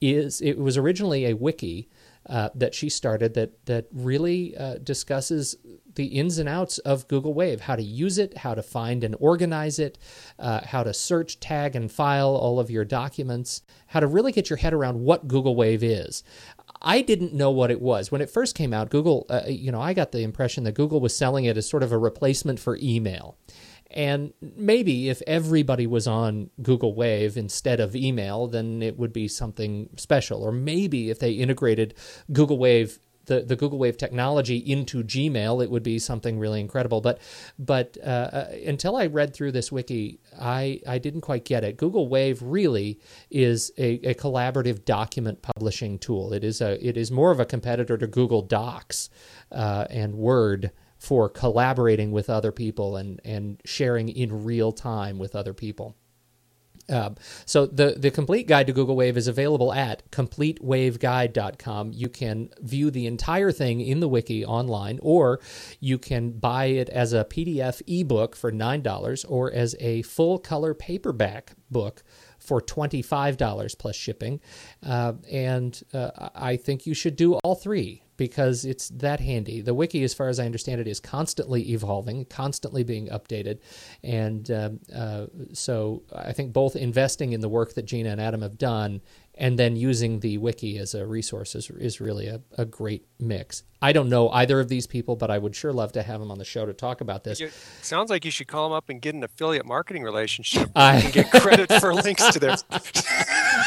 [0.00, 1.88] is it was originally a wiki
[2.26, 5.56] uh, that she started that that really uh, discusses
[5.94, 9.14] the ins and outs of Google Wave, how to use it, how to find and
[9.18, 9.98] organize it,
[10.38, 14.48] uh, how to search, tag, and file all of your documents, how to really get
[14.48, 16.22] your head around what Google Wave is.
[16.80, 18.90] I didn't know what it was when it first came out.
[18.90, 21.82] Google, uh, you know, I got the impression that Google was selling it as sort
[21.82, 23.36] of a replacement for email.
[23.92, 29.28] And maybe if everybody was on Google Wave instead of email, then it would be
[29.28, 30.42] something special.
[30.42, 31.94] Or maybe if they integrated
[32.32, 37.00] Google Wave, the, the Google Wave technology into Gmail, it would be something really incredible.
[37.00, 37.20] But
[37.58, 41.76] but uh, uh, until I read through this wiki, I, I didn't quite get it.
[41.76, 42.98] Google Wave really
[43.30, 46.32] is a, a collaborative document publishing tool.
[46.32, 49.10] It is a it is more of a competitor to Google Docs
[49.52, 50.72] uh, and Word
[51.02, 55.96] for collaborating with other people and, and sharing in real time with other people.
[56.88, 61.92] Um, so the the complete guide to Google Wave is available at completewaveguide.com.
[61.92, 65.40] You can view the entire thing in the wiki online, or
[65.80, 70.38] you can buy it as a PDF ebook for nine dollars, or as a full
[70.38, 72.04] color paperback book
[72.42, 74.40] for $25 plus shipping.
[74.84, 79.60] Uh, and uh, I think you should do all three because it's that handy.
[79.60, 83.58] The wiki, as far as I understand it, is constantly evolving, constantly being updated.
[84.02, 88.42] And um, uh, so I think both investing in the work that Gina and Adam
[88.42, 89.00] have done
[89.34, 93.62] and then using the wiki as a resource is, is really a, a great mix.
[93.80, 96.30] I don't know either of these people, but I would sure love to have them
[96.30, 97.40] on the show to talk about this.
[97.40, 97.50] You,
[97.80, 101.12] sounds like you should call them up and get an affiliate marketing relationship I, and
[101.12, 102.56] get credit for links to their.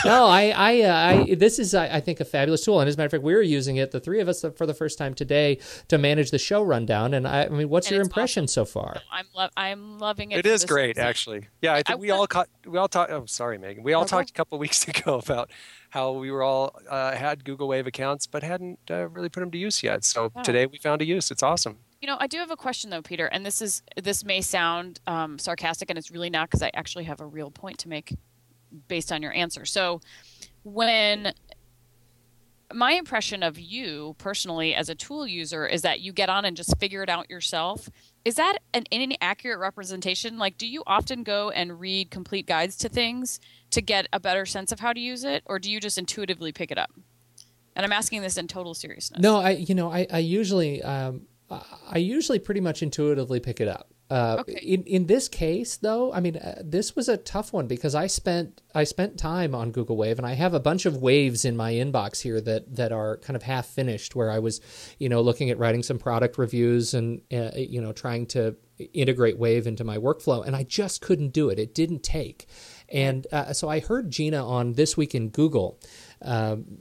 [0.05, 2.79] No, I, I, uh, I, this is, I, I, think, a fabulous tool.
[2.79, 4.65] And as a matter of fact, we are using it, the three of us, for
[4.65, 5.57] the first time today
[5.87, 7.13] to manage the show rundown.
[7.13, 8.65] And I, I mean, what's and your impression awesome.
[8.65, 9.01] so far?
[9.11, 10.39] I'm, lo- I'm loving it.
[10.39, 11.03] It is great, reason.
[11.03, 11.47] actually.
[11.61, 13.11] Yeah, I think we all caught, we all talked.
[13.11, 13.83] Oh, sorry, Megan.
[13.83, 15.49] We all talked a couple of weeks ago about
[15.89, 19.51] how we were all uh, had Google Wave accounts but hadn't uh, really put them
[19.51, 20.03] to use yet.
[20.03, 20.43] So oh.
[20.43, 21.31] today we found a use.
[21.31, 21.77] It's awesome.
[22.01, 24.99] You know, I do have a question though, Peter, and this is this may sound
[25.07, 28.13] um, sarcastic, and it's really not because I actually have a real point to make
[28.87, 29.65] based on your answer.
[29.65, 30.01] So
[30.63, 31.33] when
[32.73, 36.57] my impression of you personally as a tool user is that you get on and
[36.57, 37.89] just figure it out yourself.
[38.23, 40.37] Is that an inaccurate representation?
[40.37, 43.39] Like, do you often go and read complete guides to things
[43.69, 46.51] to get a better sense of how to use it, or do you just intuitively
[46.51, 46.91] pick it up?
[47.75, 49.21] And I'm asking this in total seriousness.
[49.21, 53.67] No, I you know I I usually um, I usually pretty much intuitively pick it
[53.67, 53.91] up.
[54.07, 54.59] Uh, okay.
[54.61, 58.05] In in this case, though, I mean, uh, this was a tough one because I
[58.05, 61.57] spent I spent time on Google Wave, and I have a bunch of waves in
[61.57, 64.15] my inbox here that that are kind of half finished.
[64.15, 64.61] Where I was,
[64.99, 68.55] you know, looking at writing some product reviews and uh, you know trying to
[68.93, 71.57] integrate Wave into my workflow, and I just couldn't do it.
[71.57, 72.47] It didn't take.
[72.89, 75.79] And uh, so I heard Gina on This Week in Google.
[76.21, 76.79] Um,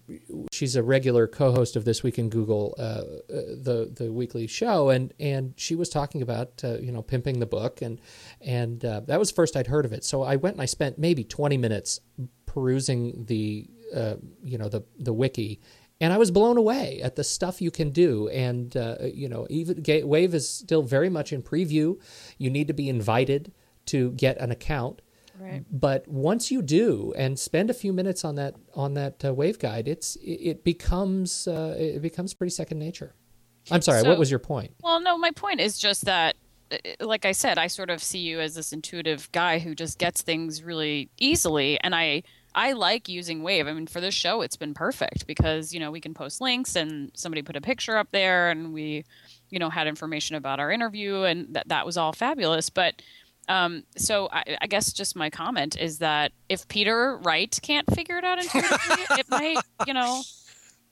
[0.52, 4.90] she's a regular co-host of This Week in Google, uh, uh, the the weekly show,
[4.90, 8.00] and and she was talking about uh, you know pimping the book, and
[8.40, 10.04] and uh, that was first I'd heard of it.
[10.04, 12.00] So I went and I spent maybe twenty minutes
[12.46, 15.60] perusing the uh, you know the the wiki,
[16.00, 18.28] and I was blown away at the stuff you can do.
[18.28, 22.00] And uh, you know, even Wave is still very much in preview.
[22.38, 23.52] You need to be invited
[23.86, 25.02] to get an account.
[25.38, 25.64] Right.
[25.70, 29.58] But once you do and spend a few minutes on that on that uh, wave
[29.58, 33.14] guide, it's it becomes uh, it becomes pretty second nature.
[33.70, 34.02] I'm sorry.
[34.02, 34.72] So, what was your point?
[34.82, 36.36] Well, no, my point is just that,
[36.70, 39.98] uh, like I said, I sort of see you as this intuitive guy who just
[39.98, 42.22] gets things really easily, and I
[42.54, 43.66] I like using Wave.
[43.66, 46.76] I mean, for this show, it's been perfect because you know we can post links
[46.76, 49.04] and somebody put a picture up there, and we,
[49.50, 52.70] you know, had information about our interview, and that that was all fabulous.
[52.70, 53.02] But
[53.48, 58.16] um, so I, I, guess just my comment is that if Peter Wright can't figure
[58.16, 60.22] it out intuitively, it might, you know.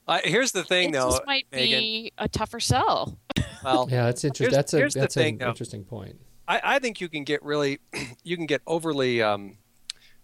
[0.07, 1.12] Uh, here's the thing, it though.
[1.12, 1.81] This might Megan.
[1.81, 3.19] be a tougher sell.
[3.65, 4.55] Well, yeah, it's interesting.
[4.55, 6.16] That's a that's thing, an interesting point.
[6.47, 7.79] I, I, think you can get really,
[8.24, 9.57] you can get overly um,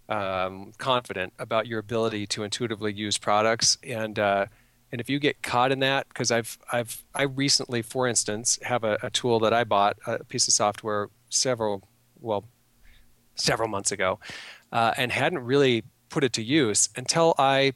[0.09, 4.46] um, confident about your ability to intuitively use products, and uh,
[4.90, 8.84] and if you get caught in that, because I've I've I recently, for instance, have
[8.84, 11.88] a, a tool that I bought, a piece of software several
[12.20, 12.44] well,
[13.34, 14.18] several months ago,
[14.72, 17.72] uh, and hadn't really put it to use until I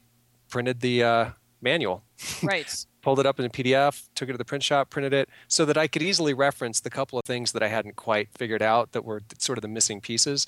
[0.49, 1.29] printed the uh,
[1.61, 2.03] manual.
[2.41, 2.85] Right.
[3.01, 5.65] Pulled it up in a PDF, took it to the print shop, printed it, so
[5.65, 8.93] that I could easily reference the couple of things that I hadn't quite figured out
[8.93, 10.47] that were sort of the missing pieces.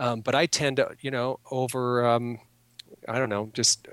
[0.00, 2.40] Um, but I tend to, you know, over, um,
[3.06, 3.86] I don't know, just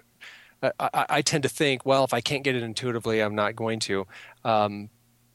[0.64, 3.56] I, I, I, tend to think, well, if I can't get it intuitively, I'm not
[3.56, 4.08] going to.
[4.44, 4.90] Um,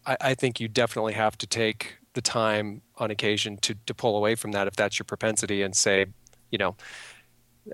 [0.05, 4.17] I, I, think you definitely have to take the time on occasion to to pull
[4.17, 6.07] away from that if that's your propensity and say,
[6.51, 6.77] you know,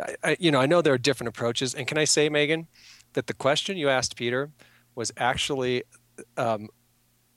[0.03, 1.75] I, I, you know I know there are different approaches.
[1.75, 2.67] And can I say, Megan,
[3.13, 4.51] that the question you asked Peter
[4.95, 5.85] was actually
[6.37, 6.69] um,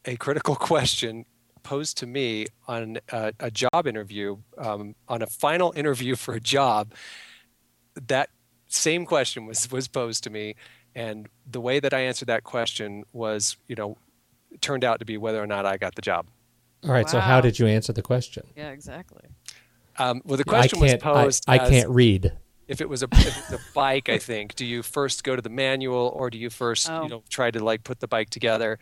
[0.05, 1.25] a critical question
[1.63, 6.39] posed to me on a, a job interview, um, on a final interview for a
[6.39, 6.93] job.
[7.95, 8.29] That
[8.67, 10.55] same question was was posed to me,
[10.95, 13.97] and the way that I answered that question was, you know,
[14.61, 16.27] turned out to be whether or not I got the job.
[16.83, 17.05] All right.
[17.05, 17.11] Wow.
[17.11, 18.45] So how did you answer the question?
[18.55, 19.23] Yeah, exactly.
[19.97, 21.45] Um, well, the question was posed.
[21.47, 22.33] I, I can't read.
[22.67, 23.07] If it was a,
[23.51, 26.89] a bike, I think, do you first go to the manual or do you first,
[26.89, 27.03] oh.
[27.03, 28.79] you know, try to like put the bike together?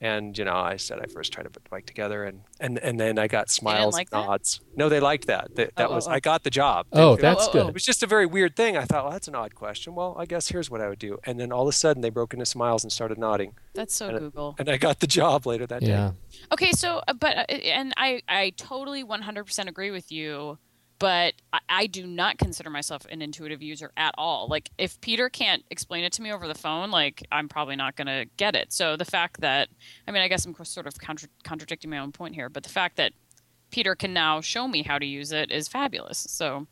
[0.00, 2.78] And you know, I said I first tried to put the bike together, and and,
[2.78, 4.58] and then I got smiles like and nods.
[4.58, 4.76] That?
[4.76, 5.54] No, they liked that.
[5.54, 6.86] That, that oh, was oh, I got the job.
[6.92, 7.66] Oh, it, that's oh, good.
[7.68, 8.76] It was just a very weird thing.
[8.76, 9.94] I thought, well, that's an odd question.
[9.94, 11.18] Well, I guess here's what I would do.
[11.24, 13.54] And then all of a sudden, they broke into smiles and started nodding.
[13.74, 14.56] That's so and Google.
[14.58, 16.10] and I got the job later that yeah.
[16.10, 16.38] day.
[16.52, 20.58] Okay, so uh, but uh, and I I totally 100% agree with you
[21.04, 24.48] but I, I do not consider myself an intuitive user at all.
[24.48, 27.94] Like if Peter can't explain it to me over the phone, like I'm probably not
[27.94, 28.72] going to get it.
[28.72, 29.68] So the fact that
[30.08, 32.70] I mean, I guess I'm sort of contra- contradicting my own point here, but the
[32.70, 33.12] fact that
[33.70, 36.26] Peter can now show me how to use it is fabulous.
[36.30, 36.68] So,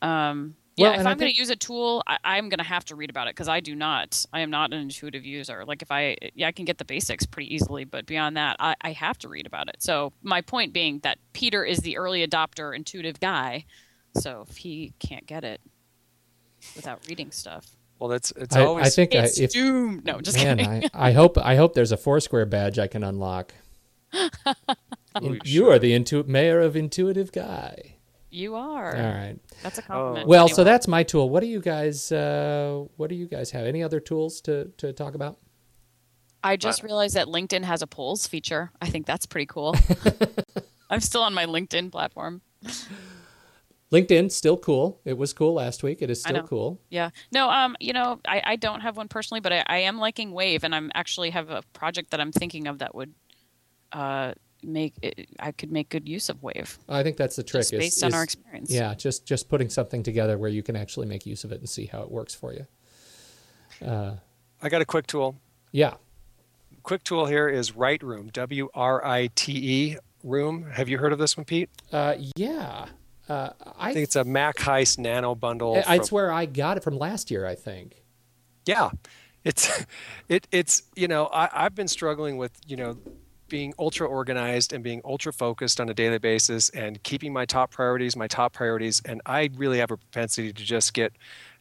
[0.00, 2.84] um, yeah, Well, if I'm going to use a tool, I, I'm going to have
[2.86, 4.24] to read about it because I do not.
[4.32, 5.64] I am not an intuitive user.
[5.66, 8.74] Like if I, yeah, I can get the basics pretty easily, but beyond that, I,
[8.80, 9.82] I have to read about it.
[9.82, 13.64] So my point being that Peter is the early adopter, intuitive guy.
[14.16, 15.60] So if he can't get it
[16.76, 17.66] without reading stuff,
[17.98, 20.04] Well, that's it's I, always I think I, it's if doomed.
[20.04, 20.90] No, just man, kidding.
[20.94, 23.52] I, I hope I hope there's a Foursquare badge I can unlock.
[24.12, 24.30] In-
[25.22, 27.96] you you are the intu- mayor of Intuitive Guy.
[28.32, 28.96] You are.
[28.96, 29.36] All right.
[29.62, 30.26] That's a compliment.
[30.26, 31.28] Well, so that's my tool.
[31.30, 32.10] What do you guys?
[32.10, 33.66] Uh, what do you guys have?
[33.66, 35.38] Any other tools to to talk about?
[36.44, 38.72] I just realized that LinkedIn has a polls feature.
[38.80, 39.76] I think that's pretty cool.
[40.90, 42.42] I'm still on my LinkedIn platform.
[43.92, 45.00] LinkedIn still cool.
[45.04, 46.00] It was cool last week.
[46.00, 46.80] It is still cool.
[46.88, 47.10] Yeah.
[47.30, 50.32] No, um, you know, I, I don't have one personally, but I, I am liking
[50.32, 53.14] Wave and I'm actually have a project that I'm thinking of that would
[53.92, 54.32] uh
[54.64, 56.78] make it, I could make good use of Wave.
[56.88, 57.62] I think that's the trick.
[57.62, 58.70] Just is- based on our experience.
[58.70, 61.68] Yeah, just just putting something together where you can actually make use of it and
[61.68, 62.66] see how it works for you.
[63.84, 65.36] I got a quick tool.
[65.72, 65.94] Yeah.
[66.82, 68.28] Quick tool here is Write Room.
[68.32, 70.70] W R I T E Room.
[70.70, 71.70] Have you heard of this one, Pete?
[71.92, 72.86] Uh, yeah.
[73.28, 75.76] Uh, I, I think it's a Mac Heist Nano bundle.
[75.76, 77.46] I- from- it's where I got it from last year.
[77.46, 78.02] I think.
[78.66, 78.90] yeah
[79.44, 79.84] it's
[80.28, 82.96] it it's you know I, i've been struggling with you know
[83.52, 87.70] being ultra organized and being ultra focused on a daily basis and keeping my top
[87.70, 89.02] priorities my top priorities.
[89.04, 91.12] And i really have a propensity to just get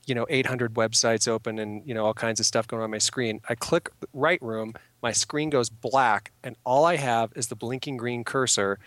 [0.07, 2.97] you know 800 websites open and you know all kinds of stuff going on my
[2.97, 3.41] screen.
[3.49, 7.97] I click Write Room my screen goes black and all i have is the blinking
[7.97, 8.77] green cursor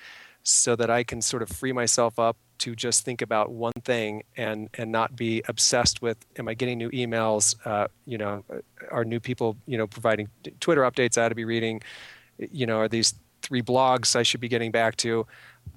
[0.43, 4.23] so that i can sort of free myself up to just think about one thing
[4.37, 7.55] and and not be obsessed with am i getting new emails?
[7.67, 8.45] Uh, you know
[8.91, 10.29] are new people you know providing
[10.61, 11.81] twitter updates i ought to be reading
[12.39, 15.27] you know are these three blogs i should be getting back to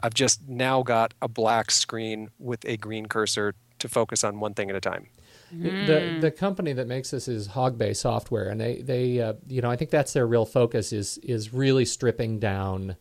[0.02, 4.54] i've just now got a black screen with a green cursor to focus on one
[4.54, 5.08] thing at a time
[5.52, 9.72] The the company that makes this is Hogbay Software, and they they uh, you know
[9.72, 12.98] I think that's their real focus is is really stripping down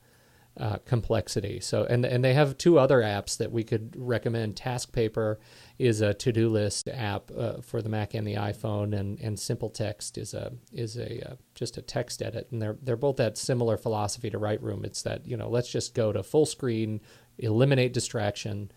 [0.57, 1.59] uh, complexity.
[1.59, 4.57] So and and they have two other apps that we could recommend.
[4.57, 5.41] Task Paper
[5.79, 9.39] is a to do list app uh, for the Mac and the iPhone, and and
[9.39, 13.17] Simple Text is a is a uh, just a text edit, and they're they're both
[13.17, 14.85] that similar philosophy to Write Room.
[14.85, 17.01] It's that you know let's just go to full screen,
[17.39, 18.71] eliminate distraction.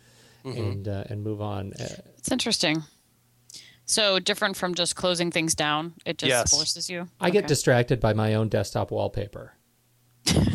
[0.46, 1.74] And uh, and move on.
[1.74, 1.86] Uh,
[2.18, 2.84] It's interesting.
[3.86, 5.94] So different from just closing things down.
[6.06, 6.52] It just Yes.
[6.52, 7.10] forces you.
[7.20, 9.54] I get distracted by my own desktop wallpaper.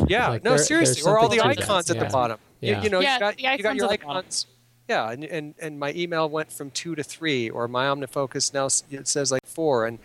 [0.07, 1.63] yeah Like, no there- seriously or all the something that.
[1.63, 2.03] icons at Yeah.
[2.05, 2.83] the bottom You- Yeah.
[2.83, 4.47] you, know Yeah, you got, the you got your at icons
[4.87, 8.65] yeah and, and and my email went from two to three or my omnifocus now
[8.97, 9.99] it says like four and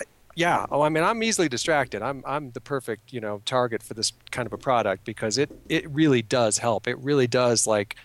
[0.00, 0.04] uh,
[0.34, 2.02] yeah oh i mean i'm easily distracted.
[2.02, 5.50] I'm i'm the perfect you know target for this kind of a product because it
[5.68, 6.86] it really does help.
[6.86, 7.96] It really does like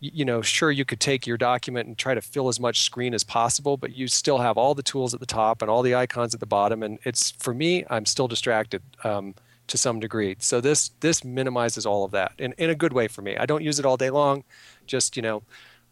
[0.00, 3.14] you know sure you could take your document and try to fill as much screen
[3.14, 5.94] as possible but you still have all the tools at the top and all the
[5.94, 8.82] icons at the bottom and it's for me i'm still distracted.
[9.04, 9.34] Um,
[9.66, 13.08] to some degree so this this minimizes all of that in, in a good way
[13.08, 14.44] for me i don't use it all day long
[14.86, 15.42] just you know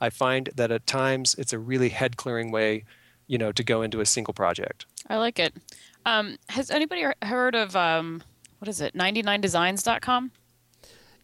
[0.01, 2.85] i find that at times it's a really head clearing way
[3.27, 5.55] you know to go into a single project I like it.
[6.07, 8.23] Um, has anybody heard of um,
[8.59, 8.95] what is it?
[8.95, 10.31] 99designs.com?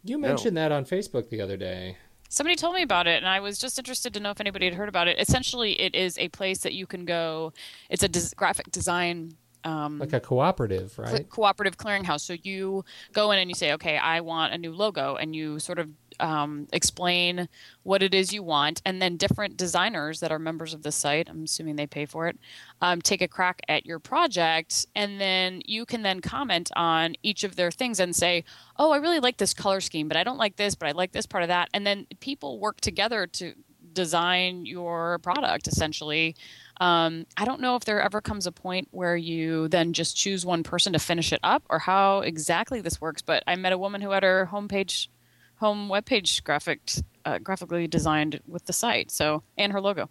[0.03, 1.97] You mentioned that on Facebook the other day.
[2.29, 4.75] Somebody told me about it, and I was just interested to know if anybody had
[4.75, 5.19] heard about it.
[5.21, 7.53] Essentially, it is a place that you can go.
[7.89, 9.37] It's a des- graphic design
[9.67, 11.29] um, Like a cooperative, right?
[11.29, 12.21] cooperative clearinghouse.
[12.21, 15.59] So you go in and you say, okay, I want a new logo, and you
[15.59, 15.89] sort of
[16.21, 17.49] um, explain
[17.83, 21.29] what it is you want, and then different designers that are members of the site,
[21.29, 22.39] I'm assuming they pay for it,
[22.81, 27.43] um, take a crack at your project, and then you can then comment on each
[27.43, 28.45] of their things and say,
[28.77, 31.11] oh, I really like this color scheme, but I don't like this, but I like
[31.11, 33.55] this part of that, and then people work together to
[33.93, 36.37] design your product essentially
[36.81, 40.45] um, I don't know if there ever comes a point where you then just choose
[40.45, 43.23] one person to finish it up or how exactly this works.
[43.23, 45.09] But I met a woman who had her homepage,
[45.57, 46.81] home webpage graphic,
[47.25, 49.11] uh, graphically designed with the site.
[49.11, 50.11] So and her logo.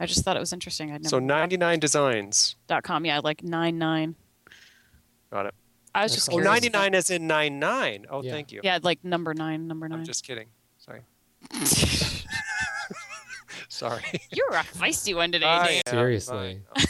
[0.00, 0.90] I just thought it was interesting.
[0.90, 3.04] I'd never so 99 designs dot com.
[3.06, 4.16] Yeah, like nine nine.
[5.30, 5.54] got it
[5.94, 6.50] I was just oh curious.
[6.50, 8.32] 99 as in 99 oh Yeah.
[8.32, 10.00] thank you Yeah, like number nine, number nine.
[10.00, 10.48] i'm just kidding
[10.78, 11.02] sorry
[13.72, 15.82] sorry You're a feisty one today, I Dave.
[15.86, 16.60] am, Seriously.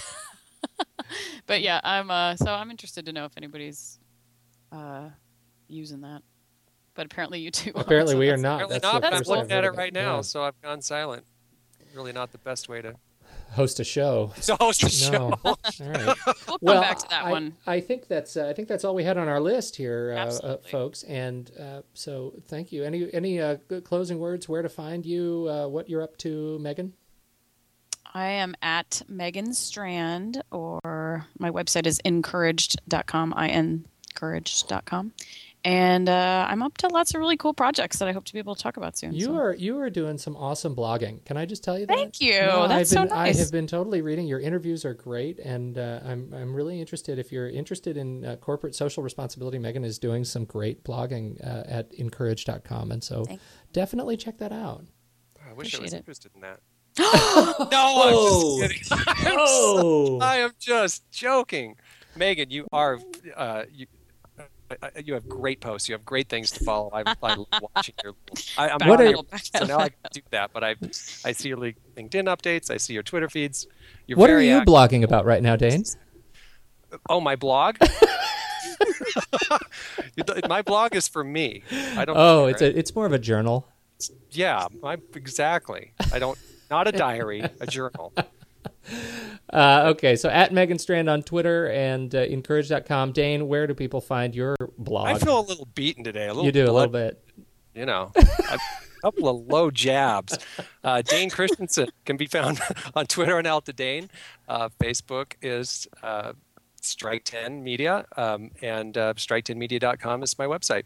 [1.47, 3.99] But yeah, I'm uh, so I'm interested to know if anybody's
[4.71, 5.09] uh,
[5.69, 6.23] using that.
[6.95, 7.73] but apparently you two.
[7.75, 8.55] Apparently are, so we are not.
[8.63, 10.21] Apparently That's not, but I'm looking at it right now, Yeah.
[10.23, 11.25] so I've gone silent.
[11.95, 12.95] Really not the best way to
[13.53, 14.33] Host a show.
[14.43, 15.39] to host a show.
[15.45, 16.17] All right.
[16.53, 17.57] We'll come well, back to that I, one.
[17.67, 20.27] I think that's uh, I think that's all we had on our list here, uh,
[20.27, 21.03] uh, folks.
[21.05, 22.85] And uh, so, thank you.
[22.85, 24.49] Any any uh, good closing words?
[24.49, 25.49] Where to find you?
[25.51, 26.93] Uh, what you're up to, Megan?
[28.15, 35.13] I am at Megan Strand, or my website is encouraged.com, I N encouraged.com.
[35.65, 38.41] And uh, I'm up to lots of really cool projects that I hope to be
[38.41, 39.13] able to talk about soon.
[39.13, 39.35] You so.
[39.37, 41.25] are you are doing some awesome blogging.
[41.25, 41.97] Can I just tell you that?
[41.97, 42.41] Thank you.
[42.41, 44.27] No, That's I've so been, I have been totally reading.
[44.27, 47.19] Your interviews are great, and uh, I'm I'm really interested.
[47.21, 51.63] If you're interested in uh, corporate social responsibility, Megan is doing some great blogging uh,
[51.69, 53.41] at encourage.com, and so Thank-
[53.73, 54.85] definitely check that out.
[55.49, 55.97] I wish I was Appreciate it.
[55.99, 56.61] interested in that.
[56.99, 59.39] no, I'm just kidding.
[59.39, 61.77] Oh, I am just joking.
[62.17, 62.99] Megan, you are
[63.37, 63.87] uh, you.
[64.83, 65.89] I- I- You have great posts.
[65.89, 66.91] You have great things to follow.
[66.93, 68.15] I, I love watching your.
[68.59, 70.77] I, I'm What not are- so now I can do that, but I,
[71.25, 72.71] I see your LinkedIn updates.
[72.71, 73.67] I see your Twitter feeds.
[74.07, 74.73] You're what are you active.
[74.73, 75.85] blogging about right now, Dane?
[77.09, 77.77] Oh, my blog.
[80.49, 81.63] my blog is for me.
[81.97, 82.17] I don't.
[82.17, 82.51] Oh, care.
[82.51, 83.67] it's a it's more of a journal.
[84.31, 84.67] yeah.
[84.85, 85.93] I, exactly.
[86.13, 86.39] I don't.
[86.71, 87.43] Not a diary.
[87.61, 88.13] A journal.
[89.53, 93.13] Uh, okay, so at Megan Strand on Twitter and uh, encourage.com.
[93.13, 95.09] Dane, where do people find your blog?
[95.09, 96.25] I feel a little beaten today.
[96.25, 96.47] A little.
[96.47, 97.23] you do a little bit.
[97.75, 98.59] you know, a
[99.03, 100.39] couple of low jabs.
[100.83, 102.61] Uh, Dane Christensen can be found
[102.95, 104.09] on Twitter and Alta Dane.
[104.49, 106.33] Uh, Facebook is uh,
[106.81, 110.85] Strike 10 Media, um, and uh, strike10media.com is my website.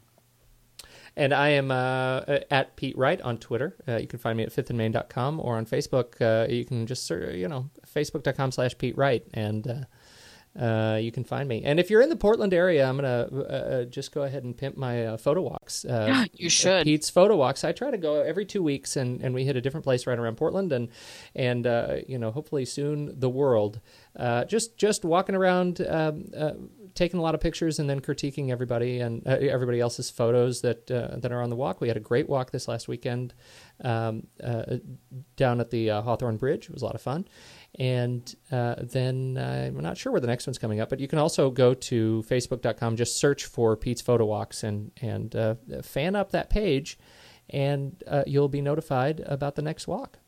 [1.16, 2.20] And I am uh,
[2.50, 3.76] at Pete Wright on Twitter.
[3.88, 6.20] Uh, you can find me at fifthandmain.com or on Facebook.
[6.20, 9.24] Uh, you can just, search, you know, facebook.com slash Pete Wright.
[9.32, 9.84] And uh,
[10.58, 11.62] uh, you can find me.
[11.64, 14.56] And if you're in the Portland area, I'm going to uh, just go ahead and
[14.56, 15.84] pimp my uh, photo walks.
[15.84, 16.84] Uh, You should.
[16.84, 17.62] Pete's photo walks.
[17.64, 20.18] I try to go every two weeks, and, and we hit a different place right
[20.18, 20.88] around Portland, and
[21.34, 23.80] and uh, you know hopefully soon the world.
[24.18, 26.52] Uh, just just walking around, um, uh,
[26.94, 30.90] taking a lot of pictures, and then critiquing everybody and uh, everybody else's photos that
[30.90, 31.80] uh, that are on the walk.
[31.82, 33.34] We had a great walk this last weekend
[33.84, 34.76] um, uh,
[35.36, 36.64] down at the uh, Hawthorne Bridge.
[36.64, 37.26] It was a lot of fun.
[37.78, 41.08] And uh, then uh, I'm not sure where the next one's coming up, but you
[41.08, 46.16] can also go to facebook.com, just search for Pete's Photo Walks and, and uh, fan
[46.16, 46.98] up that page,
[47.50, 50.18] and uh, you'll be notified about the next walk.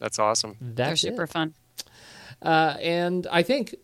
[0.00, 0.56] That's awesome.
[0.60, 1.30] They're super it.
[1.30, 1.54] fun.
[2.42, 3.74] Uh, and I think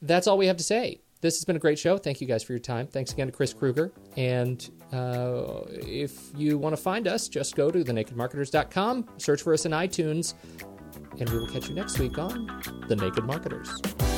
[0.00, 1.00] that's all we have to say.
[1.20, 1.96] This has been a great show.
[1.96, 2.86] Thank you guys for your time.
[2.86, 3.92] Thanks again to Chris Krueger.
[4.16, 9.64] And uh, if you want to find us, just go to thenakedmarketers.com, search for us
[9.64, 10.34] in iTunes,
[11.20, 12.46] and we will catch you next week on
[12.88, 14.13] The Naked Marketers.